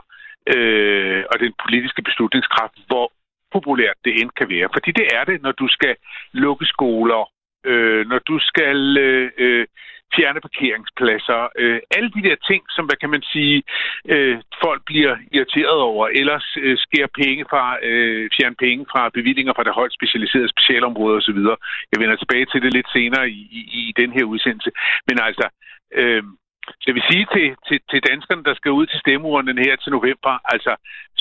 øh, 0.56 1.24
og 1.32 1.40
den 1.40 1.54
politiske 1.64 2.02
beslutningskraft, 2.02 2.78
hvor 2.88 3.12
populært 3.52 3.98
det 4.06 4.14
end 4.22 4.30
kan 4.40 4.50
være. 4.50 4.70
Fordi 4.76 4.92
det 4.92 5.08
er 5.18 5.24
det, 5.24 5.42
når 5.42 5.52
du 5.52 5.68
skal 5.68 5.96
lukke 6.34 6.66
skoler, 6.66 7.22
øh, 7.66 8.08
når 8.12 8.20
du 8.20 8.40
skal 8.40 8.98
øh, 8.98 9.32
øh 9.38 9.68
fjerne 10.16 10.42
parkeringspladser, 10.48 11.40
øh, 11.62 11.80
alle 11.96 12.10
de 12.16 12.22
der 12.28 12.36
ting, 12.50 12.62
som, 12.76 12.86
hvad 12.86 12.98
kan 13.02 13.10
man 13.16 13.24
sige, 13.34 13.64
øh, 14.14 14.38
folk 14.64 14.82
bliver 14.86 15.14
irriteret 15.36 15.80
over, 15.92 16.08
ellers 16.22 16.48
øh, 16.64 16.78
sker 16.86 17.08
penge 17.22 17.46
fra, 17.52 17.64
øh, 17.84 18.30
fjerne 18.38 18.56
penge 18.66 18.86
fra 18.92 19.10
bevillinger 19.18 19.54
fra 19.54 19.64
det 19.64 19.74
højt 19.80 19.94
specialiserede 19.94 20.54
specialområde 20.56 21.18
osv. 21.18 21.40
Jeg 21.92 22.00
vender 22.02 22.16
tilbage 22.16 22.46
til 22.46 22.62
det 22.62 22.74
lidt 22.74 22.90
senere 22.98 23.30
i, 23.30 23.42
i, 23.60 23.62
i 23.82 23.94
den 24.02 24.12
her 24.12 24.24
udsendelse. 24.24 24.72
Men 25.08 25.18
altså, 25.28 25.46
øh, 26.02 26.24
jeg 26.88 26.94
vil 26.96 27.04
sige 27.12 27.26
til, 27.36 27.48
til, 27.68 27.80
til 27.90 28.00
danskerne, 28.10 28.44
der 28.44 28.56
skal 28.56 28.72
ud 28.72 28.86
til 28.86 29.00
stemmeurnen 29.00 29.58
her 29.58 29.76
til 29.76 29.92
november, 29.92 30.34
altså 30.54 30.76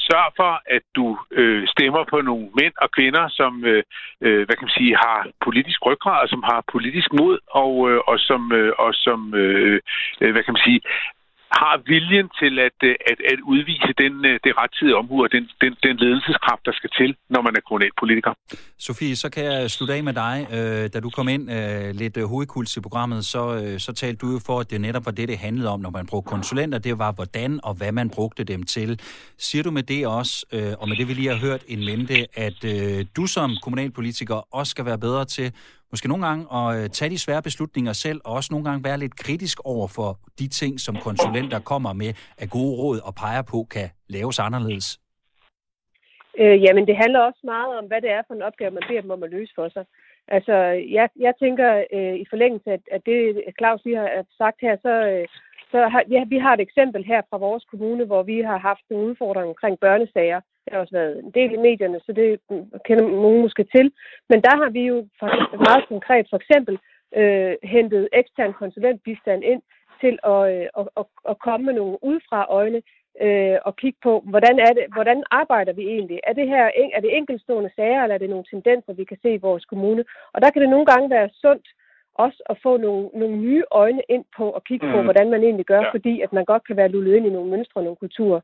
sørg 0.07 0.29
for, 0.41 0.53
at 0.77 0.85
du 0.97 1.07
øh, 1.31 1.69
stemmer 1.75 2.03
på 2.13 2.21
nogle 2.21 2.47
mænd 2.61 2.75
og 2.85 2.89
kvinder, 2.97 3.25
som 3.29 3.53
øh, 3.65 3.83
øh, 4.25 4.43
hvad 4.47 4.57
kan 4.57 4.67
man 4.69 4.79
sige, 4.79 4.97
har 5.05 5.19
politisk 5.47 5.79
ryggrad, 5.87 6.29
som 6.29 6.43
har 6.51 6.61
politisk 6.73 7.09
mod, 7.21 7.39
og, 7.63 7.73
øh, 7.91 8.01
og 8.11 8.17
som, 8.29 8.53
øh, 8.53 8.73
og 8.79 8.91
som 8.95 9.35
øh, 9.35 9.81
øh 10.21 10.31
hvad 10.33 10.43
kan 10.45 10.55
man 10.57 10.67
sige, 10.69 10.81
har 11.63 11.77
viljen 11.93 12.29
til 12.41 12.59
at, 12.59 12.79
øh, 12.89 12.95
at, 13.11 13.19
at 13.33 13.39
udvise 13.53 13.93
den, 14.03 14.15
øh, 14.31 14.35
det 14.45 14.53
rettidige 14.61 14.97
omhu 14.97 15.23
og 15.25 15.29
den, 15.33 15.45
den, 15.63 15.73
den 15.83 15.97
ledelseskraft, 15.97 16.63
der 16.69 16.73
skal 16.73 16.91
til, 17.01 17.17
når 17.31 17.43
man 17.47 17.53
er 17.57 17.61
kommunalpolitiker. 17.69 18.33
Sofie, 18.79 19.17
så 19.17 19.29
kan 19.31 19.45
jeg 19.45 19.71
slutte 19.71 19.95
af 19.95 20.03
med 20.05 20.15
dig. 20.25 20.37
Øh, 20.57 20.85
da 20.95 21.01
du 21.01 21.11
kom 21.11 21.29
ind 21.29 21.45
lidt 22.03 22.29
hovedkuls 22.29 22.77
i 22.77 22.81
programmet, 22.81 23.25
så, 23.25 23.43
så 23.79 23.93
talte 23.93 24.19
du 24.23 24.33
jo 24.33 24.41
for, 24.47 24.61
at 24.61 24.71
det 24.71 24.81
netop 24.81 25.07
var 25.07 25.13
det, 25.13 25.29
det 25.29 25.39
handlede 25.39 25.69
om, 25.69 25.81
når 25.81 25.91
man 25.91 26.07
brugte 26.07 26.29
konsulenter. 26.31 26.79
Det 26.79 26.99
var, 26.99 27.13
hvordan 27.13 27.61
og 27.63 27.75
hvad 27.75 27.93
man 27.93 28.11
brugte 28.11 28.45
dem 28.45 28.63
til. 28.63 29.01
Siger 29.39 29.63
du 29.63 29.71
med 29.71 29.83
det 29.83 30.07
også, 30.07 30.47
og 30.81 30.89
med 30.89 30.97
det 30.97 31.09
vi 31.09 31.15
lige 31.15 31.29
har 31.29 31.41
hørt 31.49 31.63
en 31.69 31.85
mente, 31.85 32.27
at 32.35 32.59
du 33.17 33.27
som 33.27 33.57
kommunalpolitiker 33.63 34.55
også 34.55 34.71
skal 34.71 34.85
være 34.85 34.99
bedre 34.99 35.25
til 35.25 35.53
måske 35.97 36.13
nogle 36.13 36.27
gange 36.29 36.43
at 36.59 36.67
øh, 36.77 36.85
tage 36.99 37.11
de 37.15 37.19
svære 37.25 37.43
beslutninger 37.49 37.93
selv, 38.05 38.21
og 38.25 38.33
også 38.39 38.49
nogle 38.53 38.67
gange 38.69 38.85
være 38.89 38.99
lidt 39.05 39.17
kritisk 39.25 39.57
over 39.75 39.89
for 39.97 40.11
de 40.41 40.49
ting, 40.61 40.73
som 40.87 40.95
konsulenter 41.09 41.59
kommer 41.73 41.93
med 42.03 42.11
af 42.43 42.49
gode 42.57 42.75
råd 42.81 42.99
og 43.09 43.13
peger 43.23 43.45
på, 43.53 43.59
kan 43.75 43.89
laves 44.17 44.39
anderledes? 44.47 44.89
Øh, 46.43 46.57
jamen, 46.65 46.85
det 46.89 46.97
handler 47.03 47.21
også 47.29 47.43
meget 47.55 47.73
om, 47.79 47.85
hvad 47.91 48.01
det 48.05 48.11
er 48.17 48.23
for 48.27 48.35
en 48.35 48.47
opgave, 48.49 48.71
man 48.71 48.89
beder 48.89 49.01
dem 49.01 49.17
om 49.17 49.23
at 49.27 49.31
løse 49.37 49.53
for 49.59 49.69
sig. 49.69 49.85
Altså, 50.37 50.55
jeg, 50.97 51.09
jeg 51.27 51.35
tænker, 51.43 51.69
øh, 51.97 52.15
i 52.23 52.25
forlængelse 52.33 52.71
af, 52.77 52.81
af 52.97 53.01
det, 53.09 53.19
Claus 53.59 53.85
lige 53.85 53.97
har 54.03 54.25
sagt 54.41 54.59
her, 54.67 54.75
så, 54.87 54.95
øh, 55.13 55.27
så 55.73 55.79
har, 55.93 56.03
ja, 56.15 56.21
vi 56.33 56.39
har 56.45 56.53
et 56.55 56.67
eksempel 56.69 57.03
her 57.13 57.21
fra 57.31 57.39
vores 57.47 57.65
kommune, 57.71 58.05
hvor 58.11 58.23
vi 58.23 58.39
har 58.51 58.59
haft 58.59 58.85
en 58.91 58.97
udfordring 59.09 59.49
omkring 59.49 59.77
børnesager. 59.87 60.41
Det 60.67 60.75
har 60.75 60.81
også 60.81 60.97
været 61.01 61.19
en 61.25 61.31
del 61.31 61.53
i 61.53 61.57
medierne, 61.57 62.01
så 62.07 62.13
det 62.13 62.41
kender 62.87 63.05
nogen 63.25 63.43
måske 63.43 63.65
til. 63.65 63.93
Men 64.31 64.43
der 64.43 64.55
har 64.63 64.71
vi 64.71 64.83
jo 64.93 65.07
faktisk 65.21 65.61
meget 65.69 65.85
konkret 65.89 66.27
for 66.31 66.37
eksempel 66.37 66.79
øh, 67.17 67.55
hentet 67.63 68.09
ekstern 68.13 68.53
konsulentbistand 68.53 69.45
ind 69.45 69.63
til 70.01 70.19
at, 70.33 70.43
øh, 70.55 70.67
at, 70.79 70.87
at, 71.01 71.05
at 71.31 71.39
komme 71.39 71.67
med 71.67 71.75
nogle 71.75 72.05
udefra 72.05 72.47
øjne 72.61 72.81
øh, 73.25 73.59
og 73.69 73.77
kigge 73.77 73.99
på, 74.03 74.13
hvordan, 74.33 74.59
er 74.59 74.73
det, 74.79 74.85
hvordan 74.97 75.25
arbejder 75.31 75.73
vi 75.73 75.85
egentlig? 75.95 76.21
Er 76.25 76.33
det 76.33 76.49
her 76.49 76.65
er 76.97 77.01
det 77.01 77.17
enkeltstående 77.17 77.71
sager, 77.77 78.03
eller 78.03 78.15
er 78.15 78.23
det 78.23 78.31
nogle 78.31 78.51
tendenser, 78.51 78.93
vi 78.93 79.05
kan 79.05 79.19
se 79.23 79.31
i 79.35 79.45
vores 79.49 79.65
kommune? 79.65 80.05
Og 80.33 80.43
der 80.43 80.51
kan 80.51 80.63
det 80.63 80.71
nogle 80.71 80.87
gange 80.87 81.11
være 81.11 81.29
sundt 81.43 81.67
også 82.15 82.43
at 82.51 82.57
få 82.63 82.77
nogle, 82.77 83.09
nogle 83.15 83.37
nye 83.37 83.65
øjne 83.71 84.03
ind 84.09 84.25
på 84.37 84.51
og 84.51 84.65
kigge 84.65 84.87
mm. 84.87 84.93
på, 84.93 85.03
hvordan 85.03 85.31
man 85.31 85.43
egentlig 85.43 85.67
gør, 85.67 85.83
ja. 85.83 85.91
fordi 85.91 86.21
at 86.21 86.33
man 86.33 86.45
godt 86.45 86.67
kan 86.67 86.77
være 86.77 86.89
lullet 86.89 87.17
ind 87.17 87.27
i 87.27 87.31
nogle 87.31 87.51
mønstre 87.51 87.79
og 87.81 87.85
nogle 87.85 87.97
kulturer. 87.97 88.41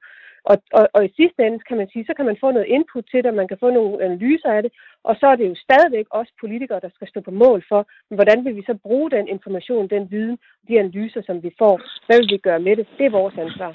Og, 0.50 0.56
og, 0.72 0.88
og 0.94 1.04
i 1.04 1.12
sidste 1.16 1.40
ende 1.46 1.58
kan 1.68 1.76
man 1.76 1.88
sige, 1.92 2.04
så 2.06 2.14
kan 2.16 2.26
man 2.26 2.36
få 2.40 2.50
noget 2.50 2.72
input 2.76 3.04
til 3.10 3.24
det, 3.24 3.34
man 3.34 3.48
kan 3.48 3.58
få 3.60 3.70
nogle 3.70 4.04
analyser 4.04 4.50
af 4.56 4.62
det, 4.62 4.72
og 5.04 5.16
så 5.20 5.26
er 5.26 5.36
det 5.36 5.48
jo 5.48 5.54
stadigvæk 5.66 6.06
også 6.10 6.32
politikere, 6.40 6.80
der 6.80 6.90
skal 6.94 7.08
stå 7.08 7.20
på 7.20 7.30
mål 7.30 7.64
for, 7.68 7.86
hvordan 8.14 8.44
vil 8.44 8.56
vi 8.56 8.62
så 8.66 8.74
bruge 8.82 9.10
den 9.10 9.28
information, 9.28 9.88
den 9.88 10.10
viden, 10.10 10.38
de 10.68 10.78
analyser, 10.78 11.22
som 11.26 11.42
vi 11.42 11.50
får. 11.58 11.80
Hvad 12.06 12.18
vil 12.18 12.28
vi 12.32 12.38
gøre 12.38 12.60
med 12.60 12.76
det? 12.76 12.86
Det 12.98 13.06
er 13.06 13.10
vores 13.10 13.34
ansvar. 13.38 13.72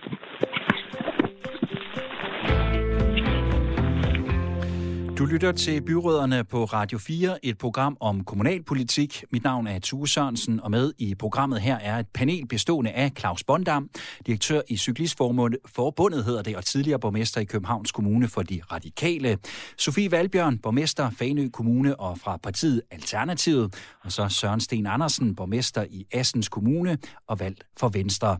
Du 5.17 5.25
lytter 5.25 5.51
til 5.51 5.81
Byråderne 5.81 6.43
på 6.43 6.63
Radio 6.63 6.97
4, 6.97 7.45
et 7.45 7.57
program 7.57 7.97
om 7.99 8.23
kommunalpolitik. 8.23 9.23
Mit 9.31 9.43
navn 9.43 9.67
er 9.67 9.79
Tue 9.79 10.07
Sørensen, 10.07 10.59
og 10.59 10.71
med 10.71 10.93
i 10.97 11.15
programmet 11.15 11.61
her 11.61 11.77
er 11.77 11.99
et 11.99 12.07
panel 12.13 12.47
bestående 12.47 12.91
af 12.91 13.11
Claus 13.19 13.43
Bondam, 13.43 13.89
direktør 14.25 14.61
i 14.67 14.77
Cyklistforbundet 14.77 16.25
hedder 16.25 16.41
det, 16.41 16.55
og 16.55 16.65
tidligere 16.65 16.99
borgmester 16.99 17.41
i 17.41 17.45
Københavns 17.45 17.91
Kommune 17.91 18.27
for 18.27 18.41
de 18.41 18.61
Radikale. 18.71 19.37
Sofie 19.77 20.11
Valbjørn, 20.11 20.57
borgmester 20.57 21.09
Fanø 21.09 21.49
Kommune 21.49 21.99
og 21.99 22.17
fra 22.17 22.37
partiet 22.37 22.81
Alternativet, 22.91 23.75
og 24.03 24.11
så 24.11 24.29
Søren 24.29 24.59
Sten 24.59 24.87
Andersen, 24.87 25.35
borgmester 25.35 25.85
i 25.89 26.05
Assens 26.13 26.49
Kommune 26.49 26.97
og 27.27 27.39
valgt 27.39 27.63
for 27.77 27.89
Venstre. 27.89 28.37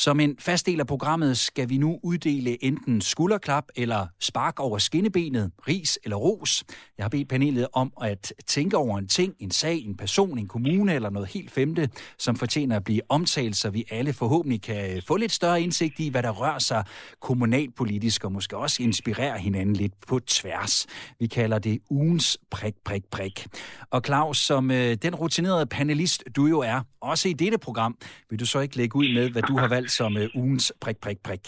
Som 0.00 0.20
en 0.20 0.36
fast 0.38 0.66
del 0.66 0.80
af 0.80 0.86
programmet 0.86 1.38
skal 1.38 1.68
vi 1.68 1.78
nu 1.78 2.00
uddele 2.02 2.64
enten 2.64 3.00
skulderklap 3.00 3.64
eller 3.76 4.06
spark 4.20 4.60
over 4.60 4.78
skinnebenet, 4.78 5.50
ris 5.68 5.98
eller 6.04 6.16
ros. 6.16 6.64
Jeg 6.98 7.04
har 7.04 7.08
bedt 7.08 7.28
panelet 7.28 7.66
om 7.72 7.92
at 8.02 8.32
tænke 8.46 8.76
over 8.76 8.98
en 8.98 9.08
ting, 9.08 9.34
en 9.38 9.50
sag, 9.50 9.76
en 9.76 9.96
person, 9.96 10.38
en 10.38 10.48
kommune 10.48 10.94
eller 10.94 11.10
noget 11.10 11.28
helt 11.28 11.50
femte, 11.50 11.90
som 12.18 12.36
fortjener 12.36 12.76
at 12.76 12.84
blive 12.84 13.00
omtalt, 13.08 13.56
så 13.56 13.70
vi 13.70 13.84
alle 13.90 14.12
forhåbentlig 14.12 14.62
kan 14.62 15.02
få 15.06 15.16
lidt 15.16 15.32
større 15.32 15.62
indsigt 15.62 16.00
i, 16.00 16.08
hvad 16.08 16.22
der 16.22 16.30
rører 16.30 16.58
sig 16.58 16.84
kommunalpolitisk, 17.20 18.24
og 18.24 18.32
måske 18.32 18.56
også 18.56 18.82
inspirere 18.82 19.38
hinanden 19.38 19.76
lidt 19.76 19.92
på 20.08 20.18
tværs. 20.18 20.86
Vi 21.18 21.26
kalder 21.26 21.58
det 21.58 21.78
ugens 21.90 22.38
prik, 22.50 22.74
prik, 22.84 23.04
prik. 23.10 23.46
Og 23.90 24.02
Claus, 24.06 24.38
som 24.38 24.70
øh, 24.70 24.94
den 24.94 25.14
rutinerede 25.14 25.66
panelist, 25.66 26.24
du 26.36 26.46
jo 26.46 26.58
er, 26.58 26.80
også 27.00 27.28
i 27.28 27.32
dette 27.32 27.58
program, 27.58 27.96
vil 28.30 28.40
du 28.40 28.46
så 28.46 28.60
ikke 28.60 28.76
lægge 28.76 28.96
ud 28.96 29.14
med, 29.14 29.30
hvad 29.30 29.42
du 29.42 29.58
har 29.58 29.68
valgt 29.68 29.89
som 29.98 30.16
øh, 30.16 30.28
ugens 30.34 30.72
prik, 30.82 30.98
prik, 31.04 31.18
prik? 31.26 31.44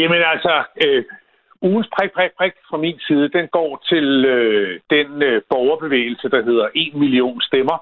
Jamen 0.00 0.22
altså, 0.32 0.54
øh, 0.84 1.04
ugens 1.62 1.88
prik, 1.96 2.10
prik, 2.16 2.32
prik 2.38 2.52
fra 2.70 2.76
min 2.76 2.98
side, 3.06 3.28
den 3.28 3.46
går 3.48 3.82
til 3.88 4.24
øh, 4.24 4.80
den 4.90 5.22
øh, 5.22 5.42
borgerbevægelse, 5.50 6.28
der 6.28 6.42
hedder 6.42 6.68
1 6.74 6.94
million 6.94 7.40
stemmer. 7.40 7.78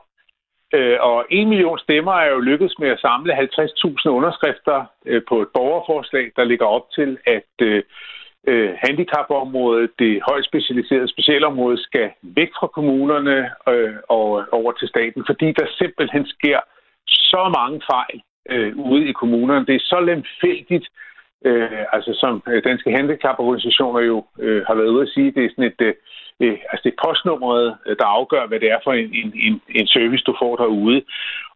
Øh, 0.75 0.99
og 1.01 1.27
1 1.31 1.49
million 1.49 1.79
stemmer 1.79 2.13
er 2.13 2.29
jo 2.31 2.41
lykkedes 2.41 2.79
med 2.79 2.89
at 2.89 3.01
samle 3.01 3.33
50.000 3.35 4.09
underskrifter 4.09 4.85
øh, 5.07 5.23
på 5.29 5.43
et 5.43 5.49
borgerforslag, 5.55 6.33
der 6.37 6.45
ligger 6.45 6.67
op 6.67 6.87
til, 6.91 7.19
at 7.27 7.53
øh, 7.63 7.83
øh, 8.49 8.71
handicapområdet, 8.85 9.91
det 9.99 10.23
højt 10.29 10.45
specialiserede 10.45 11.09
specialområde, 11.09 11.83
skal 11.83 12.11
væk 12.23 12.51
fra 12.59 12.67
kommunerne 12.67 13.51
øh, 13.69 13.95
og 14.09 14.45
over 14.53 14.73
til 14.73 14.89
staten, 14.89 15.23
fordi 15.27 15.47
der 15.53 15.67
simpelthen 15.79 16.27
sker 16.27 16.61
så 17.07 17.43
mange 17.59 17.81
fejl 17.93 18.21
øh, 18.51 18.77
ude 18.77 19.09
i 19.09 19.13
kommunerne. 19.13 19.67
Det 19.67 19.75
er 19.75 19.85
så 19.93 20.01
lemfældigt, 20.01 20.87
øh, 21.45 21.83
altså 21.93 22.13
som 22.23 22.43
øh, 22.49 22.65
danske 22.65 22.91
handicaporganisationer 22.91 24.01
jo 24.01 24.25
øh, 24.39 24.65
har 24.67 24.75
været 24.75 24.95
ude 24.95 25.03
at 25.03 25.09
sige, 25.15 25.33
det 25.33 25.45
er 25.45 25.51
sådan 25.51 25.73
et, 25.73 25.81
øh, 25.81 25.95
øh 26.41 26.59
altså 26.71 26.83
det 26.85 26.93
er 26.93 27.05
postnummeret, 27.07 27.77
øh, 27.87 27.97
der 27.99 28.05
afgør, 28.05 28.47
hvad 28.47 28.61
det 28.61 28.71
er 28.71 28.81
for 28.85 28.93
en, 28.93 29.11
en, 29.21 29.33
en, 29.47 29.61
en 29.69 29.87
service, 29.87 30.25
du 30.25 30.35
får 30.43 30.57
derude. 30.57 31.03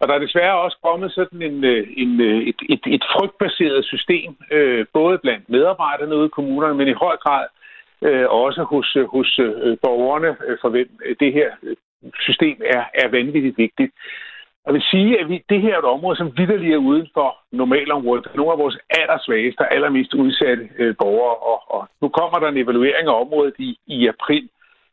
Og 0.00 0.08
der 0.08 0.14
er 0.14 0.18
desværre 0.18 0.60
også 0.60 0.78
kommet 0.82 1.12
sådan 1.12 1.42
en, 1.42 1.64
en, 2.02 2.20
et, 2.20 2.60
et, 2.68 2.84
et 2.86 3.04
frygtbaseret 3.14 3.84
system, 3.84 4.36
øh, 4.50 4.86
både 4.92 5.18
blandt 5.18 5.48
medarbejderne 5.48 6.16
ude 6.16 6.26
i 6.26 6.36
kommunerne, 6.38 6.74
men 6.74 6.88
i 6.88 7.00
høj 7.04 7.16
grad 7.16 7.46
øh, 8.02 8.26
også 8.28 8.62
hos, 8.62 8.96
hos 9.14 9.38
øh, 9.38 9.76
borgerne, 9.82 10.36
for 10.60 10.68
hvem 10.68 10.88
det 11.20 11.32
her 11.32 11.50
system 12.20 12.56
er, 12.64 12.84
er 12.94 13.08
vanvittigt 13.08 13.58
vigtigt. 13.58 13.92
Jeg 14.66 14.74
vil 14.74 14.82
sige, 14.82 15.20
at 15.20 15.28
vi, 15.28 15.44
det 15.48 15.60
her 15.62 15.74
er 15.74 15.78
et 15.78 15.94
område, 15.96 16.16
som 16.16 16.32
vidderligt 16.36 16.74
er 16.74 16.86
uden 16.90 17.08
for 17.14 17.28
normalområdet. 17.52 18.24
Det 18.24 18.30
er 18.32 18.36
nogle 18.36 18.52
af 18.52 18.58
vores 18.58 18.78
allersvageste 18.90 19.60
og 19.60 19.74
allermest 19.74 20.14
udsatte 20.14 20.68
øh, 20.78 20.94
borgere. 20.98 21.36
Og, 21.50 21.58
og 21.74 21.88
nu 22.02 22.08
kommer 22.08 22.38
der 22.38 22.48
en 22.48 22.62
evaluering 22.64 23.08
af 23.08 23.20
området 23.20 23.54
i, 23.58 23.78
i 23.86 24.06
april. 24.06 24.48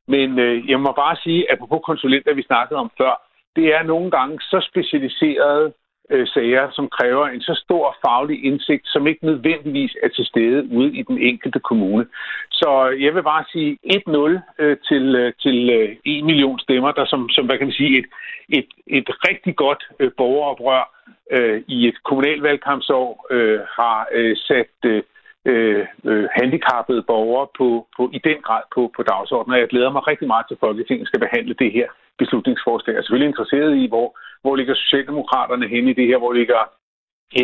Men 0.08 0.40
øh, 0.40 0.70
jeg 0.70 0.80
må 0.80 0.92
bare 0.92 1.16
sige, 1.16 1.52
at 1.52 1.60
på 1.60 1.80
konsulenter, 1.80 2.34
vi 2.34 2.44
snakkede 2.44 2.80
om 2.80 2.92
før, 2.98 3.14
det 3.56 3.66
er 3.76 3.84
nogle 3.84 4.12
gange 4.12 4.40
så 4.42 4.68
specialiseret 4.70 5.74
øh, 6.10 6.28
sager, 6.28 6.70
som 6.72 6.90
kræver 6.90 7.28
en 7.28 7.42
så 7.42 7.62
stor 7.66 7.98
faglig 8.06 8.46
indsigt, 8.46 8.88
som 8.88 9.08
ikke 9.08 9.26
nødvendigvis 9.26 9.96
er 10.04 10.08
til 10.08 10.26
stede 10.26 10.68
ude 10.72 10.94
i 10.94 11.02
den 11.02 11.18
enkelte 11.18 11.60
kommune. 11.60 12.06
Så 12.52 12.96
jeg 13.00 13.16
vil 13.16 13.24
bare 13.24 13.46
sige 13.52 13.78
1-0 13.86 14.64
øh, 14.64 14.78
til, 14.90 15.16
øh, 15.16 15.34
til 15.40 15.70
øh, 15.70 15.96
1 16.06 16.26
million 16.26 16.60
stemmer, 16.60 16.92
der 16.92 17.06
som, 17.06 17.30
som 17.30 17.46
hvad 17.46 17.58
kan 17.58 17.68
man 17.68 17.74
sige, 17.82 18.00
et, 18.00 18.06
et, 18.50 18.68
et 18.88 19.10
rigtig 19.30 19.56
godt 19.56 19.84
øh, 20.00 20.12
borgeroprør 20.18 20.84
øh, 21.32 21.62
i 21.68 21.88
et 21.88 22.04
kommunalvalgkampsår 22.04 23.28
øh, 23.32 23.60
har 23.60 24.08
øh, 24.12 24.38
sat 24.38 24.76
øh, 24.86 25.04
øh, 25.46 25.86
øh, 26.10 26.28
handicappede 26.38 27.02
borgere 27.12 27.48
på, 27.58 27.68
på, 27.96 28.10
i 28.18 28.20
den 28.28 28.40
grad 28.48 28.64
på, 28.76 28.82
på 28.96 29.02
dagsordenen. 29.04 29.54
Og 29.54 29.60
jeg 29.60 29.68
glæder 29.74 29.92
mig 29.92 30.08
rigtig 30.08 30.28
meget 30.28 30.46
til, 30.48 30.56
at 30.56 30.64
Folketinget 30.66 31.08
skal 31.08 31.20
behandle 31.20 31.56
det 31.62 31.72
her 31.78 31.88
beslutningsforslag. 32.22 32.94
Jeg 32.94 33.00
er 33.00 33.04
selvfølgelig 33.04 33.32
interesseret 33.34 33.72
i, 33.84 33.88
hvor, 33.88 34.08
hvor 34.42 34.56
ligger 34.56 34.76
Socialdemokraterne 34.76 35.68
henne 35.68 35.92
i 35.92 35.94
det 35.94 36.08
her, 36.08 36.18
hvor 36.18 36.34
ligger 36.34 36.62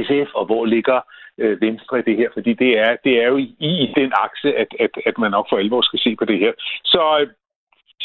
SF, 0.05 0.29
og 0.35 0.45
hvor 0.45 0.65
ligger 0.65 1.01
øh, 1.37 1.61
Venstre 1.61 1.99
i 1.99 2.01
det 2.01 2.17
her, 2.17 2.29
fordi 2.33 2.53
det 2.53 2.79
er, 2.79 2.95
det 3.03 3.13
er 3.23 3.27
jo 3.27 3.37
i, 3.37 3.55
i 3.59 3.93
den 3.95 4.11
akse, 4.25 4.55
at, 4.55 4.67
at, 4.79 4.91
at 5.05 5.17
man 5.17 5.31
nok 5.31 5.45
for 5.49 5.57
alvor 5.57 5.81
skal 5.81 5.99
se 5.99 6.15
på 6.15 6.25
det 6.25 6.39
her. 6.39 6.51
Så 6.83 7.19
øh, 7.21 7.27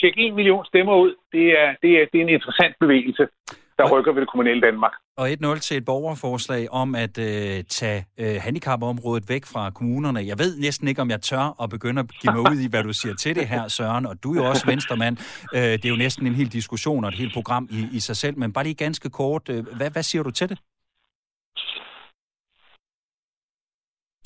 tjek 0.01 0.15
en 0.17 0.35
million 0.35 0.65
stemmer 0.65 0.95
ud, 0.97 1.15
det 1.33 1.47
er, 1.61 1.75
det 1.83 1.91
er, 1.99 2.07
det 2.13 2.19
er 2.19 2.23
en 2.23 2.37
interessant 2.39 2.75
bevægelse 2.81 3.29
der 3.79 3.91
rykker 3.91 4.13
ved 4.13 4.21
det 4.21 4.31
kommunale 4.31 4.61
Danmark. 4.61 4.93
Og 5.17 5.31
1-0 5.31 5.59
til 5.59 5.77
et 5.77 5.85
borgerforslag 5.85 6.71
om 6.71 6.95
at 6.95 7.19
øh, 7.19 7.65
tage 7.65 8.07
øh, 8.19 8.37
handicapområdet 8.41 9.29
væk 9.29 9.45
fra 9.47 9.71
kommunerne. 9.71 10.21
Jeg 10.27 10.39
ved 10.39 10.59
næsten 10.59 10.89
ikke, 10.89 11.03
om 11.03 11.11
jeg 11.11 11.21
tør 11.21 11.63
at 11.63 11.71
begynde 11.71 12.01
at 12.01 12.11
give 12.21 12.33
mig 12.33 12.41
ud 12.53 12.61
i, 12.61 12.69
hvad 12.71 12.83
du 12.83 12.93
siger 12.93 13.15
til 13.15 13.35
det 13.35 13.49
her, 13.49 13.69
Søren. 13.69 14.07
Og 14.07 14.23
du 14.23 14.35
er 14.35 14.37
jo 14.43 14.49
også 14.49 14.67
venstremand. 14.67 15.17
Øh, 15.55 15.61
det 15.61 15.85
er 15.85 15.89
jo 15.89 15.97
næsten 15.97 16.27
en 16.27 16.35
hel 16.35 16.53
diskussion 16.53 17.05
og 17.05 17.09
et 17.09 17.15
helt 17.15 17.35
program 17.35 17.69
i, 17.71 17.89
i 17.93 18.01
sig 18.01 18.17
selv. 18.17 18.39
Men 18.39 18.53
bare 18.53 18.65
lige 18.65 18.75
ganske 18.75 19.11
kort, 19.11 19.49
øh, 19.49 19.67
hvad, 19.77 19.91
hvad 19.91 20.03
siger 20.03 20.23
du 20.23 20.31
til 20.31 20.49
det? 20.49 20.59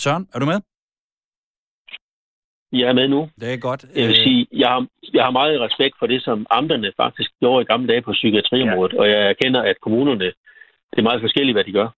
Søren, 0.02 0.28
er 0.34 0.38
du 0.38 0.46
med? 0.46 0.71
Jeg 2.72 2.88
er 2.88 2.92
med 2.92 3.08
nu. 3.08 3.28
Det 3.40 3.52
er 3.52 3.56
godt. 3.56 3.85
Jeg 3.97 4.09
vil 4.09 4.18
øh, 4.18 4.24
sige, 4.24 4.47
jeg 4.53 4.68
har, 4.68 4.86
jeg 5.14 5.24
har 5.24 5.30
meget 5.30 5.61
respekt 5.61 5.94
for 5.99 6.07
det, 6.07 6.22
som 6.22 6.47
amterne 6.51 6.92
faktisk 6.97 7.30
gjorde 7.40 7.62
i 7.62 7.70
gamle 7.72 7.88
dage 7.88 8.03
på 8.03 8.12
psykiatriområdet, 8.12 8.92
ja. 8.92 8.99
og 9.01 9.09
jeg 9.09 9.20
erkender, 9.32 9.62
at 9.62 9.76
kommunerne, 9.80 10.24
det 10.90 10.99
er 10.99 11.09
meget 11.11 11.20
forskelligt, 11.20 11.57
hvad 11.57 11.64
de 11.64 11.72
gør 11.72 11.88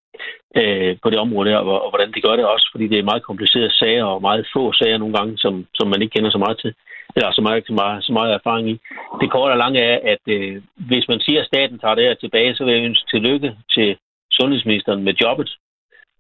øh, 0.61 0.96
på 1.03 1.11
det 1.11 1.18
område 1.18 1.51
her, 1.51 1.57
og, 1.57 1.84
og 1.84 1.90
hvordan 1.90 2.12
de 2.12 2.20
gør 2.20 2.36
det 2.36 2.46
også, 2.46 2.68
fordi 2.72 2.86
det 2.88 2.99
er 2.99 3.11
meget 3.11 3.22
komplicerede 3.22 3.76
sager, 3.78 4.05
og 4.05 4.20
meget 4.20 4.46
få 4.53 4.72
sager 4.72 4.99
nogle 4.99 5.14
gange, 5.14 5.38
som, 5.38 5.66
som 5.74 5.88
man 5.88 6.03
ikke 6.03 6.14
kender 6.14 6.30
så 6.30 6.38
meget 6.38 6.59
til, 6.62 6.74
eller 7.16 7.32
så 7.32 7.42
meget, 7.42 7.66
så 7.66 7.72
meget, 7.72 8.05
så 8.05 8.12
meget 8.12 8.32
erfaring 8.34 8.70
i. 8.70 8.76
Det 9.20 9.30
korte 9.30 9.53
og 9.53 9.59
lange 9.59 9.80
er, 9.80 9.99
at 10.12 10.24
øh, 10.36 10.62
hvis 10.90 11.09
man 11.09 11.20
siger, 11.20 11.40
at 11.40 11.46
staten 11.46 11.78
tager 11.78 11.94
det 11.94 12.05
her 12.05 12.14
tilbage, 12.14 12.55
så 12.55 12.64
vil 12.64 12.74
jeg 12.74 12.84
ønske 12.84 13.07
tillykke 13.11 13.57
til 13.74 13.96
sundhedsministeren 14.38 15.03
med 15.03 15.14
jobbet, 15.22 15.51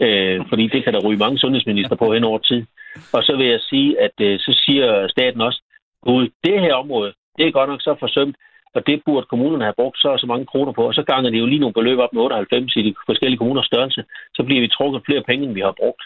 øh, 0.00 0.40
fordi 0.48 0.66
det 0.68 0.84
kan 0.84 0.92
der 0.94 1.06
ryge 1.06 1.18
mange 1.18 1.38
sundhedsminister 1.38 1.96
på 1.96 2.12
hen 2.14 2.24
over 2.24 2.38
tid. 2.38 2.66
Og 3.12 3.24
så 3.24 3.36
vil 3.36 3.46
jeg 3.46 3.60
sige, 3.60 4.00
at 4.00 4.16
øh, 4.20 4.38
så 4.38 4.62
siger 4.64 5.08
staten 5.08 5.40
også, 5.40 5.62
gud, 6.02 6.28
det 6.44 6.60
her 6.60 6.74
område, 6.74 7.12
det 7.38 7.46
er 7.46 7.50
godt 7.50 7.70
nok 7.70 7.82
så 7.82 7.96
forsømt, 8.00 8.36
og 8.74 8.86
det 8.86 9.02
burde 9.06 9.26
kommunerne 9.26 9.64
have 9.64 9.80
brugt 9.80 9.98
så 9.98 10.08
og 10.08 10.20
så 10.20 10.26
mange 10.26 10.46
kroner 10.46 10.72
på, 10.72 10.82
og 10.86 10.94
så 10.94 11.02
ganger 11.02 11.30
det 11.30 11.38
jo 11.38 11.46
lige 11.46 11.58
nogle 11.58 11.74
beløb 11.74 11.98
op 11.98 12.12
med 12.12 12.22
98 12.22 12.76
i 12.76 12.82
de 12.82 12.94
forskellige 13.06 13.38
kommuners 13.38 13.66
størrelse, 13.66 14.04
så 14.34 14.42
bliver 14.42 14.60
vi 14.60 14.68
trukket 14.68 15.02
flere 15.06 15.22
penge, 15.22 15.46
end 15.46 15.54
vi 15.54 15.60
har 15.60 15.74
brugt. 15.80 16.02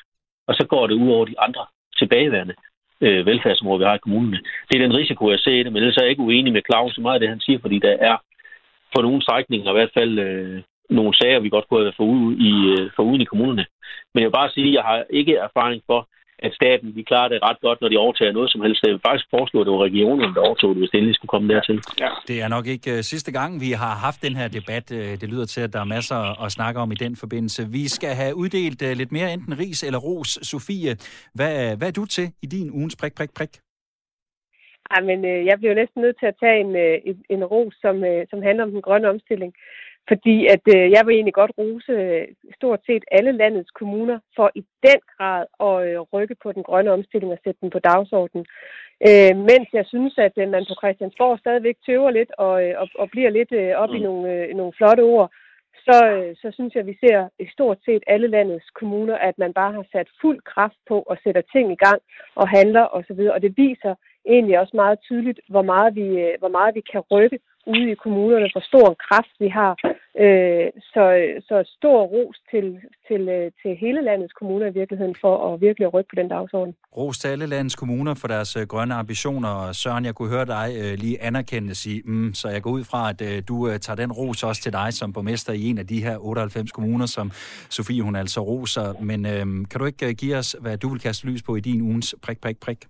Og 0.49 0.55
så 0.55 0.67
går 0.67 0.87
det 0.87 0.95
ud 0.95 1.11
over 1.11 1.25
de 1.25 1.41
andre 1.41 1.67
tilbageværende. 1.99 2.55
øh, 3.01 3.27
velfærdsområder, 3.27 3.79
vi 3.79 3.85
har 3.85 3.95
i 3.95 4.07
kommunerne. 4.07 4.41
Det 4.69 4.75
er 4.77 4.87
den 4.87 4.97
risiko, 4.97 5.31
jeg 5.31 5.39
ser 5.39 5.57
i 5.61 5.63
det, 5.63 5.73
men 5.73 5.83
ellers 5.83 5.97
er 5.97 6.03
jeg 6.03 6.11
ikke 6.11 6.23
uenig 6.23 6.53
med 6.53 6.63
Claus 6.71 6.95
så 6.95 7.01
meget 7.01 7.15
af 7.15 7.21
det, 7.21 7.29
han 7.29 7.41
siger, 7.41 7.59
fordi 7.59 7.79
der 7.79 7.97
er 8.11 8.17
for 8.93 9.03
nogle 9.03 9.23
strækninger 9.23 9.71
i 9.71 9.79
hvert 9.79 9.95
fald 9.99 10.19
øh, 10.19 10.63
nogle 10.91 11.17
sager, 11.17 11.41
vi 11.41 11.49
godt 11.49 11.69
kunne 11.69 11.85
have 11.85 12.01
fået 12.01 12.09
ud 12.09 12.37
i, 12.51 12.53
øh, 12.75 12.91
for 12.97 13.03
uden 13.03 13.21
i 13.21 13.31
kommunerne. 13.31 13.67
Men 14.13 14.21
jeg 14.21 14.29
vil 14.29 14.39
bare 14.41 14.51
sige, 14.51 14.69
at 14.69 14.75
jeg 14.75 14.83
har 14.83 15.05
ikke 15.11 15.35
erfaring 15.37 15.83
for, 15.87 16.09
at 16.39 16.55
staten 16.55 16.97
de 16.97 17.05
klarer 17.05 17.29
det 17.29 17.43
ret 17.43 17.61
godt, 17.61 17.81
når 17.81 17.89
de 17.89 17.97
overtager 17.97 18.33
noget 18.33 18.51
som 18.53 18.61
helst. 18.61 18.83
Jeg 18.83 18.93
vil 18.93 19.07
faktisk 19.07 19.27
foreslå, 19.31 19.61
at 19.61 19.67
det 19.67 19.73
var 19.73 19.85
regionerne, 19.85 20.35
der 20.35 20.41
overtog 20.41 20.71
det, 20.71 20.81
hvis 20.81 20.91
det 20.91 20.99
endelig 20.99 21.15
skulle 21.17 21.35
komme 21.35 21.55
dertil. 21.55 21.83
Ja. 22.01 22.11
Det 22.29 22.43
er 22.43 22.49
nok 22.49 22.67
ikke 22.67 22.91
uh, 22.95 23.01
sidste 23.01 23.33
gang, 23.33 23.61
vi 23.61 23.71
har 23.83 23.95
haft 24.07 24.23
den 24.23 24.37
her 24.37 24.49
debat. 24.49 24.87
Uh, 24.91 25.13
det 25.21 25.29
lyder 25.33 25.45
til, 25.45 25.61
at 25.61 25.73
der 25.73 25.81
er 25.81 25.95
masser 25.97 26.45
at 26.45 26.53
snakke 26.53 26.81
om 26.81 26.93
i 26.93 26.95
den 26.95 27.17
forbindelse. 27.17 27.63
Vi 27.79 27.89
skal 27.89 28.13
have 28.21 28.37
uddelt 28.37 28.83
uh, 28.83 28.93
lidt 29.01 29.13
mere 29.13 29.33
enten 29.33 29.59
ris 29.59 29.83
eller 29.83 29.99
ros. 29.99 30.31
Sofie, 30.43 30.93
hvad, 31.35 31.77
hvad 31.79 31.89
er 31.89 31.97
du 32.01 32.05
til 32.05 32.27
i 32.43 32.47
din 32.47 32.71
ugens 32.71 32.97
prik, 33.01 33.15
prik, 33.15 33.31
prik? 33.39 33.51
Ej, 34.95 35.01
men 35.11 35.25
øh, 35.33 35.47
jeg 35.47 35.59
bliver 35.59 35.75
næsten 35.75 36.03
nødt 36.03 36.19
til 36.19 36.27
at 36.27 36.39
tage 36.43 36.61
en, 36.65 36.73
øh, 36.77 36.97
en, 37.09 37.17
en 37.35 37.45
ros, 37.45 37.75
som, 37.85 37.97
øh, 38.11 38.27
som 38.31 38.43
handler 38.43 38.65
om 38.65 38.71
den 38.71 38.83
grønne 38.83 39.09
omstilling. 39.09 39.53
Fordi 40.09 40.47
at 40.55 40.65
øh, 40.77 40.91
jeg 40.95 41.03
vil 41.07 41.15
egentlig 41.15 41.35
godt 41.35 41.53
rose 41.59 41.93
øh, 41.93 42.27
stort 42.59 42.81
set 42.87 43.05
alle 43.11 43.33
landets 43.33 43.71
kommuner 43.71 44.19
for 44.37 44.51
i 44.55 44.63
den 44.87 45.01
grad 45.17 45.45
at 45.69 45.77
øh, 45.89 46.01
rykke 46.01 46.37
på 46.43 46.53
den 46.53 46.63
grønne 46.63 46.91
omstilling 46.93 47.33
og 47.33 47.39
sætte 47.45 47.61
den 47.61 47.71
på 47.71 47.79
dagsordenen. 47.79 48.47
Øh, 49.09 49.35
mens 49.51 49.69
jeg 49.73 49.87
synes, 49.87 50.15
at 50.19 50.35
øh, 50.37 50.49
man 50.49 50.65
på 50.69 50.75
Christiansborg 50.81 51.39
stadigvæk 51.39 51.77
tøver 51.87 52.11
lidt 52.11 52.33
og, 52.39 52.55
øh, 52.65 52.75
og, 52.81 52.89
og 52.99 53.07
bliver 53.11 53.31
lidt 53.31 53.53
øh, 53.53 53.73
op 53.83 53.91
mm. 53.91 53.97
i 53.97 53.99
nogle, 53.99 54.33
øh, 54.33 54.57
nogle 54.57 54.73
flotte 54.79 55.01
ord, 55.01 55.31
så, 55.87 55.99
øh, 56.17 56.37
så 56.43 56.49
synes 56.55 56.75
jeg, 56.75 56.81
at 56.81 56.87
vi 56.93 56.97
ser 57.05 57.29
i 57.39 57.47
stort 57.55 57.79
set 57.85 58.03
alle 58.07 58.29
landets 58.29 58.71
kommuner, 58.81 59.17
at 59.29 59.39
man 59.39 59.53
bare 59.53 59.73
har 59.73 59.87
sat 59.93 60.09
fuld 60.21 60.41
kraft 60.53 60.79
på 60.89 60.97
og 61.11 61.17
sætter 61.25 61.43
ting 61.53 61.73
i 61.73 61.83
gang 61.87 62.01
og 62.35 62.49
handler 62.49 62.85
osv. 62.97 63.21
Og, 63.21 63.35
og 63.35 63.43
det 63.43 63.53
viser 63.57 63.95
egentlig 64.35 64.59
også 64.61 64.77
meget 64.77 64.99
tydeligt, 65.01 65.41
hvor 65.49 65.63
meget 65.63 65.95
vi, 65.95 66.07
øh, 66.25 66.35
hvor 66.39 66.53
meget 66.59 66.75
vi 66.75 66.83
kan 66.93 67.03
rykke 67.13 67.39
ude 67.73 67.91
i 67.93 67.95
kommunerne, 68.05 68.49
hvor 68.53 68.65
stor 68.71 68.85
en 68.91 68.99
kraft 69.09 69.35
vi 69.45 69.49
har. 69.59 69.73
Øh, 70.25 70.67
så, 70.93 71.05
så 71.49 71.57
stor 71.77 71.99
ros 72.15 72.37
til, 72.51 72.67
til, 73.09 73.23
øh, 73.37 73.51
til 73.63 73.73
hele 73.85 74.01
landets 74.09 74.35
kommuner 74.41 74.67
i 74.67 74.75
virkeligheden 74.81 75.17
for 75.21 75.35
at 75.47 75.61
virkelig 75.61 75.95
rykke 75.95 76.11
på 76.13 76.21
den 76.21 76.29
dagsorden. 76.29 76.75
Ros 76.97 77.19
til 77.19 77.29
alle 77.29 77.47
landets 77.47 77.77
kommuner 77.77 78.15
for 78.15 78.29
deres 78.29 78.57
øh, 78.57 78.67
grønne 78.73 78.95
ambitioner. 78.95 79.73
Søren, 79.73 80.05
jeg 80.05 80.15
kunne 80.15 80.31
høre 80.37 80.47
dig 80.57 80.69
øh, 80.83 80.93
lige 81.05 81.23
anerkende 81.23 81.75
sige, 81.75 82.03
mm, 82.05 82.35
så 82.35 82.49
jeg 82.49 82.63
går 82.63 82.71
ud 82.71 82.85
fra, 82.85 83.01
at 83.11 83.49
du 83.49 83.79
tager 83.79 83.97
den 83.97 84.13
ros 84.13 84.43
også 84.43 84.63
til 84.63 84.73
dig 84.73 84.93
som 84.93 85.13
borgmester 85.13 85.53
i 85.53 85.63
en 85.71 85.79
af 85.79 85.87
de 85.87 86.03
her 86.03 86.17
98 86.19 86.73
kommuner, 86.73 87.07
som 87.07 87.31
Sofie 87.71 88.03
hun 88.03 88.17
altså 88.17 88.41
roser. 88.41 88.93
Men 89.03 89.27
øh, 89.27 89.47
kan 89.71 89.79
du 89.81 89.85
ikke 89.85 90.15
give 90.15 90.37
os, 90.37 90.57
hvad 90.61 90.77
du 90.79 90.89
vil 90.89 91.01
kaste 91.01 91.27
lys 91.27 91.43
på 91.43 91.57
i 91.57 91.61
din 91.61 91.83
ugens 91.83 92.15
prik, 92.23 92.41
prik, 92.41 92.61
prik? 92.61 92.87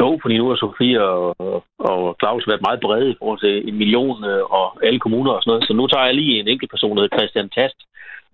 Jo, 0.00 0.18
fordi 0.22 0.38
nu 0.38 0.48
har 0.48 0.56
Sofie 0.56 1.02
og, 1.02 1.36
og 1.78 2.16
Claus 2.20 2.48
været 2.48 2.66
meget 2.66 2.80
brede 2.80 3.10
i 3.10 3.16
forhold 3.18 3.40
til 3.40 3.68
en 3.68 3.76
million 3.82 4.24
øh, 4.24 4.42
og 4.58 4.66
alle 4.86 5.00
kommuner 5.00 5.32
og 5.32 5.42
sådan 5.42 5.50
noget. 5.50 5.66
Så 5.68 5.72
nu 5.74 5.86
tager 5.86 6.06
jeg 6.06 6.14
lige 6.14 6.40
en 6.40 6.48
enkelt 6.48 6.70
person, 6.70 6.96
der 6.96 7.02
hedder 7.02 7.18
Christian 7.18 7.48
Tast. 7.48 7.78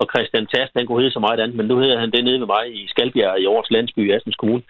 Og 0.01 0.07
Christian 0.13 0.47
Tast, 0.47 0.73
han 0.77 0.87
kunne 0.87 1.01
hedde 1.03 1.17
så 1.17 1.23
meget 1.27 1.41
andet, 1.41 1.57
men 1.57 1.67
nu 1.67 1.77
hedder 1.79 2.01
han 2.01 2.11
det 2.11 2.25
nede 2.25 2.41
ved 2.41 2.47
mig 2.47 2.65
i 2.81 2.89
Skalbjerg 2.89 3.41
i 3.41 3.47
Årets 3.47 3.71
Landsby 3.71 4.03
i 4.09 4.13
Assens 4.13 4.37
Kommune. 4.37 4.63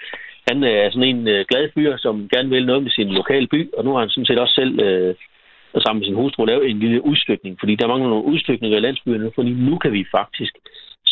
Han 0.49 0.64
øh, 0.64 0.76
er 0.84 0.90
sådan 0.90 1.11
en 1.14 1.28
øh, 1.28 1.45
glad 1.51 1.64
fyr, 1.74 1.97
som 1.97 2.28
gerne 2.34 2.49
vil 2.49 2.66
noget 2.66 2.82
med 2.82 2.90
sin 2.90 3.09
lokale 3.09 3.47
by, 3.47 3.61
og 3.76 3.84
nu 3.84 3.90
har 3.93 4.01
han 4.01 4.11
sådan 4.11 4.26
set 4.26 4.38
også 4.38 4.55
selv 4.55 4.80
øh, 4.80 5.14
sammen 5.84 6.01
med 6.01 6.07
sin 6.07 6.20
hustru 6.20 6.45
lavet 6.45 6.70
en 6.70 6.78
lille 6.78 7.05
udstykning, 7.05 7.57
fordi 7.61 7.74
der 7.74 7.86
mangler 7.86 8.09
nogle 8.09 8.24
udstykninger 8.24 8.78
i 8.78 8.80
landsbyerne, 8.80 9.30
fordi 9.34 9.51
nu 9.51 9.78
kan 9.78 9.93
vi 9.93 10.05
faktisk 10.11 10.55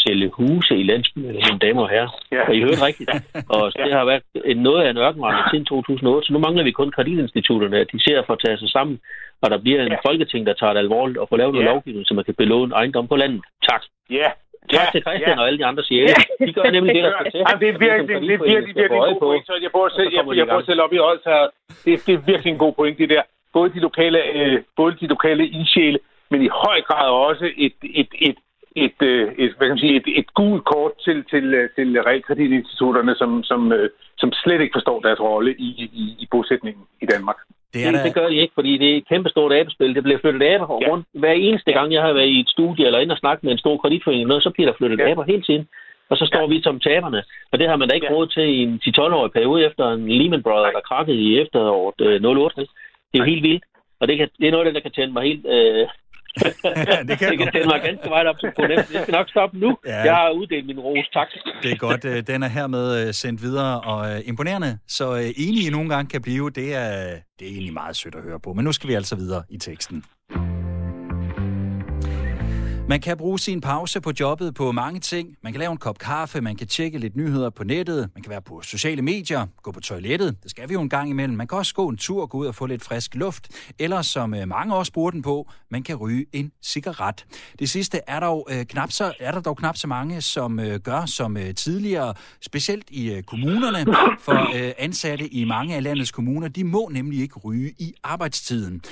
sælge 0.05 0.29
huse 0.39 0.75
i 0.81 0.83
landsbyerne, 0.83 1.39
mine 1.47 1.59
damer 1.65 1.83
og 1.83 1.91
herrer. 1.95 2.13
Ja. 2.33 2.43
Og 2.49 2.55
I 2.57 2.61
hørte 2.61 2.87
rigtigt. 2.89 3.11
Og 3.55 3.73
det 3.85 3.93
har 3.93 4.05
været 4.05 4.23
noget 4.57 4.81
af 4.83 4.91
en 4.91 4.99
ørkenvandring 5.05 5.47
siden 5.51 5.65
2008, 5.65 6.27
så 6.27 6.33
nu 6.33 6.39
mangler 6.39 6.65
vi 6.65 6.71
kun 6.71 6.91
kreditinstitutterne, 6.91 7.79
at 7.79 7.89
de 7.93 8.03
ser 8.07 8.23
for 8.27 8.33
at 8.33 8.43
tage 8.45 8.59
sig 8.59 8.71
sammen, 8.71 9.01
og 9.43 9.51
der 9.51 9.59
bliver 9.59 9.83
en 9.83 9.93
ja. 9.93 10.09
folketing, 10.09 10.47
der 10.47 10.55
tager 10.55 10.73
det 10.73 10.81
alvorligt 10.81 11.19
og 11.19 11.29
får 11.29 11.37
lavet 11.37 11.53
ja. 11.53 11.55
noget 11.55 11.71
lovgivning, 11.73 12.07
så 12.07 12.15
man 12.15 12.25
kan 12.25 12.35
belåne 12.35 12.75
ejendom 12.75 13.09
på 13.09 13.17
landet. 13.17 13.43
Tak. 13.69 13.83
Ja, 14.11 14.29
Tak 14.69 14.87
ja, 14.87 14.91
til 14.93 15.03
Christian 15.07 15.37
ja. 15.37 15.41
og 15.41 15.47
alle 15.47 15.59
de 15.59 15.67
andre 15.71 15.83
sjæle. 15.85 16.09
De 16.47 16.53
gør 16.53 16.71
nemlig 16.71 16.95
det, 16.95 17.05
der 17.05 17.13
skal 17.21 17.33
til. 17.33 17.41
det 17.63 17.69
er 17.69 17.79
virkelig, 17.87 18.09
det 18.09 18.17
er 18.17 18.21
virkelig, 18.21 18.77
virkelig 18.77 18.99
en 18.99 19.09
god 19.11 19.21
point. 19.25 19.47
Så 19.47 19.55
jeg 19.63 19.71
bor 19.73 19.89
selv, 19.97 20.11
jeg, 20.17 20.37
jeg 20.41 20.47
bor 20.53 20.63
selv 20.71 20.81
op 20.85 20.93
i 20.93 20.99
Odsherred. 20.99 21.51
Det, 21.85 22.07
det 22.07 22.13
er 22.15 22.23
virkelig 22.31 22.51
en 22.53 22.63
god 22.65 22.73
point, 22.79 22.99
det 22.99 23.09
der. 23.15 23.23
Både 23.53 23.69
de 23.75 23.81
lokale, 23.89 24.19
øh, 24.39 24.63
både 24.77 24.93
de 25.01 25.07
lokale 25.07 25.45
ildsjæle, 25.47 25.99
men 26.31 26.43
i 26.43 26.49
høj 26.65 26.79
grad 26.89 27.09
også 27.11 27.47
et, 27.57 27.77
et, 28.01 28.11
et, 28.29 28.37
et, 28.77 29.03
øh, 29.03 29.33
et, 29.39 29.51
hvad 29.57 29.67
kan 29.67 29.77
man 29.77 29.79
sige, 29.79 29.97
et, 29.97 30.09
et 30.21 30.35
gult 30.35 30.65
kort 30.65 30.93
til, 31.05 31.25
til, 31.31 31.55
øh, 31.55 31.69
til 31.77 32.03
realkreditinstitutterne, 32.03 33.15
som, 33.15 33.43
som, 33.43 33.73
øh, 33.73 33.91
som 34.19 34.33
slet 34.33 34.61
ikke 34.61 34.77
forstår 34.79 35.01
deres 35.01 35.21
rolle 35.21 35.55
i, 35.59 35.69
i, 36.03 36.05
i 36.19 36.29
bosætningen 36.31 36.83
i 37.03 37.07
Danmark. 37.07 37.37
Det, 37.75 37.87
er 37.87 37.91
det, 37.91 38.05
det 38.05 38.15
gør 38.15 38.29
de 38.29 38.37
ikke, 38.37 38.55
fordi 38.55 38.79
det 38.79 38.93
er 38.93 38.97
et 38.97 39.09
kæmpe 39.09 39.29
stort 39.29 39.53
abespil. 39.53 39.95
Det 39.95 40.03
bliver 40.03 40.19
flyttet 40.19 40.43
aber 40.43 40.79
ja. 40.83 40.89
rundt. 40.89 41.07
Hver 41.13 41.33
eneste 41.33 41.73
gang, 41.73 41.93
jeg 41.93 42.03
har 42.03 42.13
været 42.13 42.29
i 42.37 42.41
et 42.41 42.49
studie 42.49 42.87
eller 42.87 42.99
inde 42.99 43.13
og 43.13 43.19
snakket 43.19 43.45
med 43.45 43.53
en 43.53 43.59
stor 43.59 43.77
kreditforening, 43.77 44.29
noget, 44.29 44.43
så 44.43 44.51
bliver 44.51 44.71
der 44.71 44.77
flyttet 44.79 44.99
ja. 44.99 45.11
aber 45.11 45.25
hele 45.25 45.43
tiden. 45.43 45.69
Og 46.11 46.17
så 46.17 46.27
står 46.27 46.41
ja. 46.41 46.47
vi 46.47 46.63
som 46.63 46.81
taberne. 46.81 47.23
Og 47.53 47.59
det 47.59 47.69
har 47.69 47.77
man 47.77 47.89
da 47.89 47.95
ikke 47.95 48.07
ja. 48.11 48.15
råd 48.15 48.27
til 48.27 48.43
i 48.43 48.63
en 48.63 48.81
10-12-årig 48.85 49.33
periode 49.33 49.67
efter 49.67 49.91
en 49.93 50.09
Lehman 50.09 50.43
Brothers, 50.43 50.73
der 50.75 50.81
krakkede 50.81 51.17
i 51.17 51.41
efteråret 51.41 52.01
øh, 52.01 52.23
08. 52.25 52.61
Det 52.61 52.69
er 53.15 53.19
jo 53.19 53.25
helt 53.25 53.43
vildt. 53.43 53.65
Og 54.01 54.09
det, 54.09 54.17
kan, 54.19 54.29
det 54.39 54.47
er 54.47 54.51
noget 54.51 54.67
af 54.67 54.69
det, 54.69 54.75
der 54.75 54.89
kan 54.89 54.97
tænde 54.97 55.13
mig 55.13 55.23
helt 55.23 55.47
øh, 55.47 55.89
ja, 56.65 57.03
det 57.09 57.19
kan, 57.19 57.39
det 57.39 57.53
kan 57.53 57.67
mig 57.67 57.81
ganske 57.85 58.09
meget 58.09 58.27
op 58.27 58.37
på 58.57 58.63
det. 58.67 58.77
Jeg 58.77 59.03
skal 59.03 59.13
nok 59.13 59.29
stoppe 59.29 59.59
nu. 59.59 59.79
Ja. 59.87 60.03
Jeg 60.03 60.15
har 60.15 60.31
uddelt 60.31 60.67
min 60.67 60.81
ros. 60.81 61.09
Tak. 61.13 61.29
Det 61.63 61.73
er 61.73 61.77
godt. 61.77 62.05
Øh, 62.05 62.23
den 62.27 62.43
er 62.43 62.49
hermed 62.49 63.07
øh, 63.07 63.15
sendt 63.15 63.43
videre 63.43 63.81
og 63.81 64.13
øh, 64.13 64.21
imponerende. 64.25 64.79
Så 64.89 65.33
enige 65.37 65.67
I 65.67 65.71
nogle 65.71 65.89
gange 65.89 66.09
kan 66.09 66.23
blive, 66.23 66.51
det 66.51 66.75
er, 66.75 66.91
det 67.39 67.47
er 67.49 67.53
egentlig 67.53 67.73
meget 67.73 67.97
sødt 67.97 68.15
at 68.15 68.23
høre 68.23 68.41
på. 68.41 68.53
Men 68.53 68.65
nu 68.65 68.73
skal 68.73 68.89
vi 68.89 68.95
altså 68.95 69.17
videre 69.17 69.43
i 69.51 69.59
teksten. 69.59 70.05
Man 72.91 73.01
kan 73.01 73.17
bruge 73.17 73.39
sin 73.39 73.61
pause 73.61 74.01
på 74.01 74.13
jobbet 74.21 74.55
på 74.55 74.73
mange 74.73 75.01
ting. 75.01 75.37
Man 75.43 75.53
kan 75.53 75.61
lave 75.61 75.73
en 75.73 75.79
kop 75.79 75.99
kaffe, 75.99 76.41
man 76.41 76.57
kan 76.57 76.67
tjekke 76.67 76.99
lidt 76.99 77.17
nyheder 77.17 77.51
på 77.51 77.65
nettet, 77.65 78.11
man 78.15 78.23
kan 78.23 78.31
være 78.31 78.43
på 78.43 78.63
sociale 78.63 79.03
medier, 79.03 79.47
gå 79.63 79.73
på 79.73 79.81
toilettet, 79.81 80.37
det 80.43 80.51
skal 80.51 80.69
vi 80.69 80.75
jo 80.75 80.81
en 80.81 80.89
gang 80.89 81.11
imellem. 81.11 81.37
Man 81.37 81.47
kan 81.47 81.59
også 81.59 81.75
gå 81.75 81.89
en 81.89 81.97
tur, 81.97 82.27
gå 82.27 82.39
ud 82.39 82.47
og 82.47 82.55
få 82.55 82.67
lidt 82.67 82.85
frisk 82.85 83.15
luft, 83.15 83.49
eller 83.79 84.03
som 84.03 84.35
øh, 84.35 84.49
mange 84.49 84.75
også 84.75 84.93
bruger 84.93 85.11
den 85.11 85.23
på, 85.23 85.51
man 85.69 85.83
kan 85.83 85.97
ryge 85.97 86.27
en 86.33 86.53
cigaret. 86.63 87.27
Det 87.59 87.71
sidste 87.71 88.01
er, 88.07 88.21
dog, 88.21 88.49
øh, 88.51 88.65
knap 88.65 88.93
så, 88.93 89.13
er 89.21 89.33
der 89.33 89.41
dog 89.41 89.57
knap 89.57 89.77
så 89.77 89.87
mange, 89.87 90.23
som 90.23 90.61
øh, 90.61 90.81
gør 90.81 91.07
som 91.07 91.37
øh, 91.37 91.55
tidligere, 91.55 92.15
specielt 92.41 92.91
i 92.91 93.13
øh, 93.13 93.23
kommunerne, 93.23 93.85
for 94.21 94.65
øh, 94.65 94.73
ansatte 94.79 95.29
i 95.29 95.45
mange 95.45 95.77
af 95.77 95.83
landets 95.83 96.11
kommuner, 96.11 96.49
de 96.49 96.65
må 96.65 96.89
nemlig 96.93 97.21
ikke 97.21 97.39
ryge 97.39 97.75
i 97.79 97.95
arbejdstiden. 98.03 98.83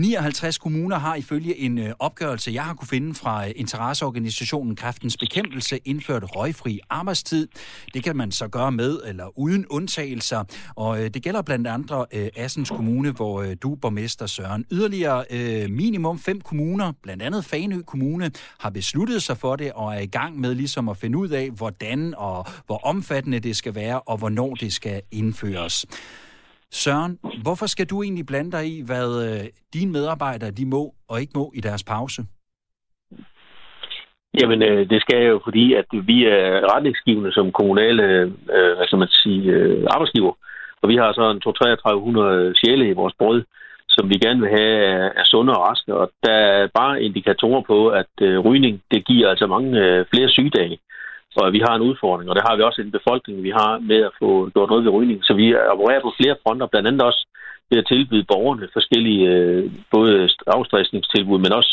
59 0.00 0.58
kommuner 0.58 0.98
har 0.98 1.14
ifølge 1.14 1.58
en 1.58 1.78
øh, 1.78 1.92
opgørelse, 1.98 2.50
jeg 2.52 2.64
har 2.64 2.74
kunne 2.74 2.88
finde 2.88 3.14
fra 3.14 3.46
øh, 3.46 3.52
interesseorganisationen 3.56 4.76
Kræftens 4.76 5.16
Bekæmpelse, 5.16 5.78
indført 5.84 6.36
røgfri 6.36 6.80
arbejdstid. 6.90 7.48
Det 7.94 8.04
kan 8.04 8.16
man 8.16 8.32
så 8.32 8.48
gøre 8.48 8.72
med 8.72 9.00
eller 9.06 9.38
uden 9.38 9.66
undtagelser, 9.66 10.44
og 10.76 11.02
øh, 11.02 11.10
det 11.14 11.22
gælder 11.22 11.42
blandt 11.42 11.66
andre 11.66 12.06
Assens 12.36 12.70
Kommune, 12.70 13.10
hvor 13.10 13.44
du, 13.62 13.74
borgmester 13.74 14.26
Søren, 14.26 14.64
yderligere 14.70 15.24
minimum 15.68 16.18
fem 16.18 16.40
kommuner, 16.40 16.92
blandt 17.02 17.22
andet 17.22 17.44
Fanø 17.44 17.82
Kommune, 17.82 18.30
har 18.58 18.70
besluttet 18.70 19.22
sig 19.22 19.36
for 19.36 19.56
det 19.56 19.72
og 19.72 19.94
er 19.94 20.00
i 20.00 20.06
gang 20.06 20.40
med 20.40 20.54
ligesom 20.54 20.88
at 20.88 20.96
finde 20.96 21.18
ud 21.18 21.28
af, 21.28 21.50
hvordan 21.50 22.14
og 22.16 22.46
hvor 22.66 22.76
omfattende 22.76 23.40
det 23.40 23.56
skal 23.56 23.74
være, 23.74 24.00
og 24.00 24.18
hvornår 24.18 24.54
det 24.54 24.72
skal 24.72 25.02
indføres. 25.10 25.86
Søren, 26.72 27.18
hvorfor 27.42 27.66
skal 27.66 27.86
du 27.86 28.02
egentlig 28.02 28.26
blande 28.26 28.52
dig 28.52 28.64
i, 28.66 28.82
hvad 28.86 29.08
øh, 29.26 29.44
dine 29.74 29.92
medarbejdere 29.92 30.50
de 30.50 30.66
må 30.66 30.94
og 31.08 31.20
ikke 31.20 31.32
må 31.34 31.52
i 31.54 31.60
deres 31.60 31.84
pause? 31.84 32.22
Jamen, 34.40 34.62
øh, 34.62 34.90
det 34.90 35.00
skal 35.00 35.18
jeg 35.22 35.30
jo, 35.30 35.40
fordi 35.44 35.74
at 35.74 35.86
vi 35.92 36.24
er 36.24 36.74
retningsgivende 36.74 37.32
som 37.32 37.52
kommunale 37.52 38.02
øh, 38.02 38.72
hvad 38.76 38.86
skal 38.86 38.98
man 38.98 39.08
sige, 39.08 39.50
øh, 39.50 39.86
arbejdsgiver. 39.90 40.32
Og 40.82 40.88
vi 40.88 40.96
har 40.96 41.12
så 41.12 41.30
en 41.30 41.40
3300 41.40 42.54
sjæle 42.60 42.88
i 42.88 42.92
vores 42.92 43.14
brød, 43.18 43.42
som 43.88 44.08
vi 44.10 44.14
gerne 44.24 44.40
vil 44.40 44.50
have 44.50 44.74
er, 45.20 45.24
sunde 45.24 45.52
og 45.52 45.62
raske. 45.68 45.94
Og 45.94 46.10
der 46.22 46.32
er 46.32 46.68
bare 46.74 47.02
indikatorer 47.02 47.62
på, 47.66 47.88
at 47.88 48.12
øh, 48.20 48.38
rygning 48.38 48.82
det 48.90 49.06
giver 49.06 49.28
altså 49.28 49.46
mange 49.46 49.80
øh, 49.80 50.04
flere 50.10 50.28
sygedage 50.28 50.78
og 51.36 51.52
vi 51.52 51.60
har 51.66 51.74
en 51.74 51.86
udfordring, 51.90 52.30
og 52.30 52.36
det 52.36 52.44
har 52.48 52.56
vi 52.56 52.62
også 52.62 52.80
i 52.80 52.84
den 52.84 52.98
befolkning, 52.98 53.42
vi 53.42 53.50
har 53.50 53.78
med 53.90 54.00
at 54.08 54.12
få 54.18 54.50
gjort 54.54 54.70
noget 54.70 54.84
ved 54.84 54.92
rygning. 54.92 55.18
Så 55.24 55.32
vi 55.34 55.46
opererer 55.74 56.02
på 56.02 56.12
flere 56.20 56.36
fronter, 56.42 56.66
blandt 56.66 56.88
andet 56.88 57.02
også 57.02 57.26
ved 57.70 57.78
at 57.78 57.86
tilbyde 57.86 58.30
borgerne 58.32 58.68
forskellige 58.72 59.28
øh, 59.28 59.70
både 59.90 60.28
afstressningstilbud, 60.46 61.38
men 61.38 61.52
også 61.52 61.72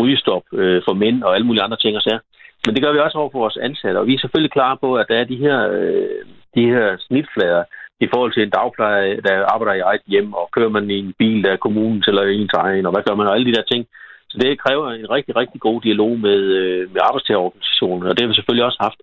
rygestop 0.00 0.42
øh, 0.52 0.82
for 0.86 0.94
mænd 0.94 1.22
og 1.22 1.34
alle 1.34 1.46
mulige 1.46 1.62
andre 1.62 1.76
ting 1.76 1.96
og 1.96 2.02
sager. 2.02 2.22
Men 2.66 2.74
det 2.74 2.82
gør 2.82 2.92
vi 2.92 2.98
også 2.98 3.18
over 3.18 3.30
for 3.30 3.38
vores 3.38 3.56
ansatte, 3.56 3.98
og 3.98 4.06
vi 4.06 4.14
er 4.14 4.18
selvfølgelig 4.18 4.52
klar 4.52 4.74
på, 4.74 4.88
at 4.94 5.06
der 5.08 5.16
er 5.18 5.24
de 5.24 5.36
her, 5.36 5.58
øh, 5.78 6.20
de 6.56 6.64
her 6.72 6.96
snitflader 7.06 7.64
i 8.00 8.06
forhold 8.12 8.32
til 8.32 8.42
en 8.42 8.50
dagpleje, 8.50 9.20
der 9.26 9.44
arbejder 9.54 9.74
i 9.74 9.86
eget 9.90 10.04
hjem, 10.06 10.32
og 10.32 10.48
kører 10.52 10.68
man 10.68 10.90
i 10.90 10.98
en 10.98 11.14
bil, 11.18 11.44
der 11.44 11.52
er 11.52 11.64
kommunen 11.66 12.02
eller 12.06 12.22
ens 12.22 12.52
egen, 12.52 12.86
og 12.86 12.92
hvad 12.92 13.02
gør 13.02 13.14
man, 13.14 13.26
og 13.26 13.34
alle 13.34 13.48
de 13.50 13.56
der 13.56 13.62
ting. 13.72 13.86
Så 14.30 14.34
det 14.42 14.60
kræver 14.64 14.86
en 14.90 15.10
rigtig, 15.10 15.36
rigtig 15.36 15.60
god 15.60 15.80
dialog 15.80 16.12
med, 16.26 16.40
øh, 16.60 16.92
med 16.92 17.00
arbejdstagerorganisationen, 17.08 18.06
og 18.08 18.12
det 18.14 18.22
har 18.22 18.28
vi 18.28 18.38
selvfølgelig 18.38 18.66
også 18.68 18.80
haft. 18.86 19.00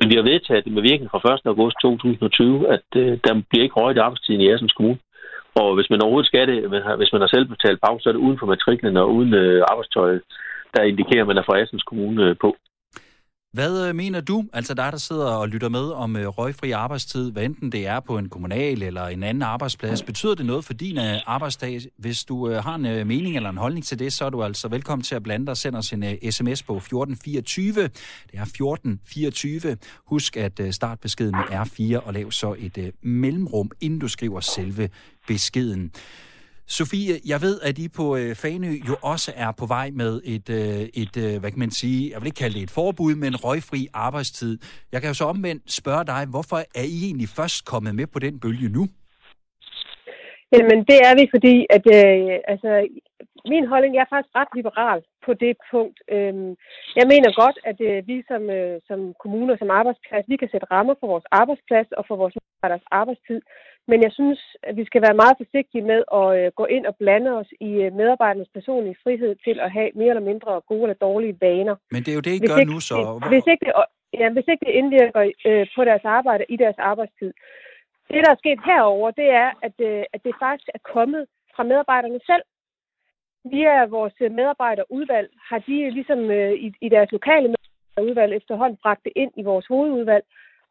Men 0.00 0.10
vi 0.10 0.16
har 0.16 0.30
vedtaget 0.32 0.64
det 0.64 0.72
med 0.72 0.82
virkning 0.82 1.10
fra 1.10 1.34
1. 1.34 1.52
august 1.52 1.76
2020, 1.82 2.68
at 2.76 2.88
øh, 2.96 3.18
der 3.24 3.42
bliver 3.48 3.64
ikke 3.64 3.80
højt 3.80 3.98
arbejdstiden 3.98 4.40
i 4.40 4.50
Assens 4.52 4.76
Kommune. 4.78 4.98
Og 5.60 5.74
hvis 5.74 5.90
man 5.90 6.02
overhovedet 6.02 6.30
skal 6.30 6.48
det, 6.48 6.58
hvis 6.98 7.12
man 7.12 7.22
har 7.24 7.30
selv 7.34 7.46
betalt 7.54 7.80
pause, 7.84 8.02
så 8.02 8.08
er 8.08 8.14
det 8.14 8.24
uden 8.26 8.38
for 8.38 8.46
matriklen 8.46 8.96
og 8.96 9.14
uden 9.16 9.34
øh, 9.34 9.62
arbejdstøjet, 9.70 10.20
der 10.74 10.82
indikerer, 10.82 11.22
at 11.22 11.30
man 11.30 11.38
er 11.38 11.46
fra 11.46 11.58
Assens 11.60 11.82
Kommune 11.82 12.22
øh, 12.28 12.36
på. 12.40 12.56
Hvad 13.54 13.88
øh, 13.88 13.94
mener 13.94 14.20
du, 14.20 14.44
altså 14.52 14.74
der, 14.74 14.90
der 14.90 14.98
sidder 14.98 15.26
og 15.26 15.48
lytter 15.48 15.68
med 15.68 15.90
om 15.90 16.16
øh, 16.16 16.26
røgfri 16.26 16.70
arbejdstid, 16.70 17.32
hvad 17.32 17.44
enten 17.44 17.72
det 17.72 17.86
er 17.86 18.00
på 18.00 18.18
en 18.18 18.28
kommunal 18.28 18.82
eller 18.82 19.06
en 19.06 19.22
anden 19.22 19.42
arbejdsplads, 19.42 20.02
betyder 20.02 20.34
det 20.34 20.46
noget 20.46 20.64
for 20.64 20.72
din 20.72 20.98
øh, 20.98 21.20
arbejdsdag? 21.26 21.80
Hvis 21.96 22.24
du 22.24 22.50
har 22.50 22.74
en 22.74 22.82
mening 22.82 23.36
eller 23.36 23.50
en 23.50 23.56
holdning 23.56 23.86
til 23.86 23.98
det, 23.98 24.12
så 24.12 24.24
er 24.24 24.30
du 24.30 24.42
altså 24.42 24.68
velkommen 24.68 25.02
til 25.02 25.14
at 25.14 25.22
blande 25.22 25.46
dig 25.46 25.50
og 25.50 25.56
sende 25.56 25.78
os 25.78 25.92
en 25.92 26.32
sms 26.32 26.62
på 26.62 26.76
1424. 26.76 27.82
Det 27.82 27.90
er 28.32 28.42
1424. 28.42 29.76
Husk 30.06 30.36
at 30.36 30.60
starte 30.70 31.00
beskeden 31.00 31.34
med 31.36 31.58
R4 31.58 32.06
og 32.06 32.14
lav 32.14 32.30
så 32.30 32.54
et 32.58 32.92
mellemrum, 33.02 33.70
inden 33.80 33.98
du 33.98 34.08
skriver 34.08 34.40
selve 34.40 34.88
beskeden. 35.26 35.92
Sofie, 36.66 37.14
jeg 37.26 37.40
ved, 37.40 37.60
at 37.60 37.78
I 37.78 37.88
på 37.88 38.16
øh, 38.16 38.34
Fanø 38.34 38.72
jo 38.88 38.96
også 39.02 39.32
er 39.36 39.52
på 39.60 39.66
vej 39.66 39.90
med 39.90 40.20
et, 40.24 40.50
øh, 40.50 40.88
et 41.02 41.16
øh, 41.24 41.40
hvad 41.40 41.50
kan 41.50 41.58
man 41.58 41.70
sige, 41.70 42.10
jeg 42.12 42.20
vil 42.20 42.26
ikke 42.26 42.42
kalde 42.42 42.54
det 42.54 42.62
et 42.62 42.70
forbud, 42.70 43.14
men 43.14 43.36
røgfri 43.44 43.86
arbejdstid. 43.94 44.58
Jeg 44.92 45.00
kan 45.00 45.10
jo 45.10 45.14
så 45.14 45.24
omvendt 45.24 45.72
spørge 45.72 46.04
dig, 46.04 46.26
hvorfor 46.30 46.56
er 46.56 46.86
I 46.96 46.98
egentlig 47.04 47.28
først 47.28 47.64
kommet 47.72 47.94
med 47.94 48.06
på 48.06 48.18
den 48.18 48.40
bølge 48.40 48.68
nu? 48.68 48.84
Jamen, 50.52 50.78
det 50.90 50.98
er 51.08 51.14
vi, 51.20 51.24
fordi 51.34 51.54
at, 51.76 51.84
øh, 51.98 52.38
altså, 52.52 52.70
min 53.52 53.66
holdning 53.72 53.94
er 53.96 54.06
faktisk 54.12 54.34
ret 54.40 54.52
liberal 54.58 55.00
på 55.26 55.32
det 55.44 55.54
punkt. 55.70 55.98
Øhm, 56.14 56.50
jeg 57.00 57.06
mener 57.12 57.40
godt, 57.42 57.58
at 57.70 57.78
øh, 57.88 57.98
vi 58.10 58.16
som, 58.30 58.42
øh, 58.58 58.76
som 58.88 58.98
kommuner, 59.22 59.54
som 59.56 59.70
arbejdsplads, 59.80 60.24
vi 60.32 60.36
kan 60.36 60.48
sætte 60.50 60.70
rammer 60.74 60.94
for 61.00 61.06
vores 61.12 61.26
arbejdsplads 61.40 61.88
og 61.98 62.04
for 62.08 62.16
vores 62.16 62.34
medarbejderes 62.36 62.86
arbejdstid. 63.00 63.40
Men 63.90 63.98
jeg 64.02 64.12
synes, 64.18 64.40
at 64.62 64.76
vi 64.76 64.84
skal 64.84 65.02
være 65.06 65.20
meget 65.22 65.36
forsigtige 65.42 65.84
med 65.92 66.00
at 66.20 66.26
øh, 66.38 66.52
gå 66.60 66.64
ind 66.76 66.84
og 66.90 66.94
blande 67.02 67.30
os 67.40 67.50
i 67.60 67.70
øh, 67.84 67.92
medarbejdernes 68.00 68.50
personlige 68.58 69.00
frihed 69.02 69.32
til 69.46 69.56
at 69.64 69.70
have 69.76 69.90
mere 69.94 70.12
eller 70.14 70.28
mindre 70.30 70.60
gode 70.70 70.82
eller 70.82 71.04
dårlige 71.06 71.36
vaner. 71.40 71.76
Men 71.94 72.00
det 72.02 72.10
er 72.10 72.18
jo 72.20 72.26
det, 72.28 72.34
I 72.34 72.40
hvis 72.40 72.50
gør 72.50 72.60
ikke, 72.60 72.72
nu 72.72 72.80
så. 72.80 72.96
Hvis 73.32 73.46
ikke 73.52 73.64
det, 73.66 73.72
ja, 74.20 74.26
hvis 74.34 74.48
ikke 74.50 74.64
det 74.66 74.74
indvirker 74.80 75.22
øh, 75.48 75.66
på 75.76 75.80
deres 75.84 76.04
arbejde 76.18 76.44
i 76.54 76.56
deres 76.56 76.78
arbejdstid. 76.78 77.32
Det, 78.10 78.20
der 78.24 78.30
er 78.32 78.42
sket 78.42 78.60
herover, 78.70 79.10
det 79.20 79.28
er, 79.42 79.50
at, 79.66 79.76
øh, 79.90 80.02
at 80.14 80.20
det 80.26 80.34
faktisk 80.44 80.68
er 80.76 80.82
kommet 80.94 81.22
fra 81.54 81.62
medarbejderne 81.70 82.20
selv. 82.30 82.44
Via 83.50 83.86
vores 83.86 84.14
øh, 84.20 84.32
medarbejderudvalg 84.32 85.28
har 85.48 85.58
de 85.58 85.80
øh, 85.82 85.92
ligesom 85.92 86.30
øh, 86.30 86.52
i, 86.52 86.72
i 86.80 86.88
deres 86.88 87.12
lokale 87.12 87.48
medarbejderudvalg 87.48 88.36
efterhånden 88.36 88.78
bragt 88.82 89.04
det 89.04 89.12
ind 89.16 89.32
i 89.36 89.42
vores 89.42 89.66
hovedudvalg. 89.66 90.24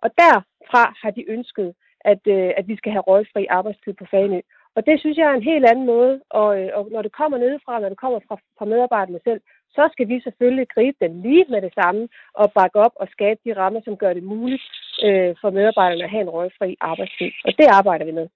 Og 0.03 0.09
derfra 0.17 0.83
har 1.01 1.11
de 1.11 1.29
ønsket, 1.29 1.73
at, 2.11 2.21
øh, 2.27 2.51
at 2.57 2.67
vi 2.67 2.75
skal 2.77 2.91
have 2.91 3.01
røgfri 3.01 3.45
arbejdstid 3.49 3.93
på 3.93 4.05
Fanø. 4.11 4.39
Og 4.75 4.85
det 4.85 4.99
synes 4.99 5.17
jeg 5.17 5.27
er 5.27 5.35
en 5.35 5.49
helt 5.51 5.65
anden 5.65 5.85
måde, 5.85 6.21
og, 6.29 6.49
øh, 6.61 6.69
og 6.73 6.87
når 6.91 7.01
det 7.01 7.11
kommer 7.11 7.37
nedefra, 7.37 7.79
når 7.79 7.89
det 7.89 7.97
kommer 7.97 8.19
fra, 8.27 8.37
fra 8.57 8.65
medarbejderne 8.65 9.19
selv, 9.23 9.41
så 9.75 9.89
skal 9.91 10.07
vi 10.07 10.21
selvfølgelig 10.21 10.67
gribe 10.75 10.97
den 11.01 11.21
lige 11.21 11.45
med 11.49 11.61
det 11.61 11.73
samme 11.73 12.07
og 12.33 12.51
bakke 12.51 12.79
op 12.79 12.95
og 12.95 13.07
skabe 13.11 13.39
de 13.45 13.57
rammer, 13.59 13.81
som 13.83 13.97
gør 13.97 14.13
det 14.13 14.23
muligt 14.23 14.63
øh, 15.03 15.35
for 15.41 15.49
medarbejderne 15.49 16.03
at 16.03 16.09
have 16.09 16.21
en 16.21 16.29
røgfri 16.29 16.77
arbejdstid. 16.81 17.31
Og 17.45 17.51
det 17.59 17.67
arbejder 17.79 18.05
vi 18.05 18.11
med. 18.11 18.27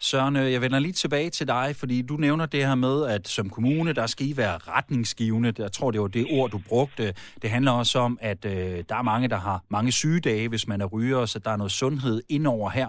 Søren, 0.00 0.36
øh, 0.36 0.52
jeg 0.52 0.60
vender 0.60 0.78
lige 0.78 0.92
tilbage 0.92 1.30
til 1.30 1.48
dig, 1.48 1.76
fordi 1.76 2.02
du 2.02 2.16
nævner 2.16 2.46
det 2.46 2.66
her 2.66 2.74
med, 2.74 3.06
at 3.06 3.28
som 3.28 3.50
kommune, 3.50 3.92
der 3.92 4.06
skal 4.06 4.26
I 4.26 4.36
være 4.36 4.58
retningsgivende. 4.58 5.52
Jeg 5.58 5.72
tror, 5.72 5.90
det 5.90 6.00
var 6.00 6.08
det 6.08 6.26
ord, 6.30 6.50
du 6.50 6.58
brugte. 6.68 7.14
Det 7.42 7.50
handler 7.50 7.72
også 7.72 7.98
om, 7.98 8.18
at 8.20 8.44
øh, 8.44 8.84
der 8.88 8.96
er 8.96 9.02
mange, 9.02 9.28
der 9.28 9.36
har 9.38 9.64
mange 9.68 9.92
sygedage, 9.92 10.48
hvis 10.48 10.68
man 10.68 10.80
er 10.80 10.86
ryger, 10.86 11.26
så 11.26 11.38
der 11.38 11.50
er 11.50 11.56
noget 11.56 11.72
sundhed 11.72 12.22
indover 12.28 12.70
her. 12.70 12.88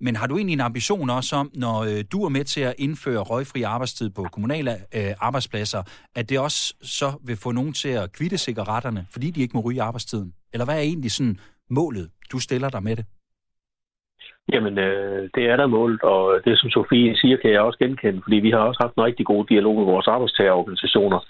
Men 0.00 0.16
har 0.16 0.26
du 0.26 0.36
egentlig 0.36 0.52
en 0.52 0.60
ambition 0.60 1.10
også 1.10 1.36
om, 1.36 1.50
når 1.54 1.84
øh, 1.84 2.04
du 2.12 2.24
er 2.24 2.28
med 2.28 2.44
til 2.44 2.60
at 2.60 2.74
indføre 2.78 3.20
røgfri 3.20 3.62
arbejdstid 3.62 4.10
på 4.10 4.26
kommunale 4.32 4.76
øh, 4.94 5.14
arbejdspladser, 5.20 5.82
at 6.14 6.28
det 6.28 6.38
også 6.38 6.74
så 6.82 7.12
vil 7.24 7.36
få 7.36 7.52
nogen 7.52 7.72
til 7.72 7.88
at 7.88 8.12
kvitte 8.12 8.38
cigaretterne, 8.38 9.06
fordi 9.10 9.30
de 9.30 9.40
ikke 9.40 9.56
må 9.56 9.60
ryge 9.60 9.82
arbejdstiden? 9.82 10.32
Eller 10.52 10.64
hvad 10.64 10.74
er 10.74 10.80
egentlig 10.80 11.12
sådan 11.12 11.38
målet, 11.70 12.10
du 12.32 12.38
stiller 12.38 12.68
dig 12.68 12.82
med 12.82 12.96
det? 12.96 13.04
Jamen, 14.52 14.78
øh, 14.78 15.28
det 15.34 15.44
er 15.50 15.56
der 15.56 15.66
målt, 15.66 16.02
og 16.02 16.40
det 16.44 16.58
som 16.58 16.70
Sofie 16.70 17.16
siger, 17.16 17.36
kan 17.36 17.50
jeg 17.50 17.60
også 17.60 17.78
genkende, 17.78 18.20
fordi 18.24 18.36
vi 18.36 18.50
har 18.50 18.58
også 18.58 18.80
haft 18.82 18.94
en 18.94 19.04
rigtig 19.04 19.26
god 19.26 19.44
dialog 19.44 19.76
med 19.76 19.84
vores 19.84 20.06
arbejdstagerorganisationer, 20.06 21.20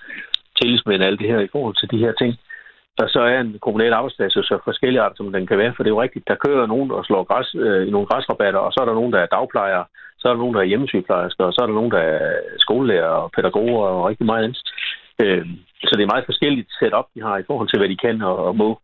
tillidsmænd 0.61 1.03
alt 1.03 1.21
det 1.21 1.29
her 1.29 1.41
i 1.41 1.53
forhold 1.53 1.75
til 1.77 1.91
de 1.91 1.99
her 2.05 2.13
ting. 2.13 2.39
Og 2.99 3.09
så 3.09 3.21
er 3.21 3.41
en 3.41 3.59
kommunal 3.63 3.93
arbejdsplads 3.93 4.37
jo 4.37 4.43
så 4.43 4.59
forskellig 4.65 5.01
art, 5.01 5.17
som 5.17 5.33
den 5.33 5.47
kan 5.47 5.59
være, 5.59 5.73
for 5.77 5.83
det 5.83 5.91
er 5.91 5.97
jo 5.97 6.03
rigtigt, 6.03 6.29
der 6.29 6.45
kører 6.47 6.67
nogen, 6.67 6.91
der 6.91 7.03
slår 7.03 7.25
græs 7.25 7.55
øh, 7.55 7.89
i 7.89 7.91
nogle 7.91 8.07
græsrabatter, 8.07 8.61
og 8.61 8.73
så 8.73 8.81
er 8.81 8.85
der 8.85 8.95
nogen, 8.95 9.13
der 9.13 9.19
er 9.19 9.27
dagplejere, 9.27 9.85
så 10.19 10.29
er 10.29 10.33
der 10.33 10.39
nogen, 10.39 10.55
der 10.55 10.61
er 10.61 10.71
hjemmesygeplejersker, 10.73 11.45
og 11.45 11.53
så 11.53 11.61
er 11.63 11.67
der 11.67 11.75
nogen, 11.75 11.91
der 11.91 11.99
er 11.99 12.33
skolelærer 12.59 13.15
og 13.25 13.31
pædagoger 13.37 13.87
og 13.87 14.09
rigtig 14.09 14.27
meget 14.27 14.45
andet. 14.45 14.61
Øh, 15.23 15.47
så 15.89 15.93
det 15.97 16.03
er 16.03 16.13
meget 16.15 16.31
forskelligt 16.31 16.71
setup, 16.79 17.07
de 17.15 17.23
har 17.23 17.39
i 17.39 17.47
forhold 17.47 17.69
til, 17.69 17.79
hvad 17.79 17.89
de 17.89 17.97
kan 17.97 18.23
og, 18.23 18.37
og 18.37 18.57
må. 18.57 18.79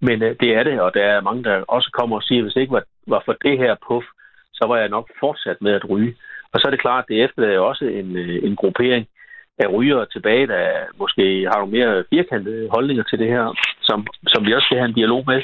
Men 0.00 0.22
øh, 0.22 0.36
det 0.40 0.50
er 0.54 0.62
det, 0.62 0.80
og 0.80 0.94
der 0.94 1.04
er 1.04 1.20
mange, 1.20 1.44
der 1.44 1.64
også 1.68 1.90
kommer 1.98 2.16
og 2.16 2.22
siger, 2.22 2.38
at 2.38 2.44
hvis 2.44 2.54
det 2.54 2.60
ikke 2.60 2.72
var, 2.72 2.84
var 3.06 3.22
for 3.24 3.36
det 3.44 3.58
her 3.58 3.74
puff, 3.88 4.06
så 4.52 4.64
var 4.66 4.76
jeg 4.76 4.88
nok 4.88 5.06
fortsat 5.20 5.56
med 5.60 5.72
at 5.72 5.90
ryge. 5.90 6.14
Og 6.52 6.60
så 6.60 6.66
er 6.66 6.70
det 6.70 6.80
klart, 6.80 7.04
at 7.04 7.08
det 7.08 7.24
efterlader 7.24 7.60
også 7.60 7.84
en, 7.84 8.16
øh, 8.16 8.44
en 8.48 8.56
gruppering 8.56 9.06
af 9.58 9.72
rygere 9.72 10.06
tilbage, 10.06 10.46
der 10.46 10.64
måske 10.98 11.24
har 11.50 11.58
nogle 11.58 11.76
mere 11.78 12.04
firkantede 12.10 12.68
holdninger 12.74 13.04
til 13.04 13.18
det 13.18 13.28
her, 13.28 13.44
som, 13.82 14.06
som 14.26 14.46
vi 14.46 14.54
også 14.54 14.66
skal 14.66 14.78
have 14.78 14.88
en 14.88 15.00
dialog 15.00 15.24
med 15.26 15.42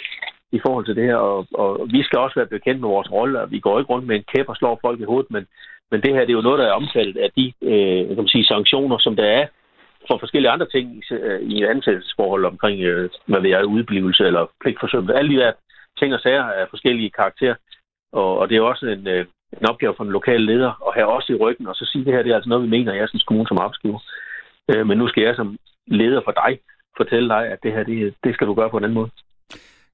i 0.52 0.60
forhold 0.66 0.84
til 0.86 0.96
det 0.96 1.04
her. 1.04 1.16
Og, 1.16 1.46
og 1.54 1.88
vi 1.94 2.02
skal 2.02 2.18
også 2.18 2.34
være 2.40 2.54
bekendt 2.56 2.80
med 2.80 2.88
vores 2.88 3.12
rolle, 3.12 3.40
og 3.40 3.50
vi 3.50 3.58
går 3.60 3.78
ikke 3.78 3.92
rundt 3.92 4.06
med 4.06 4.16
en 4.16 4.28
kæp 4.34 4.48
og 4.48 4.56
slår 4.56 4.78
folk 4.82 5.00
i 5.00 5.10
hovedet, 5.10 5.30
men, 5.30 5.46
men 5.90 6.00
det 6.00 6.14
her 6.14 6.20
det 6.20 6.30
er 6.30 6.40
jo 6.40 6.48
noget, 6.48 6.58
der 6.58 6.66
er 6.66 6.80
omfattet 6.80 7.16
af 7.16 7.30
de 7.36 7.52
øh, 7.62 8.06
kan 8.08 8.24
man 8.24 8.34
sige, 8.34 8.44
sanktioner, 8.44 8.98
som 8.98 9.16
der 9.16 9.24
er 9.24 9.46
for 10.08 10.18
forskellige 10.18 10.50
andre 10.50 10.68
ting 10.68 10.86
i 10.96 11.14
øh, 11.14 11.40
et 11.40 11.66
ansættelsesforhold 11.66 12.44
omkring, 12.44 12.80
øh, 12.80 13.10
hvad 13.26 13.40
ved 13.40 13.50
jeg, 13.50 13.66
udblivelse 13.66 14.24
eller 14.26 14.46
pligtforsømmelse. 14.60 15.18
Alle 15.18 15.34
de 15.34 15.40
der 15.40 15.52
ting 15.98 16.14
og 16.14 16.20
sager 16.20 16.44
af 16.44 16.66
forskellige 16.70 17.10
karakterer. 17.10 17.54
Og, 18.12 18.38
og 18.38 18.48
det 18.48 18.56
er 18.56 18.60
også 18.60 18.86
en, 18.86 19.06
øh, 19.06 19.26
en 19.60 19.68
opgave 19.68 19.94
for 19.96 20.04
en 20.04 20.10
lokal 20.10 20.40
leder 20.40 20.88
at 20.88 20.94
have 20.94 21.06
også 21.06 21.32
i 21.32 21.36
ryggen, 21.36 21.66
og 21.66 21.74
så 21.74 21.84
sige, 21.84 22.00
at 22.00 22.06
det 22.06 22.14
her 22.14 22.22
det 22.22 22.30
er 22.30 22.34
altså 22.34 22.48
noget, 22.48 22.64
vi 22.64 22.68
mener 22.68 22.92
i 22.92 22.98
Assens 22.98 23.22
Kommune 23.22 23.48
som 23.48 23.58
arbejdsgiver. 23.58 24.00
Men 24.84 24.98
nu 24.98 25.08
skal 25.08 25.22
jeg 25.22 25.36
som 25.36 25.58
leder 25.86 26.20
for 26.24 26.30
dig 26.32 26.58
fortælle 26.96 27.28
dig, 27.28 27.42
at 27.52 27.58
det 27.62 27.72
her, 27.72 27.84
det, 27.84 28.14
det 28.24 28.34
skal 28.34 28.46
du 28.46 28.54
gøre 28.54 28.70
på 28.70 28.78
en 28.78 28.84
anden 28.84 28.98
måde. 29.00 29.10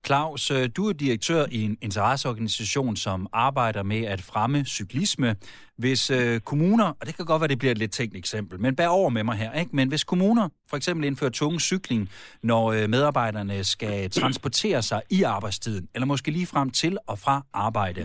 Claus, 0.07 0.51
øh, 0.51 0.69
du 0.77 0.89
er 0.89 0.93
direktør 0.93 1.45
i 1.51 1.65
en 1.65 1.77
interesseorganisation, 1.83 2.97
som 2.97 3.27
arbejder 3.33 3.83
med 3.83 4.03
at 4.15 4.21
fremme 4.33 4.65
cyklisme. 4.65 5.37
Hvis 5.79 6.11
øh, 6.11 6.41
kommuner, 6.41 6.89
og 7.01 7.07
det 7.07 7.17
kan 7.17 7.27
godt 7.27 7.41
være, 7.41 7.49
det 7.49 7.59
bliver 7.59 7.73
et 7.73 7.79
lidt 7.79 7.93
tænkt 7.93 8.17
eksempel, 8.17 8.61
men 8.61 8.77
bær 8.77 8.87
over 8.87 9.11
med 9.11 9.25
mig 9.25 9.37
her, 9.37 9.53
ikke? 9.61 9.77
men 9.77 9.89
hvis 9.89 10.05
kommuner 10.05 10.49
for 10.71 10.77
eksempel 10.77 11.05
indfører 11.05 11.31
tunge 11.31 11.61
cykling, 11.61 12.09
når 12.43 12.73
øh, 12.73 12.89
medarbejderne 12.89 13.65
skal 13.65 14.11
transportere 14.11 14.83
sig 14.83 15.03
i 15.11 15.23
arbejdstiden, 15.23 15.89
eller 15.95 16.07
måske 16.07 16.31
lige 16.31 16.47
frem 16.55 16.71
til 16.71 16.99
og 17.07 17.17
fra 17.25 17.43
arbejde, 17.55 18.03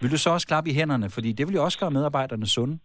vil 0.00 0.10
du 0.10 0.18
så 0.18 0.30
også 0.30 0.46
klappe 0.46 0.70
i 0.70 0.74
hænderne, 0.74 1.10
fordi 1.10 1.32
det 1.32 1.46
vil 1.46 1.54
jo 1.54 1.64
også 1.64 1.78
gøre 1.78 1.90
medarbejderne 1.90 2.46
sunde? 2.46 2.78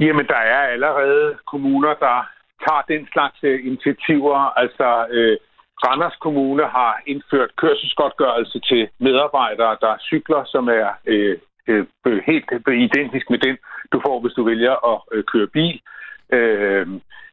Jamen, 0.00 0.26
der 0.26 0.42
er 0.54 0.62
allerede 0.74 1.38
kommuner, 1.46 1.94
der 2.06 2.16
tager 2.64 2.82
den 2.92 3.08
slags 3.12 3.38
øh, 3.42 3.66
initiativer. 3.66 4.38
Altså, 4.62 5.06
øh, 5.10 5.36
Randers 5.84 6.16
Kommune 6.20 6.64
har 6.66 7.02
indført 7.06 7.56
kørselsgodtgørelse 7.56 8.60
til 8.60 8.88
medarbejdere, 8.98 9.76
der 9.80 9.94
cykler, 10.00 10.44
som 10.44 10.68
er 10.68 10.88
øh, 11.06 11.38
øh, 11.66 11.86
helt 12.26 12.44
identisk 12.68 13.30
med 13.30 13.38
den, 13.38 13.56
du 13.92 14.00
får, 14.06 14.20
hvis 14.20 14.32
du 14.32 14.44
vælger 14.44 14.74
at 14.92 15.00
øh, 15.12 15.24
køre 15.24 15.46
bil. 15.46 15.80
Øh, 16.32 16.86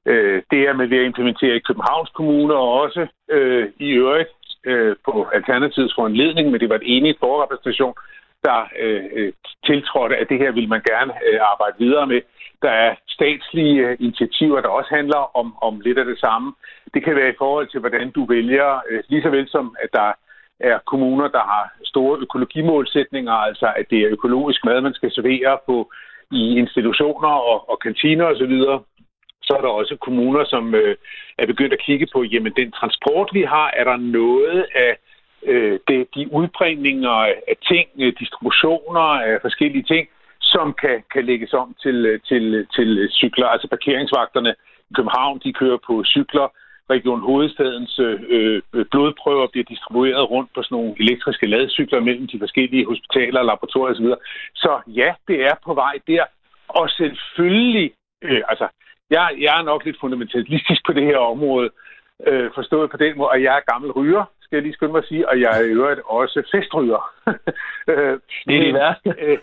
øh, 0.05 0.41
det 0.51 0.59
er 0.67 0.73
med 0.73 0.87
ved 0.87 0.97
at 0.97 1.05
implementere 1.05 1.55
i 1.55 1.65
Københavns 1.67 2.09
Kommune 2.09 2.53
og 2.53 2.73
også 2.81 3.07
øh, 3.31 3.69
i 3.79 3.89
øvrigt 3.89 4.29
øh, 4.65 4.95
på 5.05 5.27
Alternativets 5.33 5.95
foranledning, 5.95 6.51
men 6.51 6.59
det 6.59 6.69
var 6.69 6.75
et 6.75 6.91
enigt 6.97 7.19
forrepræsentation, 7.19 7.95
der 8.43 8.59
øh, 8.79 9.03
øh, 9.13 9.33
tiltrådte, 9.65 10.15
at 10.17 10.29
det 10.29 10.37
her 10.37 10.51
vil 10.51 10.69
man 10.69 10.81
gerne 10.81 11.13
øh, 11.27 11.39
arbejde 11.51 11.75
videre 11.79 12.07
med. 12.07 12.21
Der 12.61 12.69
er 12.69 12.95
statslige 13.07 13.87
øh, 13.87 13.97
initiativer, 13.99 14.61
der 14.61 14.69
også 14.69 14.95
handler 14.95 15.37
om, 15.37 15.55
om 15.61 15.79
lidt 15.79 15.97
af 15.97 16.05
det 16.05 16.19
samme. 16.19 16.53
Det 16.93 17.03
kan 17.03 17.15
være 17.15 17.29
i 17.29 17.37
forhold 17.37 17.67
til, 17.67 17.79
hvordan 17.79 18.11
du 18.11 18.25
vælger, 18.25 18.81
øh, 18.89 19.03
lige 19.09 19.21
så 19.21 19.29
vel 19.29 19.49
som 19.49 19.75
at 19.83 19.89
der 19.93 20.13
er 20.59 20.79
kommuner, 20.87 21.27
der 21.27 21.39
har 21.39 21.73
store 21.83 22.19
økologimålsætninger, 22.19 23.33
altså 23.33 23.73
at 23.75 23.85
det 23.89 23.99
er 23.99 24.11
økologisk 24.11 24.65
mad, 24.65 24.81
man 24.81 24.93
skal 24.93 25.11
servere 25.11 25.57
på 25.65 25.91
i 26.31 26.57
institutioner 26.57 27.29
og, 27.29 27.69
og 27.69 27.79
kantiner 27.79 28.25
osv., 28.25 28.57
så, 28.59 28.79
så 29.41 29.53
er 29.57 29.61
der 29.61 29.67
også 29.67 29.95
kommuner, 29.95 30.45
som 30.45 30.75
øh, 30.75 30.95
er 31.37 31.45
begyndt 31.45 31.73
at 31.73 31.81
kigge 31.85 32.07
på, 32.13 32.23
jamen 32.23 32.53
den 32.55 32.71
transport, 32.71 33.29
vi 33.33 33.41
har, 33.41 33.73
er 33.77 33.83
der 33.83 33.97
noget 33.97 34.65
af 34.75 34.97
øh, 35.43 35.79
det, 35.87 36.07
de 36.15 36.33
udbringninger 36.33 37.17
af 37.51 37.55
ting, 37.67 37.87
øh, 37.99 38.13
distributioner 38.19 39.07
af 39.29 39.41
forskellige 39.41 39.83
ting, 39.83 40.07
som 40.53 40.67
kan, 40.81 41.03
kan 41.13 41.25
lægges 41.25 41.53
om 41.53 41.75
til, 41.83 42.05
øh, 42.05 42.19
til, 42.29 42.43
øh, 42.55 42.67
til 42.75 42.89
øh, 42.99 43.09
cykler. 43.09 43.47
Altså 43.47 43.67
parkeringsvagterne 43.67 44.51
i 44.89 44.93
København, 44.95 45.41
de 45.43 45.53
kører 45.53 45.79
på 45.87 46.03
cykler, 46.03 46.47
Region 46.89 47.21
Hovedstadens 47.21 47.99
øh, 47.99 48.61
blodprøver 48.91 49.47
bliver 49.47 49.65
distribueret 49.73 50.29
rundt 50.29 50.49
på 50.53 50.63
sådan 50.63 50.75
nogle 50.75 50.95
elektriske 50.99 51.47
ladcykler 51.47 51.99
mellem 51.99 52.27
de 52.27 52.39
forskellige 52.39 52.85
hospitaler, 52.85 53.43
laboratorier 53.43 53.95
osv. 53.95 54.07
Så 54.55 54.81
ja, 54.87 55.13
det 55.27 55.37
er 55.49 55.55
på 55.65 55.73
vej 55.73 55.95
der. 56.07 56.23
Og 56.67 56.89
selvfølgelig, 56.89 57.91
øh, 58.21 58.41
altså, 58.51 58.67
jeg, 59.09 59.35
jeg 59.39 59.59
er 59.59 59.63
nok 59.63 59.85
lidt 59.85 59.99
fundamentalistisk 59.99 60.81
på 60.85 60.93
det 60.93 61.05
her 61.05 61.17
område, 61.17 61.69
øh, 62.27 62.49
forstået 62.55 62.91
på 62.91 62.97
den 62.97 63.17
måde, 63.17 63.31
at 63.33 63.43
jeg 63.43 63.55
er 63.57 63.71
gammel 63.71 63.91
ryger, 63.91 64.25
skal 64.49 64.57
jeg 64.57 64.63
lige 64.63 64.77
skynde 64.77 64.91
mig 64.91 65.03
at 65.03 65.11
sige, 65.11 65.29
og 65.29 65.41
jeg 65.41 65.51
er 65.57 65.63
i 65.65 65.75
øvrigt 65.79 66.01
også 66.05 66.37
festryger. 66.53 67.01
Øh, 67.93 68.19
det 68.47 68.55
er 68.57 68.63
det 68.65 68.73
værste. 68.73 69.09
øh, 69.25 69.37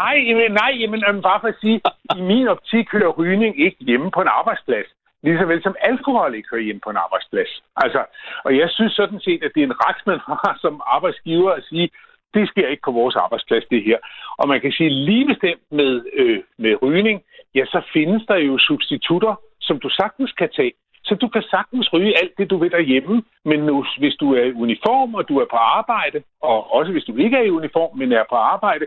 nej, 0.00 0.14
jamen, 0.28 0.50
nej, 0.62 0.72
jamen, 0.80 1.22
bare 1.22 1.40
for 1.40 1.48
at 1.48 1.60
sige, 1.60 1.80
i 2.18 2.20
min 2.30 2.48
optik 2.48 2.86
hører 2.92 3.16
rygning 3.20 3.60
ikke 3.64 3.76
hjemme 3.80 4.10
på 4.10 4.20
en 4.20 4.28
arbejdsplads. 4.40 4.88
Lige 5.22 5.38
så 5.38 5.44
vel 5.44 5.62
som 5.62 5.76
alkohol 5.80 6.34
ikke 6.34 6.48
hører 6.52 6.62
hjemme 6.62 6.80
på 6.84 6.90
en 6.90 7.02
arbejdsplads. 7.04 7.62
Altså, 7.76 8.04
og 8.44 8.56
jeg 8.56 8.68
synes 8.70 8.92
sådan 8.92 9.20
set, 9.20 9.42
at 9.44 9.50
det 9.54 9.60
er 9.60 9.66
en 9.66 9.80
ret, 9.86 10.00
man 10.06 10.18
har 10.18 10.58
som 10.60 10.82
arbejdsgiver 10.86 11.50
at 11.52 11.64
sige, 11.64 11.90
det 12.34 12.48
sker 12.48 12.68
ikke 12.68 12.86
på 12.88 12.92
vores 12.92 13.16
arbejdsplads, 13.16 13.64
det 13.70 13.82
her. 13.84 13.98
Og 14.38 14.48
man 14.48 14.60
kan 14.60 14.72
sige 14.72 14.90
lige 14.90 15.26
bestemt 15.26 15.64
med, 15.70 15.92
øh, 16.12 16.40
med 16.58 16.82
rygning, 16.82 17.22
ja, 17.54 17.64
så 17.64 17.80
findes 17.92 18.22
der 18.28 18.36
jo 18.36 18.58
substitutter, 18.58 19.34
som 19.60 19.80
du 19.80 19.88
sagtens 19.88 20.32
kan 20.32 20.50
tage. 20.56 20.72
Så 21.08 21.14
du 21.14 21.28
kan 21.28 21.42
sagtens 21.42 21.92
ryge 21.92 22.18
alt 22.20 22.38
det, 22.38 22.50
du 22.50 22.56
vil 22.58 22.70
derhjemme, 22.70 23.22
men 23.44 23.60
nu, 23.60 23.84
hvis 23.98 24.14
du 24.14 24.34
er 24.34 24.44
i 24.44 24.52
uniform, 24.52 25.14
og 25.14 25.28
du 25.28 25.38
er 25.38 25.46
på 25.50 25.56
arbejde, 25.56 26.22
og 26.42 26.74
også 26.74 26.92
hvis 26.92 27.04
du 27.04 27.16
ikke 27.16 27.36
er 27.36 27.42
i 27.42 27.50
uniform, 27.50 27.98
men 27.98 28.12
er 28.12 28.24
på 28.30 28.34
arbejde, 28.34 28.86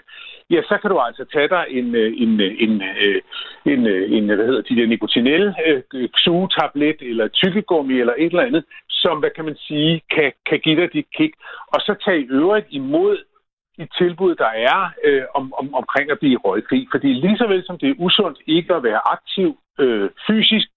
ja, 0.49 0.61
så 0.61 0.77
kan 0.81 0.89
du 0.89 0.99
altså 0.99 1.25
tage 1.33 1.49
dig 1.49 1.65
en, 1.69 1.95
øh, 1.95 2.13
en, 2.23 2.41
øh, 2.41 2.53
en, 2.59 2.81
øh, 2.81 3.21
en, 3.65 3.87
en, 3.87 4.13
en 4.13 4.25
hvad 4.25 4.47
hedder 4.47 4.61
de 4.61 4.75
der 4.75 4.87
nikotinelle 4.87 5.55
øh, 5.65 6.09
sugetablet, 6.17 6.97
eller 7.01 7.27
tykkegummi, 7.27 7.99
eller 7.99 8.13
et 8.17 8.31
eller 8.33 8.49
andet, 8.49 8.63
som, 8.89 9.19
hvad 9.19 9.29
kan 9.35 9.45
man 9.45 9.57
sige, 9.67 10.01
kan, 10.11 10.31
kan 10.49 10.59
give 10.59 10.81
dig 10.81 10.93
dit 10.93 11.09
kick. 11.17 11.33
Og 11.67 11.79
så 11.81 11.95
tage 12.05 12.21
i 12.21 12.27
øvrigt 12.29 12.67
imod 12.69 13.17
de 13.77 13.87
tilbud, 13.97 14.35
der 14.35 14.51
er 14.71 14.79
øh, 15.03 15.23
om, 15.33 15.53
om, 15.59 15.75
omkring 15.75 16.11
at 16.11 16.19
blive 16.19 16.37
røgfri. 16.37 16.87
Fordi 16.91 17.07
lige 17.07 17.37
så 17.37 17.47
vel 17.47 17.63
som 17.65 17.77
det 17.77 17.89
er 17.89 18.01
usundt 18.05 18.39
ikke 18.47 18.73
at 18.75 18.83
være 18.83 19.01
aktiv 19.15 19.57
øh, 19.79 20.09
fysisk, 20.27 20.67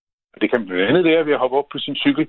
det 0.40 0.50
kan 0.50 0.66
blandt 0.66 0.88
andet 0.88 1.04
være 1.04 1.26
ved 1.26 1.32
at 1.32 1.38
hoppe 1.38 1.56
op 1.56 1.68
på 1.72 1.78
sin 1.78 1.96
cykel, 1.96 2.26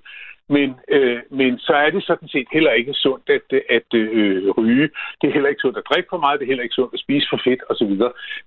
men, 0.50 0.76
øh, 0.88 1.20
men 1.30 1.60
så 1.60 1.74
er 1.74 1.90
det 1.90 2.04
sådan 2.04 2.28
set 2.28 2.48
heller 2.52 2.72
ikke 2.72 2.94
sundt 2.94 3.30
at, 3.30 3.60
at 3.70 3.90
øh, 3.94 4.50
ryge. 4.50 4.90
Det 5.22 5.28
er 5.28 5.34
heller 5.34 5.50
ikke 5.50 5.62
sundt 5.62 5.78
at 5.78 5.88
drikke 5.90 6.08
for 6.10 6.18
meget, 6.18 6.40
det 6.40 6.46
er 6.46 6.54
heller 6.54 6.64
ikke 6.64 6.80
sundt 6.80 6.94
at 6.94 7.00
spise 7.00 7.28
for 7.30 7.40
fedt 7.44 7.64
osv. 7.70 7.94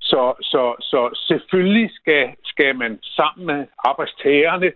Så, 0.00 0.22
så, 0.40 0.62
så, 0.80 0.80
så 0.82 1.24
selvfølgelig 1.28 1.90
skal, 1.94 2.28
skal 2.44 2.76
man 2.76 2.98
sammen 3.02 3.46
med 3.46 3.66
arbejdstagerne 3.84 4.72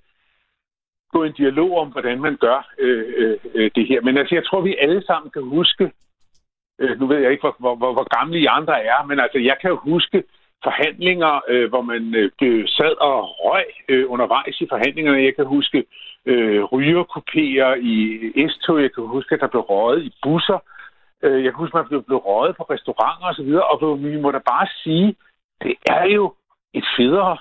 gå 1.13 1.25
en 1.25 1.33
dialog 1.33 1.79
om, 1.79 1.89
hvordan 1.89 2.21
man 2.21 2.37
gør 2.37 2.59
øh, 2.79 3.39
øh, 3.55 3.71
det 3.75 3.89
her. 3.89 4.01
Men 4.01 4.19
altså, 4.19 4.35
jeg 4.35 4.45
tror, 4.47 4.61
vi 4.61 4.77
alle 4.79 5.03
sammen 5.07 5.31
kan 5.31 5.43
huske, 5.43 5.93
øh, 6.81 7.01
nu 7.01 7.07
ved 7.07 7.19
jeg 7.19 7.31
ikke, 7.31 7.43
hvor, 7.43 7.57
hvor, 7.59 7.75
hvor, 7.75 7.93
hvor 7.93 8.19
gamle 8.19 8.39
I 8.39 8.47
andre 8.47 8.85
er, 8.85 9.07
men 9.09 9.21
altså, 9.21 9.39
jeg 9.39 9.57
kan 9.61 9.71
jo 9.71 9.77
huske 9.77 10.25
forhandlinger, 10.65 11.41
øh, 11.49 11.69
hvor 11.69 11.83
man 11.83 12.15
øh, 12.15 12.31
øh, 12.43 12.69
sad 12.69 13.01
og 13.01 13.17
røg 13.45 13.65
øh, 13.89 14.05
undervejs 14.11 14.61
i 14.61 14.67
forhandlingerne. 14.69 15.23
Jeg 15.29 15.35
kan 15.37 15.47
huske 15.47 15.85
øh, 16.27 16.63
rygerkopéer 16.63 17.73
i 17.93 18.49
S-tog. 18.49 18.83
Jeg 18.83 18.93
kan 18.95 19.05
huske, 19.05 19.35
at 19.35 19.41
der 19.41 19.47
blev 19.47 19.63
røget 19.63 20.03
i 20.03 20.13
busser. 20.23 20.59
Øh, 21.23 21.45
jeg 21.45 21.53
kan 21.53 21.63
huske, 21.63 21.75
at 21.79 21.81
man 21.81 21.89
blev, 21.89 22.03
blev 22.03 22.19
røget 22.19 22.57
på 22.57 22.63
restauranter 22.63 23.27
osv. 23.27 23.53
Og 23.71 24.03
vi 24.03 24.21
må 24.21 24.31
da 24.31 24.39
bare 24.39 24.67
sige, 24.83 25.17
det 25.63 25.75
er 25.87 26.05
jo 26.05 26.35
et 26.75 26.85
federe... 26.97 27.37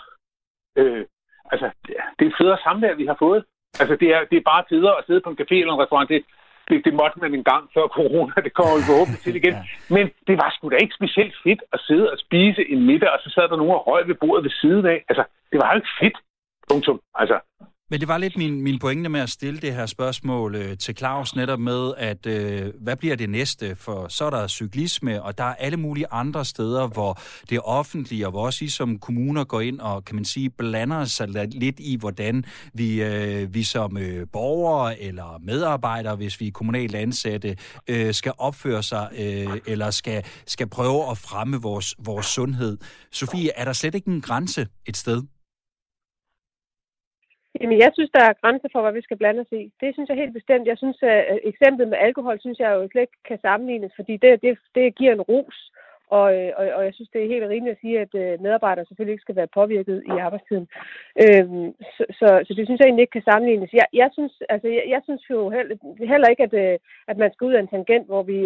Øh, 0.76 1.06
altså, 1.52 1.70
det 1.86 1.96
er 2.26 2.30
et 2.30 2.38
federe 2.42 2.58
samvær, 2.64 2.94
vi 2.94 3.06
har 3.06 3.18
fået. 3.20 3.44
Altså, 3.80 3.96
det 3.96 4.08
er, 4.16 4.22
det 4.32 4.38
er 4.38 4.50
bare 4.52 4.64
federe 4.70 4.98
at 4.98 5.06
sidde 5.06 5.22
på 5.22 5.30
en 5.30 5.38
café 5.42 5.56
eller 5.56 5.74
en 5.74 5.82
restaurant. 5.82 6.10
Det, 6.10 6.24
det, 6.70 6.78
det 6.86 6.94
måtte 7.00 7.18
man 7.22 7.34
en 7.34 7.48
gang 7.52 7.64
før 7.76 7.86
corona, 7.98 8.34
det 8.48 8.54
kommer 8.58 8.76
vi 8.78 8.90
forhåbentlig 8.92 9.22
til 9.26 9.36
igen. 9.42 9.54
ja. 9.54 9.64
Men 9.96 10.06
det 10.28 10.36
var 10.42 10.50
sgu 10.52 10.70
da 10.70 10.78
ikke 10.82 11.00
specielt 11.00 11.36
fedt 11.46 11.62
at 11.76 11.80
sidde 11.88 12.12
og 12.14 12.18
spise 12.26 12.62
en 12.74 12.82
middag, 12.90 13.10
og 13.16 13.20
så 13.24 13.30
sad 13.36 13.46
der 13.50 13.58
nogen 13.62 13.78
og 13.80 13.88
røg 13.88 14.08
ved 14.08 14.16
bordet 14.24 14.44
ved 14.44 14.54
siden 14.62 14.86
af. 14.94 15.00
Altså, 15.10 15.24
det 15.52 15.58
var 15.62 15.68
jo 15.72 15.78
ikke 15.82 15.96
fedt. 16.02 16.18
Punktum. 16.70 17.00
Altså, 17.22 17.38
men 17.92 18.00
det 18.00 18.08
var 18.08 18.18
lidt 18.18 18.38
min, 18.38 18.62
min 18.62 18.80
pointe 18.80 19.10
med 19.10 19.20
at 19.20 19.30
stille 19.30 19.60
det 19.60 19.74
her 19.74 19.86
spørgsmål 19.86 20.56
øh, 20.56 20.78
til 20.78 20.98
Claus 20.98 21.36
netop 21.36 21.60
med, 21.60 21.94
at 21.98 22.26
øh, 22.26 22.74
hvad 22.82 22.96
bliver 22.96 23.16
det 23.16 23.30
næste? 23.30 23.76
For 23.76 24.08
så 24.08 24.26
er 24.26 24.30
der 24.30 24.48
cyklisme, 24.48 25.24
og 25.24 25.38
der 25.38 25.44
er 25.44 25.56
alle 25.56 25.78
mulige 25.78 26.06
andre 26.12 26.46
steder, 26.46 26.88
hvor 26.88 27.20
det 27.50 27.60
offentlige, 27.64 28.28
og 28.28 28.32
hvor 28.32 28.46
også 28.46 28.66
I 28.66 28.68
som 28.68 29.00
kommuner 29.00 29.44
går 29.44 29.62
ind 29.62 29.80
og, 29.80 30.06
kan 30.06 30.16
man 30.16 30.26
sige, 30.26 30.50
blander 30.50 31.06
sig 31.06 31.28
lidt 31.52 31.80
i, 31.80 31.98
hvordan 32.00 32.46
vi, 32.74 33.04
øh, 33.04 33.54
vi 33.54 33.64
som 33.64 33.98
øh, 33.98 34.28
borgere 34.34 35.02
eller 35.02 35.40
medarbejdere, 35.44 36.16
hvis 36.16 36.40
vi 36.40 36.48
er 36.48 36.52
kommunalt 36.52 36.96
ansatte, 36.96 37.58
øh, 37.88 38.14
skal 38.14 38.34
opføre 38.38 38.84
sig, 38.84 39.10
øh, 39.20 39.60
eller 39.66 39.92
skal, 39.92 40.26
skal 40.48 40.70
prøve 40.70 41.12
at 41.12 41.18
fremme 41.18 41.58
vores, 41.58 41.96
vores 42.00 42.26
sundhed. 42.26 42.78
Sofie, 43.12 43.52
er 43.56 43.66
der 43.66 43.74
slet 43.74 43.96
ikke 43.96 44.08
en 44.08 44.22
grænse 44.22 44.68
et 44.86 44.98
sted? 44.98 45.24
Jamen, 47.60 47.78
jeg 47.80 47.92
synes, 47.94 48.12
der 48.18 48.24
er 48.26 48.40
grænser 48.42 48.70
for, 48.72 48.82
hvad 48.82 48.94
vi 48.94 49.02
skal 49.02 49.18
blande 49.18 49.42
os 49.42 49.52
i. 49.52 49.72
Det 49.82 49.94
synes 49.94 50.10
jeg 50.10 50.18
helt 50.18 50.34
bestemt. 50.34 50.68
Jeg 50.68 50.78
synes, 50.78 50.98
at 51.04 51.20
øh, 51.32 51.38
eksemplet 51.52 51.88
med 51.88 51.98
alkohol, 51.98 52.40
synes 52.40 52.60
jeg 52.60 52.70
jo 52.72 52.88
slet 52.92 53.02
ikke 53.02 53.20
kan 53.28 53.40
sammenlignes, 53.42 53.92
fordi 53.96 54.18
det, 54.18 54.42
det, 54.42 54.58
det 54.76 54.96
giver 54.96 55.14
en 55.14 55.22
ros. 55.22 55.72
Og, 56.20 56.28
øh, 56.38 56.52
og, 56.58 56.64
og 56.78 56.82
jeg 56.86 56.94
synes, 56.94 57.10
det 57.14 57.20
er 57.24 57.34
helt 57.34 57.50
rimeligt 57.50 57.76
at 57.76 57.82
sige, 57.82 58.00
at 58.06 58.14
øh, 58.24 58.42
medarbejdere 58.46 58.86
selvfølgelig 58.86 59.14
ikke 59.14 59.28
skal 59.28 59.40
være 59.42 59.56
påvirket 59.60 60.04
i 60.12 60.16
arbejdstiden. 60.26 60.68
Øhm, 61.24 61.68
så, 61.96 62.04
så, 62.20 62.28
så 62.48 62.52
det 62.58 62.66
synes 62.66 62.80
jeg 62.80 62.88
egentlig 62.88 63.04
ikke 63.04 63.18
kan 63.18 63.30
sammenlignes. 63.32 63.74
Jeg, 63.74 63.88
jeg, 63.94 64.10
synes, 64.14 64.34
altså, 64.50 64.68
jeg, 64.68 64.84
jeg 64.94 65.02
synes 65.04 65.24
jo 65.30 65.50
heller, 65.50 65.76
heller 66.14 66.28
ikke, 66.30 66.44
at, 66.44 66.80
at 67.12 67.18
man 67.18 67.32
skal 67.34 67.46
ud 67.46 67.54
af 67.54 67.62
en 67.62 67.74
tangent, 67.76 68.06
hvor 68.08 68.24
vi 68.24 68.38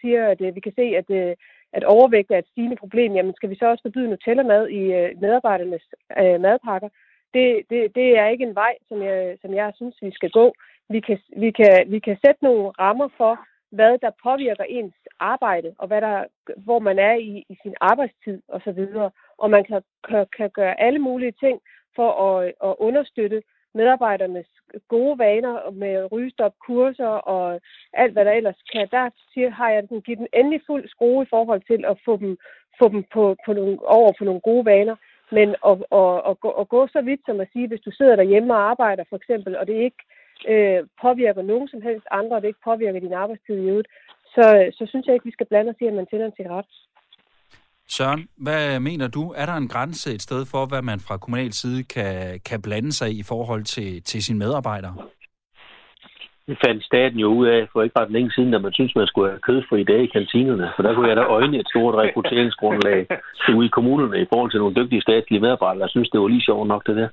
siger, 0.00 0.22
at 0.32 0.40
vi 0.56 0.60
kan 0.60 0.72
se, 0.76 0.86
at, 1.00 1.36
at 1.72 1.84
overvægt 1.84 2.30
er 2.30 2.38
et 2.38 2.50
stigende 2.52 2.76
problem. 2.76 3.14
Jamen, 3.14 3.34
skal 3.34 3.50
vi 3.50 3.56
så 3.58 3.66
også 3.66 3.82
forbyde 3.82 4.10
Nutella-mad 4.10 4.68
i 4.68 4.82
medarbejdernes 5.24 5.84
øh, 6.22 6.40
madpakker? 6.40 6.88
Det, 7.34 7.46
det, 7.70 7.94
det 7.94 8.18
er 8.18 8.26
ikke 8.28 8.44
en 8.44 8.54
vej, 8.54 8.74
som 8.88 9.02
jeg, 9.02 9.38
som 9.42 9.54
jeg 9.54 9.72
synes, 9.76 9.96
vi 10.02 10.10
skal 10.12 10.30
gå. 10.30 10.54
Vi 10.88 11.00
kan, 11.00 11.18
vi, 11.36 11.50
kan, 11.50 11.84
vi 11.86 11.98
kan 11.98 12.16
sætte 12.24 12.44
nogle 12.44 12.70
rammer 12.70 13.08
for, 13.16 13.38
hvad 13.70 13.98
der 13.98 14.10
påvirker 14.22 14.64
ens 14.64 14.94
arbejde, 15.20 15.74
og 15.78 15.86
hvad 15.86 16.00
der, 16.00 16.24
hvor 16.56 16.78
man 16.78 16.98
er 16.98 17.14
i, 17.14 17.44
i 17.48 17.56
sin 17.62 17.74
arbejdstid 17.80 18.42
osv. 18.48 18.80
Og, 18.94 19.12
og 19.38 19.50
man 19.50 19.64
kan, 19.64 19.82
kan, 20.08 20.26
kan 20.36 20.50
gøre 20.50 20.80
alle 20.80 20.98
mulige 20.98 21.34
ting 21.40 21.60
for 21.96 22.10
at, 22.28 22.52
at 22.68 22.74
understøtte 22.78 23.42
medarbejdernes 23.74 24.46
gode 24.88 25.18
vaner 25.18 25.70
med 25.70 26.12
rygestop, 26.12 26.52
kurser 26.66 27.14
og 27.34 27.60
alt, 27.92 28.12
hvad 28.12 28.24
der 28.24 28.32
ellers 28.32 28.62
kan. 28.72 28.88
Der 28.90 29.10
siger, 29.32 29.50
har 29.50 29.70
jeg 29.70 29.88
den, 29.88 30.02
givet 30.02 30.18
dem 30.18 30.26
endelig 30.32 30.60
fuld 30.66 30.88
skrue 30.88 31.22
i 31.22 31.30
forhold 31.30 31.62
til 31.70 31.84
at 31.84 31.96
få 32.04 32.16
dem, 32.16 32.36
få 32.78 32.88
dem 32.88 33.04
på, 33.12 33.36
på 33.46 33.52
nogle, 33.52 33.78
over 33.86 34.12
på 34.18 34.24
nogle 34.24 34.40
gode 34.40 34.64
vaner. 34.64 34.96
Men 35.32 35.48
at, 35.70 35.76
at, 36.00 36.14
at, 36.30 36.40
gå, 36.40 36.50
at 36.50 36.68
gå 36.68 36.86
så 36.86 37.00
vidt 37.02 37.20
som 37.26 37.40
at 37.40 37.48
sige, 37.52 37.68
hvis 37.68 37.80
du 37.80 37.90
sidder 37.90 38.16
derhjemme 38.16 38.54
og 38.54 38.70
arbejder 38.70 39.04
for 39.08 39.16
eksempel, 39.16 39.56
og 39.56 39.66
det 39.66 39.74
ikke 39.74 40.02
øh, 40.52 40.80
påvirker 41.02 41.42
nogen 41.42 41.68
som 41.68 41.82
helst 41.82 42.06
andre, 42.10 42.36
og 42.36 42.42
det 42.42 42.48
ikke 42.48 42.66
påvirker 42.70 43.00
din 43.00 43.12
arbejdstid 43.12 43.54
i 43.54 43.68
øvrigt, 43.70 43.88
så, 44.34 44.44
så 44.78 44.86
synes 44.88 45.06
jeg 45.06 45.14
ikke, 45.14 45.24
vi 45.24 45.36
skal 45.36 45.46
blande 45.46 45.70
os 45.70 45.80
i, 45.80 45.84
at 45.86 45.94
man 45.94 46.06
tænder 46.06 46.26
en 46.26 46.36
cigaret. 46.36 46.66
Søren, 47.88 48.28
hvad 48.36 48.80
mener 48.80 49.08
du? 49.08 49.34
Er 49.36 49.46
der 49.46 49.52
en 49.52 49.68
grænse 49.68 50.14
et 50.14 50.22
sted 50.22 50.46
for, 50.46 50.66
hvad 50.66 50.82
man 50.82 51.00
fra 51.00 51.16
kommunal 51.16 51.52
side 51.52 51.84
kan, 51.84 52.40
kan 52.40 52.62
blande 52.62 52.92
sig 52.92 53.18
i 53.18 53.22
forhold 53.22 53.64
til, 53.64 54.02
til 54.02 54.24
sine 54.24 54.38
medarbejdere? 54.38 54.96
Det 56.48 56.58
fandt 56.66 56.84
staten 56.84 57.18
jo 57.18 57.28
ud 57.28 57.46
af 57.46 57.68
for 57.72 57.82
ikke 57.82 57.98
ret 58.00 58.10
længe 58.10 58.32
siden, 58.32 58.52
da 58.52 58.58
man 58.58 58.72
synes, 58.72 58.94
man 58.96 59.06
skulle 59.06 59.30
have 59.30 59.40
kødfri 59.40 59.84
dag 59.84 60.02
i 60.02 60.06
kantinerne. 60.16 60.72
For 60.76 60.82
der 60.82 60.94
kunne 60.94 61.08
jeg 61.08 61.16
da 61.16 61.22
øjne 61.22 61.58
et 61.58 61.68
stort 61.68 61.94
rekrutteringsgrundlag 61.94 63.06
ude 63.56 63.66
i 63.66 63.74
kommunerne 63.76 64.22
i 64.22 64.26
forhold 64.32 64.50
til 64.50 64.60
nogle 64.60 64.74
dygtige 64.74 65.02
statslige 65.02 65.40
medarbejdere. 65.40 65.82
Jeg 65.82 65.90
synes, 65.90 66.10
det 66.10 66.20
var 66.20 66.28
lige 66.28 66.48
sjovt 66.48 66.68
nok, 66.68 66.86
det 66.86 66.96
der. 66.96 67.08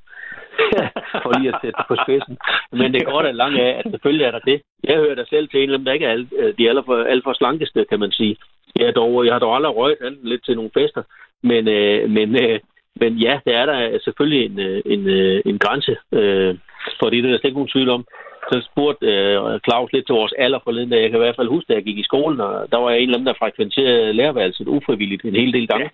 for 1.24 1.40
lige 1.40 1.54
at 1.54 1.60
sætte 1.62 1.78
det 1.80 1.86
på 1.88 1.96
spidsen. 2.04 2.38
Men 2.72 2.94
det 2.94 3.06
går 3.06 3.22
da 3.22 3.32
langt 3.32 3.60
af, 3.60 3.72
at 3.80 3.92
selvfølgelig 3.92 4.26
er 4.26 4.32
der 4.32 4.40
det. 4.40 4.62
Jeg 4.84 4.98
hører 4.98 5.16
da 5.16 5.24
selv 5.30 5.48
til 5.48 5.64
en 5.64 5.70
af 5.70 5.78
dem, 5.78 5.86
der 5.86 5.94
ikke 5.94 6.06
er 6.06 6.26
øh, 6.40 6.54
de 6.58 6.70
aller 6.70 6.84
for, 6.86 7.04
alt 7.04 7.24
for 7.24 7.34
slankeste, 7.34 7.86
kan 7.90 8.00
man 8.00 8.12
sige. 8.12 8.36
Jeg, 8.76 8.88
er 8.88 8.92
dog, 8.92 9.26
jeg 9.26 9.34
har 9.34 9.40
dog 9.40 9.56
aldrig 9.56 9.76
røget 9.76 10.18
lidt 10.24 10.46
til 10.46 10.56
nogle 10.56 10.72
fester. 10.74 11.04
Men, 11.44 11.68
øh, 11.68 12.10
men, 12.10 12.44
øh, 12.44 12.60
men 12.96 13.14
ja, 13.18 13.40
der 13.46 13.58
er 13.58 13.66
der 13.66 14.00
selvfølgelig 14.04 14.46
en, 14.46 14.60
øh, 14.60 14.82
en, 14.86 15.10
en, 15.10 15.42
en 15.46 15.60
grænse. 15.60 15.98
Øh, 16.12 16.56
for 17.00 17.10
det 17.10 17.18
er 17.18 17.22
der 17.22 17.38
slet 17.38 17.50
ikke 17.50 17.60
nogen 17.60 17.74
tvivl 17.76 17.90
om 17.90 18.06
så 18.50 18.68
spurgte 18.70 19.06
øh, 19.06 19.60
Claus 19.66 19.92
lidt 19.94 20.06
til 20.06 20.16
vores 20.16 20.34
alder 20.38 20.60
forleden, 20.64 20.90
da 20.90 21.02
jeg 21.02 21.10
kan 21.10 21.20
i 21.20 21.24
hvert 21.26 21.36
fald 21.36 21.56
huske, 21.56 21.70
at 21.70 21.76
jeg 21.76 21.84
gik 21.84 21.98
i 21.98 22.10
skolen, 22.10 22.42
og 22.42 22.72
der 22.72 22.78
var 22.78 22.90
jeg 22.90 23.00
en 23.00 23.10
af 23.10 23.18
dem, 23.18 23.26
der 23.26 23.40
frekventerede 23.42 24.14
lærerværelset 24.14 24.68
ufrivilligt 24.68 25.24
en 25.24 25.36
hel 25.36 25.54
del 25.54 25.68
gange. 25.68 25.90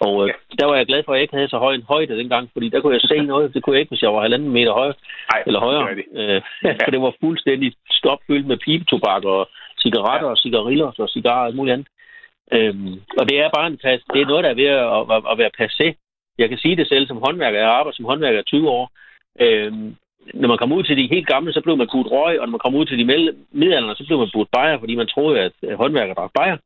Og 0.00 0.14
øh, 0.28 0.34
der 0.58 0.66
var 0.66 0.76
jeg 0.76 0.86
glad 0.86 1.02
for, 1.04 1.12
at 1.12 1.16
jeg 1.16 1.22
ikke 1.22 1.36
havde 1.36 1.48
så 1.48 1.58
høj 1.58 1.74
en 1.74 1.90
højde 1.92 2.18
dengang, 2.18 2.50
fordi 2.52 2.68
der 2.68 2.80
kunne 2.80 2.94
jeg 2.94 3.00
se 3.00 3.18
noget. 3.32 3.54
Det 3.54 3.62
kunne 3.62 3.74
jeg 3.74 3.80
ikke, 3.80 3.90
hvis 3.90 4.02
jeg 4.02 4.12
var 4.14 4.22
halvanden 4.22 4.50
meter 4.50 4.72
høj, 4.72 4.92
Ej, 5.34 5.42
eller 5.46 5.60
højere. 5.60 5.94
Det. 5.94 6.04
Øh, 6.20 6.42
ja. 6.64 6.72
For 6.84 6.90
det 6.90 7.00
var 7.00 7.14
fuldstændig 7.20 7.72
stopfyldt 7.90 8.46
med 8.46 8.56
pibetobak 8.56 9.24
og 9.24 9.48
cigaretter 9.82 10.26
ja. 10.26 10.30
og 10.30 10.38
cigariller 10.38 10.92
og 10.98 11.08
cigarer 11.08 11.40
og 11.40 11.46
alt 11.46 11.56
muligt 11.56 11.74
andet. 11.74 11.88
Øhm, 12.52 12.94
og 13.18 13.28
det 13.28 13.36
er 13.40 13.50
bare 13.56 13.66
en 13.66 13.78
pas, 13.84 14.00
det 14.14 14.20
er 14.20 14.26
noget, 14.26 14.44
der 14.44 14.50
er 14.50 14.60
ved 14.62 14.70
at, 14.82 15.02
at, 15.14 15.22
at 15.32 15.38
være 15.38 15.56
passé. 15.60 15.86
Jeg 16.38 16.48
kan 16.48 16.58
sige 16.58 16.76
det 16.76 16.88
selv 16.88 17.06
som 17.06 17.22
håndværker. 17.26 17.58
Jeg 17.58 17.68
har 17.68 17.74
arbejdet 17.74 17.96
som 17.96 18.04
håndværker 18.04 18.40
i 18.40 18.44
20 18.44 18.70
år. 18.70 18.90
Øhm, 19.40 19.96
når 20.34 20.48
man 20.48 20.58
kom 20.58 20.72
ud 20.72 20.82
til 20.82 20.96
de 20.96 21.12
helt 21.14 21.26
gamle, 21.26 21.52
så 21.52 21.60
blev 21.60 21.76
man 21.76 21.88
budt 21.92 22.10
røg, 22.10 22.40
og 22.40 22.46
når 22.46 22.54
man 22.56 22.64
kom 22.64 22.74
ud 22.74 22.86
til 22.86 22.98
de 22.98 23.04
middelalderne, 23.58 23.96
så 23.96 24.04
blev 24.06 24.18
man 24.18 24.34
budt 24.34 24.50
bajer, 24.56 24.78
fordi 24.78 24.94
man 24.94 25.06
troede, 25.06 25.40
at 25.40 25.52
håndværker 25.76 26.14
drak 26.14 26.30
bajer. 26.38 26.56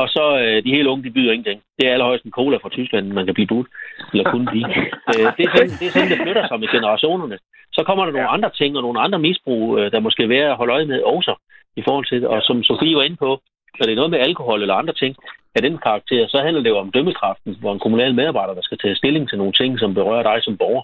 Og 0.00 0.08
så 0.08 0.24
øh, 0.42 0.64
de 0.64 0.76
helt 0.76 0.88
unge, 0.88 1.04
de 1.04 1.14
byder 1.16 1.32
ingenting. 1.32 1.60
Det 1.76 1.84
er 1.88 1.92
allerhøjst 1.92 2.24
en 2.24 2.36
cola 2.38 2.56
fra 2.56 2.68
Tyskland, 2.68 3.06
man 3.18 3.24
kan 3.26 3.34
blive 3.34 3.52
budt, 3.52 3.68
eller 4.12 4.30
kunne 4.30 4.46
blive. 4.52 4.68
øh, 5.12 5.26
det, 5.36 5.44
er 5.46 5.50
sådan, 5.54 5.74
det 5.80 5.86
er 5.86 5.92
sådan, 5.94 6.10
det 6.12 6.20
flytter 6.24 6.48
sig 6.48 6.60
med 6.60 6.68
generationerne. 6.76 7.38
Så 7.72 7.80
kommer 7.86 8.04
der 8.04 8.12
nogle 8.12 8.34
andre 8.36 8.50
ting 8.60 8.76
og 8.76 8.82
nogle 8.82 9.00
andre 9.00 9.18
misbrug, 9.18 9.78
øh, 9.78 9.92
der 9.92 10.06
måske 10.06 10.28
være 10.28 10.50
at 10.50 10.56
holde 10.56 10.72
øje 10.72 10.86
med 10.92 11.00
også 11.02 11.34
i 11.76 11.82
forhold 11.86 12.06
til 12.06 12.20
det. 12.20 12.28
Og 12.28 12.42
som 12.42 12.62
Sofie 12.62 12.96
var 12.96 13.02
inde 13.02 13.16
på, 13.16 13.40
når 13.80 13.86
det 13.86 13.92
er 13.92 14.02
noget 14.02 14.10
med 14.10 14.18
alkohol 14.18 14.60
eller 14.62 14.74
andre 14.74 14.94
ting 14.94 15.16
af 15.54 15.62
den 15.62 15.78
karakter, 15.78 16.28
så 16.28 16.38
handler 16.44 16.62
det 16.62 16.70
jo 16.70 16.78
om 16.78 16.90
dømmekraften, 16.90 17.56
hvor 17.60 17.72
en 17.72 17.78
kommunal 17.78 18.14
medarbejder, 18.14 18.54
der 18.54 18.62
skal 18.62 18.78
tage 18.78 18.96
stilling 18.96 19.28
til 19.28 19.38
nogle 19.38 19.52
ting, 19.52 19.78
som 19.78 19.94
berører 19.94 20.22
dig 20.22 20.38
som 20.42 20.56
borger. 20.56 20.82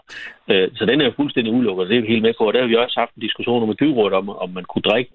Øh, 0.51 0.69
så 0.75 0.87
den 0.87 1.01
er 1.01 1.05
jo 1.05 1.13
fuldstændig 1.17 1.53
udelukket, 1.53 1.89
det 1.89 1.97
er 1.97 2.01
vi 2.01 2.07
helt 2.07 2.23
med 2.23 2.35
på. 2.39 2.45
Og 2.47 2.53
der 2.53 2.61
har 2.61 2.69
vi 2.69 2.77
også 2.77 3.01
haft 3.01 3.15
en 3.15 3.23
diskussion 3.23 3.67
med 3.67 3.75
byrådet 3.75 4.13
om, 4.13 4.29
om 4.29 4.51
man 4.51 4.65
kunne 4.65 4.83
drikke 4.83 5.11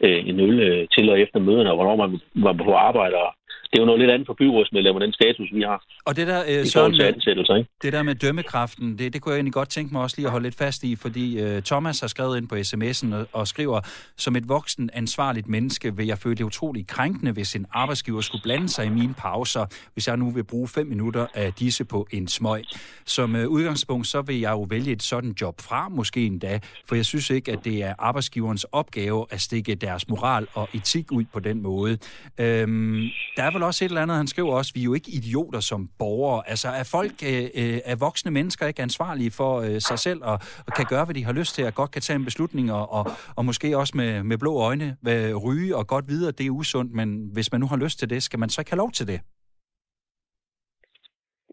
øh, 0.00 0.28
en 0.28 0.40
øl 0.40 0.60
øh, 0.60 0.88
til 0.94 1.10
og 1.10 1.20
efter 1.20 1.38
møderne, 1.38 1.70
og 1.70 1.76
hvornår 1.76 1.96
man 1.96 2.20
var 2.34 2.52
på 2.52 2.74
arbejde, 2.74 3.16
og 3.16 3.30
det 3.70 3.78
er 3.78 3.82
jo 3.82 3.86
noget 3.86 4.00
lidt 4.00 4.10
andet 4.10 4.26
for 4.26 4.34
byrådsmedlemmer, 4.34 5.00
den 5.00 5.12
status, 5.12 5.48
vi 5.52 5.62
har. 5.62 5.84
Og 6.04 6.16
det 6.16 6.26
der, 6.26 6.40
øh, 6.48 6.66
Søren, 6.66 6.92
med, 6.92 7.58
ikke? 7.58 7.70
det 7.82 7.92
der 7.92 8.02
med 8.02 8.14
dømmekraften, 8.14 8.98
det, 8.98 9.12
det 9.12 9.22
kunne 9.22 9.32
jeg 9.32 9.36
egentlig 9.36 9.52
godt 9.52 9.68
tænke 9.68 9.92
mig 9.92 10.02
også 10.02 10.16
lige 10.18 10.26
at 10.26 10.30
holde 10.30 10.46
lidt 10.46 10.54
fast 10.54 10.84
i, 10.84 10.96
fordi 10.96 11.40
øh, 11.40 11.62
Thomas 11.62 12.00
har 12.00 12.08
skrevet 12.08 12.36
ind 12.38 12.48
på 12.48 12.54
sms'en 12.54 13.14
og, 13.14 13.26
og 13.32 13.48
skriver, 13.48 13.80
som 14.16 14.36
et 14.36 14.48
voksen 14.48 14.90
ansvarligt 14.92 15.48
menneske 15.48 15.96
vil 15.96 16.06
jeg 16.06 16.18
føle 16.18 16.34
det 16.34 16.44
utroligt 16.44 16.88
krænkende, 16.88 17.32
hvis 17.32 17.54
en 17.54 17.66
arbejdsgiver 17.72 18.20
skulle 18.20 18.42
blande 18.42 18.68
sig 18.68 18.86
i 18.86 18.88
mine 18.88 19.14
pauser, 19.18 19.66
hvis 19.92 20.08
jeg 20.08 20.16
nu 20.16 20.30
vil 20.30 20.44
bruge 20.44 20.68
fem 20.68 20.86
minutter 20.86 21.26
af 21.34 21.52
disse 21.52 21.84
på 21.84 22.06
en 22.10 22.28
smøg. 22.28 22.64
Som 23.04 23.36
øh, 23.36 23.48
udgangspunkt, 23.48 24.06
så 24.06 24.22
vil 24.22 24.40
jeg 24.40 24.50
jo 24.50 24.66
vælge 24.70 24.92
et 24.92 25.02
sådan 25.02 25.34
job 25.40 25.60
fra, 25.60 25.88
måske 25.88 26.26
endda, 26.26 26.60
for 26.88 26.94
jeg 26.94 27.04
synes 27.04 27.30
ikke, 27.30 27.52
at 27.52 27.64
det 27.64 27.82
er 27.82 27.94
arbejdsgiverens 27.98 28.64
opgave 28.64 29.26
at 29.30 29.40
stikke 29.40 29.74
deres 29.74 30.08
moral 30.08 30.46
og 30.54 30.68
etik 30.74 31.12
ud 31.12 31.24
på 31.32 31.40
den 31.40 31.62
måde. 31.62 31.98
Øhm, 32.38 33.02
der 33.36 33.42
er 33.42 33.50
vel 33.58 33.66
også 33.70 33.84
et 33.84 33.88
eller 33.88 34.02
andet, 34.02 34.16
han 34.16 34.32
skriver 34.34 34.52
også, 34.60 34.72
vi 34.74 34.80
er 34.80 34.88
jo 34.90 34.94
ikke 34.94 35.10
idioter 35.18 35.60
som 35.70 35.80
borgere. 35.98 36.40
Altså 36.52 36.68
er 36.80 36.86
folk, 36.96 37.16
øh, 37.30 37.44
øh, 37.60 37.78
er 37.90 37.96
voksne 38.06 38.30
mennesker 38.38 38.66
ikke 38.66 38.82
ansvarlige 38.88 39.32
for 39.40 39.52
øh, 39.66 39.78
sig 39.88 39.98
selv 40.06 40.20
og, 40.30 40.36
og 40.66 40.72
kan 40.78 40.86
gøre, 40.92 41.04
hvad 41.04 41.14
de 41.18 41.24
har 41.24 41.32
lyst 41.40 41.52
til, 41.54 41.66
og 41.66 41.74
godt 41.74 41.90
kan 41.94 42.02
tage 42.02 42.18
en 42.20 42.28
beslutning 42.30 42.66
og, 42.78 42.84
og, 42.96 43.04
og 43.36 43.42
måske 43.48 43.78
også 43.80 43.94
med, 44.00 44.10
med 44.30 44.38
blå 44.38 44.52
øjne 44.68 44.88
hvad, 45.02 45.20
ryge 45.46 45.76
og 45.76 45.84
godt 45.94 46.06
videre, 46.08 46.32
det 46.38 46.46
er 46.46 46.50
usundt, 46.60 46.90
men 47.00 47.08
hvis 47.34 47.52
man 47.52 47.60
nu 47.60 47.66
har 47.72 47.76
lyst 47.84 47.98
til 47.98 48.10
det, 48.10 48.22
skal 48.22 48.38
man 48.38 48.48
så 48.48 48.60
ikke 48.60 48.72
have 48.72 48.84
lov 48.84 48.92
til 48.98 49.06
det? 49.12 49.20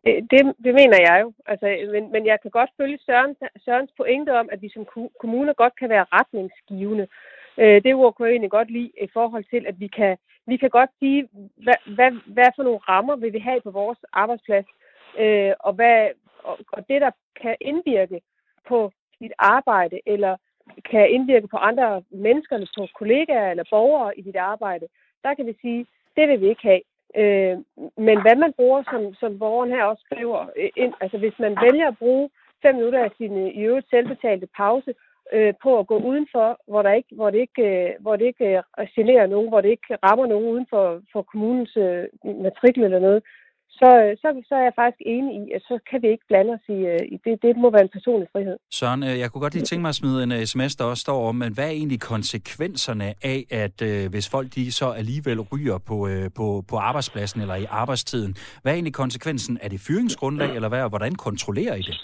Øh, 0.07 0.19
det, 0.31 0.41
det 0.65 0.73
mener 0.81 0.99
jeg 1.07 1.17
jo. 1.23 1.29
Altså, 1.51 1.67
men, 1.93 2.03
men 2.13 2.23
jeg 2.31 2.37
kan 2.41 2.51
godt 2.51 2.71
følge 2.79 2.97
Søren, 3.05 3.35
Sørens 3.65 3.91
pointe 3.97 4.31
om, 4.39 4.49
at 4.51 4.61
vi 4.61 4.69
som 4.73 4.85
kommuner 5.21 5.53
godt 5.53 5.75
kan 5.79 5.89
være 5.89 6.05
retningsgivende. 6.17 7.07
Øh, 7.61 7.83
det 7.83 7.93
ord 7.95 8.13
kunne 8.13 8.27
jeg 8.27 8.33
egentlig 8.33 8.57
godt 8.57 8.71
lide 8.71 8.91
i 9.07 9.09
forhold 9.13 9.45
til, 9.53 9.63
at 9.67 9.79
vi 9.79 9.87
kan, 9.87 10.17
vi 10.47 10.57
kan 10.57 10.69
godt 10.69 10.89
sige, 10.99 11.29
hvad, 11.63 11.95
hvad, 11.95 12.11
hvad 12.25 12.49
for 12.55 12.63
nogle 12.63 12.79
rammer 12.89 13.15
vil 13.15 13.33
vi 13.33 13.39
have 13.39 13.61
på 13.61 13.71
vores 13.71 13.99
arbejdsplads, 14.13 14.65
øh, 15.19 15.53
og, 15.59 15.73
hvad, 15.73 16.09
og, 16.43 16.59
og 16.71 16.87
det, 16.89 17.01
der 17.01 17.11
kan 17.41 17.55
indvirke 17.61 18.21
på 18.67 18.91
dit 19.19 19.31
arbejde, 19.39 19.99
eller 20.05 20.37
kan 20.91 21.09
indvirke 21.09 21.47
på 21.47 21.57
andre 21.57 22.03
mennesker, 22.09 22.71
på 22.77 22.87
kollegaer 22.95 23.51
eller 23.51 23.63
borgere 23.69 24.17
i 24.19 24.21
dit 24.21 24.35
arbejde, 24.35 24.87
der 25.23 25.33
kan 25.33 25.45
vi 25.45 25.55
sige, 25.61 25.85
det 26.15 26.29
vil 26.29 26.41
vi 26.41 26.49
ikke 26.49 26.67
have. 26.71 26.81
Øh, 27.21 27.57
men 27.97 28.21
hvad 28.21 28.35
man 28.35 28.53
bruger, 28.53 28.83
som, 28.91 29.13
som 29.13 29.39
borgeren 29.39 29.71
her 29.71 29.83
også 29.83 30.03
skriver, 30.05 30.39
øh, 30.55 30.69
ind, 30.75 30.93
altså 31.01 31.17
hvis 31.17 31.39
man 31.39 31.57
vælger 31.61 31.87
at 31.87 31.97
bruge 31.97 32.29
fem 32.61 32.75
minutter 32.75 33.03
af 33.03 33.11
sin 33.17 33.37
øh, 33.37 33.47
i 33.47 33.61
øvrigt 33.61 33.89
selvbetalte 33.89 34.47
pause 34.57 34.93
øh, 35.33 35.53
på 35.63 35.79
at 35.79 35.87
gå 35.87 35.97
udenfor, 36.09 36.59
hvor, 36.67 36.81
der 36.81 36.93
ikke, 36.93 37.15
hvor 37.15 37.29
det 37.29 37.39
ikke, 37.39 37.63
øh, 37.63 37.89
hvor 37.99 38.15
det 38.15 38.25
ikke 38.25 38.47
øh, 38.79 38.87
generer 38.95 39.27
nogen, 39.27 39.49
hvor 39.49 39.61
det 39.61 39.69
ikke 39.69 39.97
rammer 40.03 40.27
nogen 40.27 40.47
uden 40.53 40.67
for, 40.69 41.01
for 41.13 41.21
kommunens 41.21 41.77
øh, 41.77 42.03
matrikel 42.43 42.83
eller 42.83 42.99
noget, 42.99 43.23
så, 43.79 43.89
øh, 44.03 44.11
så, 44.21 44.27
så 44.49 44.53
er 44.55 44.63
jeg 44.69 44.75
faktisk 44.81 45.01
enig 45.15 45.33
i, 45.41 45.51
at 45.55 45.61
så 45.69 45.75
kan 45.89 46.01
vi 46.01 46.07
ikke 46.07 46.25
blande 46.31 46.51
os 46.57 46.65
i, 46.77 46.79
øh, 46.93 47.03
i 47.15 47.17
det. 47.25 47.33
Det 47.45 47.57
må 47.63 47.67
være 47.71 47.85
en 47.87 47.95
personlig 47.97 48.27
frihed. 48.31 48.57
Søren, 48.71 49.03
øh, 49.03 49.19
jeg 49.19 49.31
kunne 49.31 49.41
godt 49.41 49.53
lige 49.53 49.69
tænke 49.69 49.81
mig 49.81 49.89
at 49.89 49.95
smide 49.95 50.23
en 50.23 50.31
øh, 50.31 50.45
sms, 50.45 50.75
der 50.75 50.85
også 50.85 51.01
står 51.01 51.29
om, 51.29 51.35
men 51.35 51.53
hvad 51.53 51.65
er 51.65 51.75
egentlig 51.81 52.01
konsekvenserne 52.01 53.07
af, 53.33 53.39
at 53.51 53.81
øh, 53.81 54.09
hvis 54.09 54.29
folk 54.29 54.47
de 54.55 54.71
så 54.71 54.87
alligevel 55.01 55.39
ryger 55.41 55.77
på, 55.77 56.07
øh, 56.07 56.29
på, 56.37 56.63
på 56.69 56.75
arbejdspladsen 56.77 57.41
eller 57.41 57.55
i 57.55 57.65
arbejdstiden, 57.69 58.35
hvad 58.61 58.71
er 58.71 58.75
egentlig 58.75 58.93
konsekvensen? 58.93 59.57
Er 59.61 59.69
det 59.69 59.79
fyringsgrundlag, 59.87 60.55
eller 60.55 60.69
hvad, 60.69 60.83
og 60.83 60.89
hvordan 60.89 61.15
kontrollerer 61.15 61.75
I 61.75 61.81
det? 61.81 61.95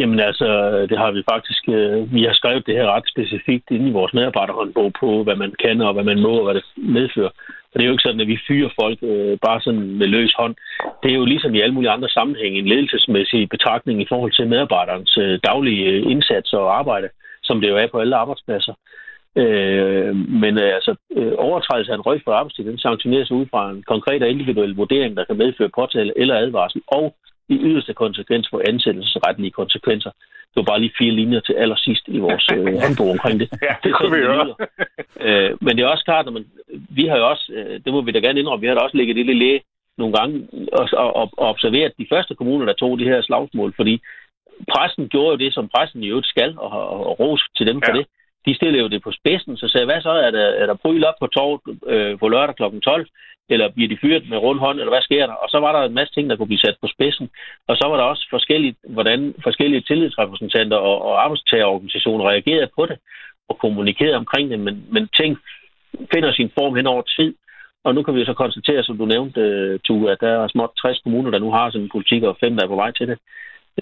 Jamen 0.00 0.20
altså, 0.20 0.46
det 0.90 0.98
har 0.98 1.10
vi 1.10 1.22
faktisk, 1.32 1.62
øh, 1.68 2.14
vi 2.14 2.22
har 2.22 2.34
skrevet 2.34 2.66
det 2.66 2.74
her 2.74 2.86
ret 2.94 3.08
specifikt 3.08 3.70
inde 3.70 3.88
i 3.88 3.96
vores 3.98 4.14
medarbejderhåndbog 4.14 4.92
på, 5.00 5.22
hvad 5.22 5.36
man 5.36 5.52
kan 5.64 5.80
og 5.80 5.92
hvad 5.94 6.04
man 6.04 6.20
må 6.20 6.32
og 6.38 6.44
hvad 6.44 6.54
det 6.54 6.64
medfører. 6.76 7.32
Og 7.70 7.74
det 7.74 7.82
er 7.82 7.86
jo 7.86 7.92
ikke 7.92 8.08
sådan, 8.08 8.20
at 8.20 8.32
vi 8.34 8.38
fyrer 8.48 8.70
folk 8.80 8.98
øh, 9.02 9.38
bare 9.46 9.60
sådan 9.60 9.86
med 10.00 10.06
løs 10.06 10.34
hånd. 10.38 10.54
Det 11.02 11.10
er 11.10 11.14
jo 11.14 11.24
ligesom 11.24 11.54
i 11.54 11.60
alle 11.60 11.74
mulige 11.74 11.90
andre 11.90 12.08
sammenhænge 12.08 12.58
en 12.58 12.68
ledelsesmæssig 12.68 13.48
betragtning 13.48 14.02
i 14.02 14.06
forhold 14.08 14.32
til 14.32 14.48
medarbejderens 14.48 15.18
øh, 15.18 15.38
daglige 15.44 15.84
øh, 15.90 16.10
indsats 16.12 16.52
og 16.52 16.78
arbejde, 16.78 17.08
som 17.42 17.60
det 17.60 17.68
jo 17.68 17.76
er 17.76 17.86
på 17.86 17.98
alle 17.98 18.16
arbejdspladser. 18.16 18.74
Øh, 19.36 20.16
men 20.16 20.58
øh, 20.58 20.74
altså, 20.74 20.94
øh, 21.16 21.32
overtrædelse 21.38 21.92
af 21.92 21.96
en 21.96 22.06
røg 22.08 22.20
for 22.24 22.32
arbejdstid, 22.32 22.64
den 22.64 22.78
sanktioneres 22.78 23.30
ud 23.30 23.46
fra 23.50 23.70
en 23.70 23.82
konkret 23.82 24.22
og 24.22 24.28
individuel 24.28 24.74
vurdering, 24.74 25.16
der 25.16 25.24
kan 25.24 25.36
medføre 25.36 25.76
påtale 25.78 26.12
eller 26.16 26.36
advarsel, 26.36 26.82
og 26.86 27.14
i 27.48 27.54
yderste 27.68 27.94
konsekvens 27.94 28.48
for 28.50 28.62
ansættelsesretlige 28.68 29.50
konsekvenser. 29.50 30.10
Det 30.50 30.56
var 30.56 30.62
bare 30.62 30.80
lige 30.80 30.98
fire 30.98 31.10
linjer 31.12 31.40
til 31.40 31.52
allersidst 31.52 32.04
i 32.08 32.18
vores 32.18 32.48
øh, 32.54 32.74
håndbog 32.82 33.10
omkring 33.10 33.40
det. 33.40 33.48
ja, 33.62 33.74
det 33.84 33.94
kunne 33.94 34.16
vi 34.16 34.22
høre. 34.22 34.54
øh, 35.26 35.50
men 35.60 35.76
det 35.76 35.82
er 35.82 35.88
også 35.94 36.04
klart, 36.04 36.26
at 36.26 36.32
man, 36.32 36.46
vi 36.98 37.06
har 37.06 37.16
jo 37.16 37.28
også, 37.28 37.52
øh, 37.52 37.80
det 37.84 37.92
må 37.92 38.00
vi 38.00 38.12
da 38.12 38.18
gerne 38.18 38.40
indrømme, 38.40 38.60
vi 38.60 38.66
har 38.66 38.74
da 38.74 38.80
også 38.80 38.96
ligget 38.96 39.16
det 39.16 39.36
læge 39.36 39.60
nogle 39.98 40.16
gange 40.18 40.48
og, 40.72 40.88
og, 40.92 41.30
og 41.36 41.48
observeret 41.48 41.92
de 41.98 42.06
første 42.12 42.34
kommuner, 42.34 42.66
der 42.66 42.72
tog 42.72 42.98
de 42.98 43.04
her 43.04 43.22
slagsmål, 43.22 43.72
fordi 43.76 44.00
pressen 44.72 45.08
gjorde 45.08 45.30
jo 45.30 45.44
det, 45.44 45.54
som 45.54 45.68
pressen 45.68 46.02
i 46.02 46.08
øvrigt 46.08 46.26
skal, 46.26 46.54
og, 46.58 46.70
og, 46.70 47.06
og 47.06 47.20
ros 47.20 47.42
til 47.56 47.66
dem 47.66 47.80
for 47.84 47.92
ja. 47.92 47.98
det. 47.98 48.06
De 48.46 48.54
stillede 48.54 48.82
jo 48.82 48.88
det 48.88 49.02
på 49.02 49.12
spidsen, 49.12 49.56
så 49.56 49.68
sagde, 49.68 49.86
hvad 49.86 50.00
så, 50.02 50.10
er 50.10 50.30
der, 50.30 50.46
er 50.62 50.66
der 50.66 50.74
bryl 50.74 51.04
op 51.04 51.14
på 51.20 51.26
torvet 51.26 51.60
øh, 51.86 52.18
på 52.18 52.28
lørdag 52.28 52.56
kl. 52.56 52.80
12? 52.80 53.06
eller 53.48 53.68
bliver 53.68 53.88
de 53.88 53.98
fyret 54.02 54.28
med 54.28 54.38
rund 54.38 54.60
hånd, 54.60 54.78
eller 54.78 54.92
hvad 54.92 55.02
sker 55.02 55.26
der? 55.26 55.32
Og 55.32 55.48
så 55.48 55.58
var 55.60 55.72
der 55.72 55.80
en 55.86 55.94
masse 55.94 56.14
ting, 56.14 56.30
der 56.30 56.36
kunne 56.36 56.52
blive 56.52 56.64
sat 56.66 56.76
på 56.80 56.88
spidsen. 56.94 57.30
Og 57.68 57.76
så 57.76 57.84
var 57.88 57.96
der 57.96 58.04
også 58.04 58.26
forskelligt, 58.30 58.76
hvordan 58.88 59.34
forskellige 59.42 59.80
tillidsrepræsentanter 59.80 60.76
og, 60.76 61.02
og 61.02 61.24
arbejdstagerorganisationer 61.24 62.28
reagerede 62.28 62.70
på 62.76 62.86
det 62.86 62.98
og 63.48 63.58
kommunikerede 63.58 64.16
omkring 64.16 64.50
det, 64.50 64.60
men, 64.60 64.84
men 64.90 65.08
ting 65.08 65.38
finder 66.14 66.32
sin 66.32 66.50
form 66.58 66.76
hen 66.76 66.86
over 66.86 67.02
tid. 67.02 67.34
Og 67.84 67.94
nu 67.94 68.02
kan 68.02 68.14
vi 68.14 68.24
så 68.24 68.34
konstatere, 68.34 68.84
som 68.84 68.98
du 68.98 69.06
nævnte, 69.06 69.40
øh, 69.40 69.80
Tue, 69.84 70.10
at 70.12 70.20
der 70.20 70.28
er 70.28 70.48
småt 70.48 70.70
60 70.82 70.98
kommuner, 70.98 71.30
der 71.30 71.38
nu 71.38 71.50
har 71.50 71.70
sådan 71.70 71.82
en 71.82 71.94
politik, 71.94 72.22
og 72.22 72.36
fem, 72.40 72.56
der 72.56 72.64
er 72.64 72.68
på 72.68 72.82
vej 72.82 72.90
til 72.90 73.08
det. 73.08 73.18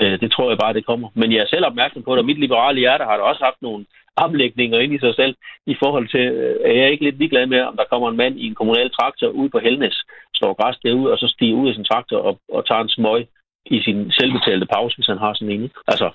Øh, 0.00 0.20
det 0.20 0.32
tror 0.32 0.48
jeg 0.48 0.58
bare, 0.58 0.72
det 0.74 0.86
kommer. 0.86 1.08
Men 1.14 1.32
jeg 1.32 1.40
er 1.40 1.46
selv 1.46 1.66
opmærksom 1.66 2.02
på 2.02 2.12
det, 2.12 2.18
og 2.18 2.24
mit 2.24 2.38
liberale 2.38 2.78
hjerte 2.78 3.04
har 3.04 3.16
da 3.16 3.22
også 3.22 3.44
haft 3.44 3.62
nogle 3.62 3.84
omlægninger 4.16 4.78
ind 4.78 4.94
i 4.94 4.98
sig 4.98 5.14
selv 5.14 5.34
i 5.66 5.76
forhold 5.82 6.08
til, 6.08 6.20
øh, 6.20 6.56
er 6.64 6.72
jeg 6.72 6.90
ikke 6.90 7.04
lidt 7.04 7.18
ligeglad 7.18 7.46
med, 7.46 7.60
om 7.60 7.76
der 7.76 7.90
kommer 7.90 8.10
en 8.10 8.16
mand 8.16 8.34
i 8.38 8.46
en 8.46 8.54
kommunal 8.54 8.90
traktor 8.90 9.28
ud 9.28 9.48
på 9.48 9.58
Helnes, 9.58 9.96
står 10.34 10.54
græs 10.54 10.76
derude, 10.84 11.12
og 11.12 11.18
så 11.18 11.28
stiger 11.28 11.56
ud 11.56 11.68
af 11.68 11.74
sin 11.74 11.84
traktor 11.84 12.18
og, 12.18 12.40
og 12.48 12.66
tager 12.66 12.80
en 12.80 12.88
smøg 12.88 13.26
i 13.66 13.82
sin 13.82 14.12
selvbetalte 14.12 14.66
pause, 14.66 14.96
hvis 14.96 15.06
han 15.06 15.18
har 15.18 15.34
sådan 15.34 15.54
en. 15.54 15.70
Altså, 15.86 16.10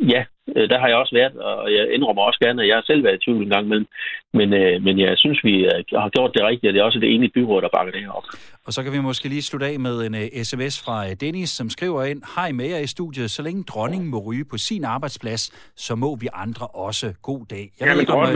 ja, 0.00 0.24
øh, 0.56 0.68
der 0.70 0.78
har 0.78 0.88
jeg 0.88 0.96
også 0.96 1.14
været, 1.14 1.34
og 1.36 1.74
jeg 1.74 1.84
indrømmer 1.94 2.22
også 2.22 2.40
gerne, 2.44 2.62
at 2.62 2.68
jeg 2.68 2.76
har 2.76 2.86
selv 2.86 3.04
været 3.04 3.18
i 3.18 3.24
tvivl 3.24 3.42
en 3.42 3.50
gang 3.54 3.64
imellem. 3.66 3.88
Men, 4.38 4.48
øh, 4.52 4.82
men 4.82 4.94
jeg 4.98 5.12
synes, 5.16 5.38
vi 5.44 5.54
har 6.02 6.08
gjort 6.08 6.34
det 6.34 6.42
rigtigt, 6.50 6.68
og 6.68 6.74
det 6.74 6.80
er 6.80 6.84
også 6.84 6.98
det 6.98 7.14
enige 7.14 7.30
byråd, 7.34 7.62
der 7.62 7.68
bakker 7.76 7.92
det 7.92 8.00
her 8.00 8.10
op. 8.10 8.24
Og 8.66 8.72
så 8.72 8.82
kan 8.82 8.92
vi 8.92 9.00
måske 9.00 9.28
lige 9.28 9.42
slutte 9.42 9.66
af 9.66 9.80
med 9.80 10.06
en 10.06 10.14
uh, 10.14 10.20
øh, 10.20 10.44
sms 10.44 10.82
fra 10.84 11.14
Dennis, 11.14 11.50
som 11.50 11.70
skriver 11.70 12.04
ind, 12.04 12.22
Hej 12.36 12.52
med 12.52 12.68
jer 12.68 12.78
i 12.78 12.86
studiet, 12.86 13.30
så 13.30 13.42
længe 13.42 13.64
dronningen 13.64 14.10
må 14.10 14.18
ryge 14.18 14.44
på 14.44 14.58
sin 14.58 14.84
arbejdsplads, 14.84 15.42
så 15.76 15.94
må 15.94 16.16
vi 16.16 16.28
andre 16.34 16.66
også. 16.66 17.14
God 17.22 17.46
dag. 17.50 17.70
Jeg 17.80 17.86
ja, 17.86 17.92
ved 17.92 18.00
ikke, 18.00 18.12
om 18.12 18.20
uh, 18.20 18.34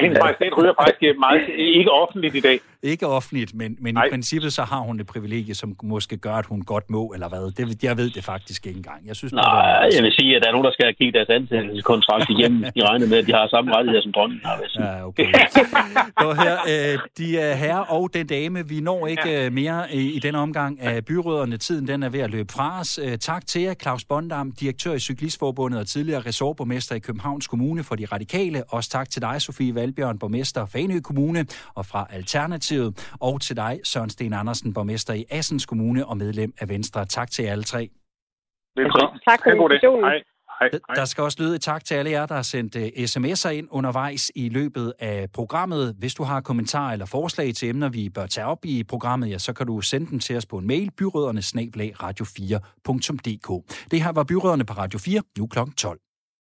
hendes 0.00 0.18
majestæt 0.22 0.52
ryger 0.58 0.74
faktisk 0.82 1.18
meget, 1.18 1.42
ikke 1.58 1.90
offentligt 1.90 2.34
i 2.34 2.40
dag. 2.40 2.58
Ikke 2.82 3.06
offentligt, 3.06 3.54
men, 3.54 3.76
men 3.80 3.96
i 3.96 4.10
princippet 4.10 4.52
så 4.52 4.62
har 4.62 4.78
hun 4.78 5.00
et 5.00 5.06
privilegie, 5.06 5.54
som 5.54 5.76
måske 5.82 6.16
gør, 6.16 6.34
at 6.34 6.46
hun 6.46 6.62
godt 6.62 6.90
må, 6.90 7.12
eller 7.14 7.28
hvad. 7.28 7.52
Det, 7.56 7.84
jeg 7.84 7.96
ved 7.96 8.10
det 8.10 8.24
faktisk 8.24 8.66
ikke 8.66 8.76
engang. 8.76 9.06
Jeg 9.06 9.16
synes, 9.16 9.32
Nej, 9.32 9.84
det 9.84 9.96
jeg 9.96 10.02
vil 10.04 10.12
sige, 10.12 10.33
at 10.36 10.42
der 10.42 10.48
er 10.48 10.52
nogen, 10.52 10.64
der 10.64 10.72
skal 10.72 10.94
kigge 10.94 11.12
deres 11.18 11.28
ansættelseskontrakt 11.28 12.30
igennem. 12.30 12.60
De 12.76 12.80
regner 12.88 13.06
med, 13.06 13.18
at 13.18 13.26
de 13.26 13.32
har 13.32 13.48
samme 13.48 13.74
rettigheder 13.74 14.02
som 14.02 14.12
dronningen 14.12 14.46
har. 14.46 14.56
Ja, 14.78 15.06
okay. 15.06 15.26
her, 16.44 16.56
uh, 16.94 17.00
de 17.18 17.38
er 17.38 17.54
herre 17.54 17.84
og 17.84 18.14
den 18.14 18.26
dame. 18.26 18.68
Vi 18.68 18.80
når 18.80 19.06
ikke 19.06 19.28
ja. 19.28 19.46
Øh, 19.46 19.52
mere 19.52 19.94
i, 19.94 20.16
i 20.16 20.18
denne 20.18 20.38
omgang 20.38 20.80
af 20.80 21.04
byråderne. 21.04 21.56
Tiden 21.56 21.88
den 21.88 22.02
er 22.02 22.08
ved 22.08 22.20
at 22.20 22.30
løbe 22.30 22.52
fra 22.52 22.80
os. 22.80 22.98
Øh, 23.02 23.18
tak 23.18 23.46
til 23.46 23.62
jer, 23.62 23.74
Claus 23.74 24.04
Bondam, 24.04 24.52
direktør 24.52 24.92
i 24.92 24.98
Cyklistforbundet 24.98 25.80
og 25.80 25.86
tidligere 25.86 26.20
ressortborgmester 26.20 26.94
i 26.94 26.98
Københavns 26.98 27.46
Kommune 27.46 27.84
for 27.84 27.94
de 27.94 28.04
radikale. 28.04 28.64
Også 28.68 28.90
tak 28.90 29.10
til 29.10 29.22
dig, 29.22 29.42
Sofie 29.42 29.74
Valbjørn, 29.74 30.18
borgmester 30.18 30.66
Fanø 30.66 31.00
Kommune 31.00 31.46
og 31.74 31.86
fra 31.86 32.06
Alternativet. 32.10 33.10
Og 33.20 33.40
til 33.40 33.56
dig, 33.56 33.80
Søren 33.84 34.10
Sten 34.10 34.32
Andersen, 34.32 34.74
borgmester 34.74 35.14
i 35.14 35.24
Assens 35.30 35.66
Kommune 35.66 36.06
og 36.06 36.16
medlem 36.16 36.52
af 36.60 36.68
Venstre. 36.68 37.06
Tak 37.06 37.30
til 37.30 37.44
jer 37.44 37.52
alle 37.52 37.64
tre. 37.64 38.03
Velkommen. 38.76 39.20
Tak 39.28 39.40
for 39.44 39.50
invitationen. 39.50 40.04
Hej. 40.04 40.22
Hej, 40.60 40.70
hej. 40.88 40.94
Der 40.94 41.04
skal 41.04 41.24
også 41.24 41.38
lyde 41.42 41.54
et 41.54 41.60
tak 41.60 41.84
til 41.84 41.94
alle 41.94 42.10
jer, 42.10 42.26
der 42.26 42.34
har 42.34 42.42
sendt 42.42 42.76
uh, 42.76 42.82
sms'er 42.82 43.48
ind 43.48 43.68
undervejs 43.70 44.32
i 44.34 44.48
løbet 44.48 44.92
af 44.98 45.28
programmet. 45.34 45.94
Hvis 45.98 46.14
du 46.14 46.22
har 46.22 46.40
kommentarer 46.40 46.92
eller 46.92 47.06
forslag 47.06 47.54
til 47.54 47.68
emner, 47.68 47.88
vi 47.88 48.10
bør 48.10 48.26
tage 48.26 48.46
op 48.46 48.64
i 48.64 48.84
programmet, 48.84 49.30
ja, 49.30 49.38
så 49.38 49.52
kan 49.52 49.66
du 49.66 49.80
sende 49.80 50.10
dem 50.10 50.18
til 50.18 50.36
os 50.36 50.46
på 50.46 50.58
en 50.58 50.66
mail, 50.66 50.90
byråderne 50.98 51.40
radio4.dk. 52.04 53.48
Det 53.90 54.02
her 54.02 54.12
var 54.12 54.24
Byråderne 54.24 54.64
på 54.64 54.72
Radio 54.72 54.98
4, 54.98 55.22
nu 55.38 55.46
kl. 55.46 55.58
12. 55.76 55.98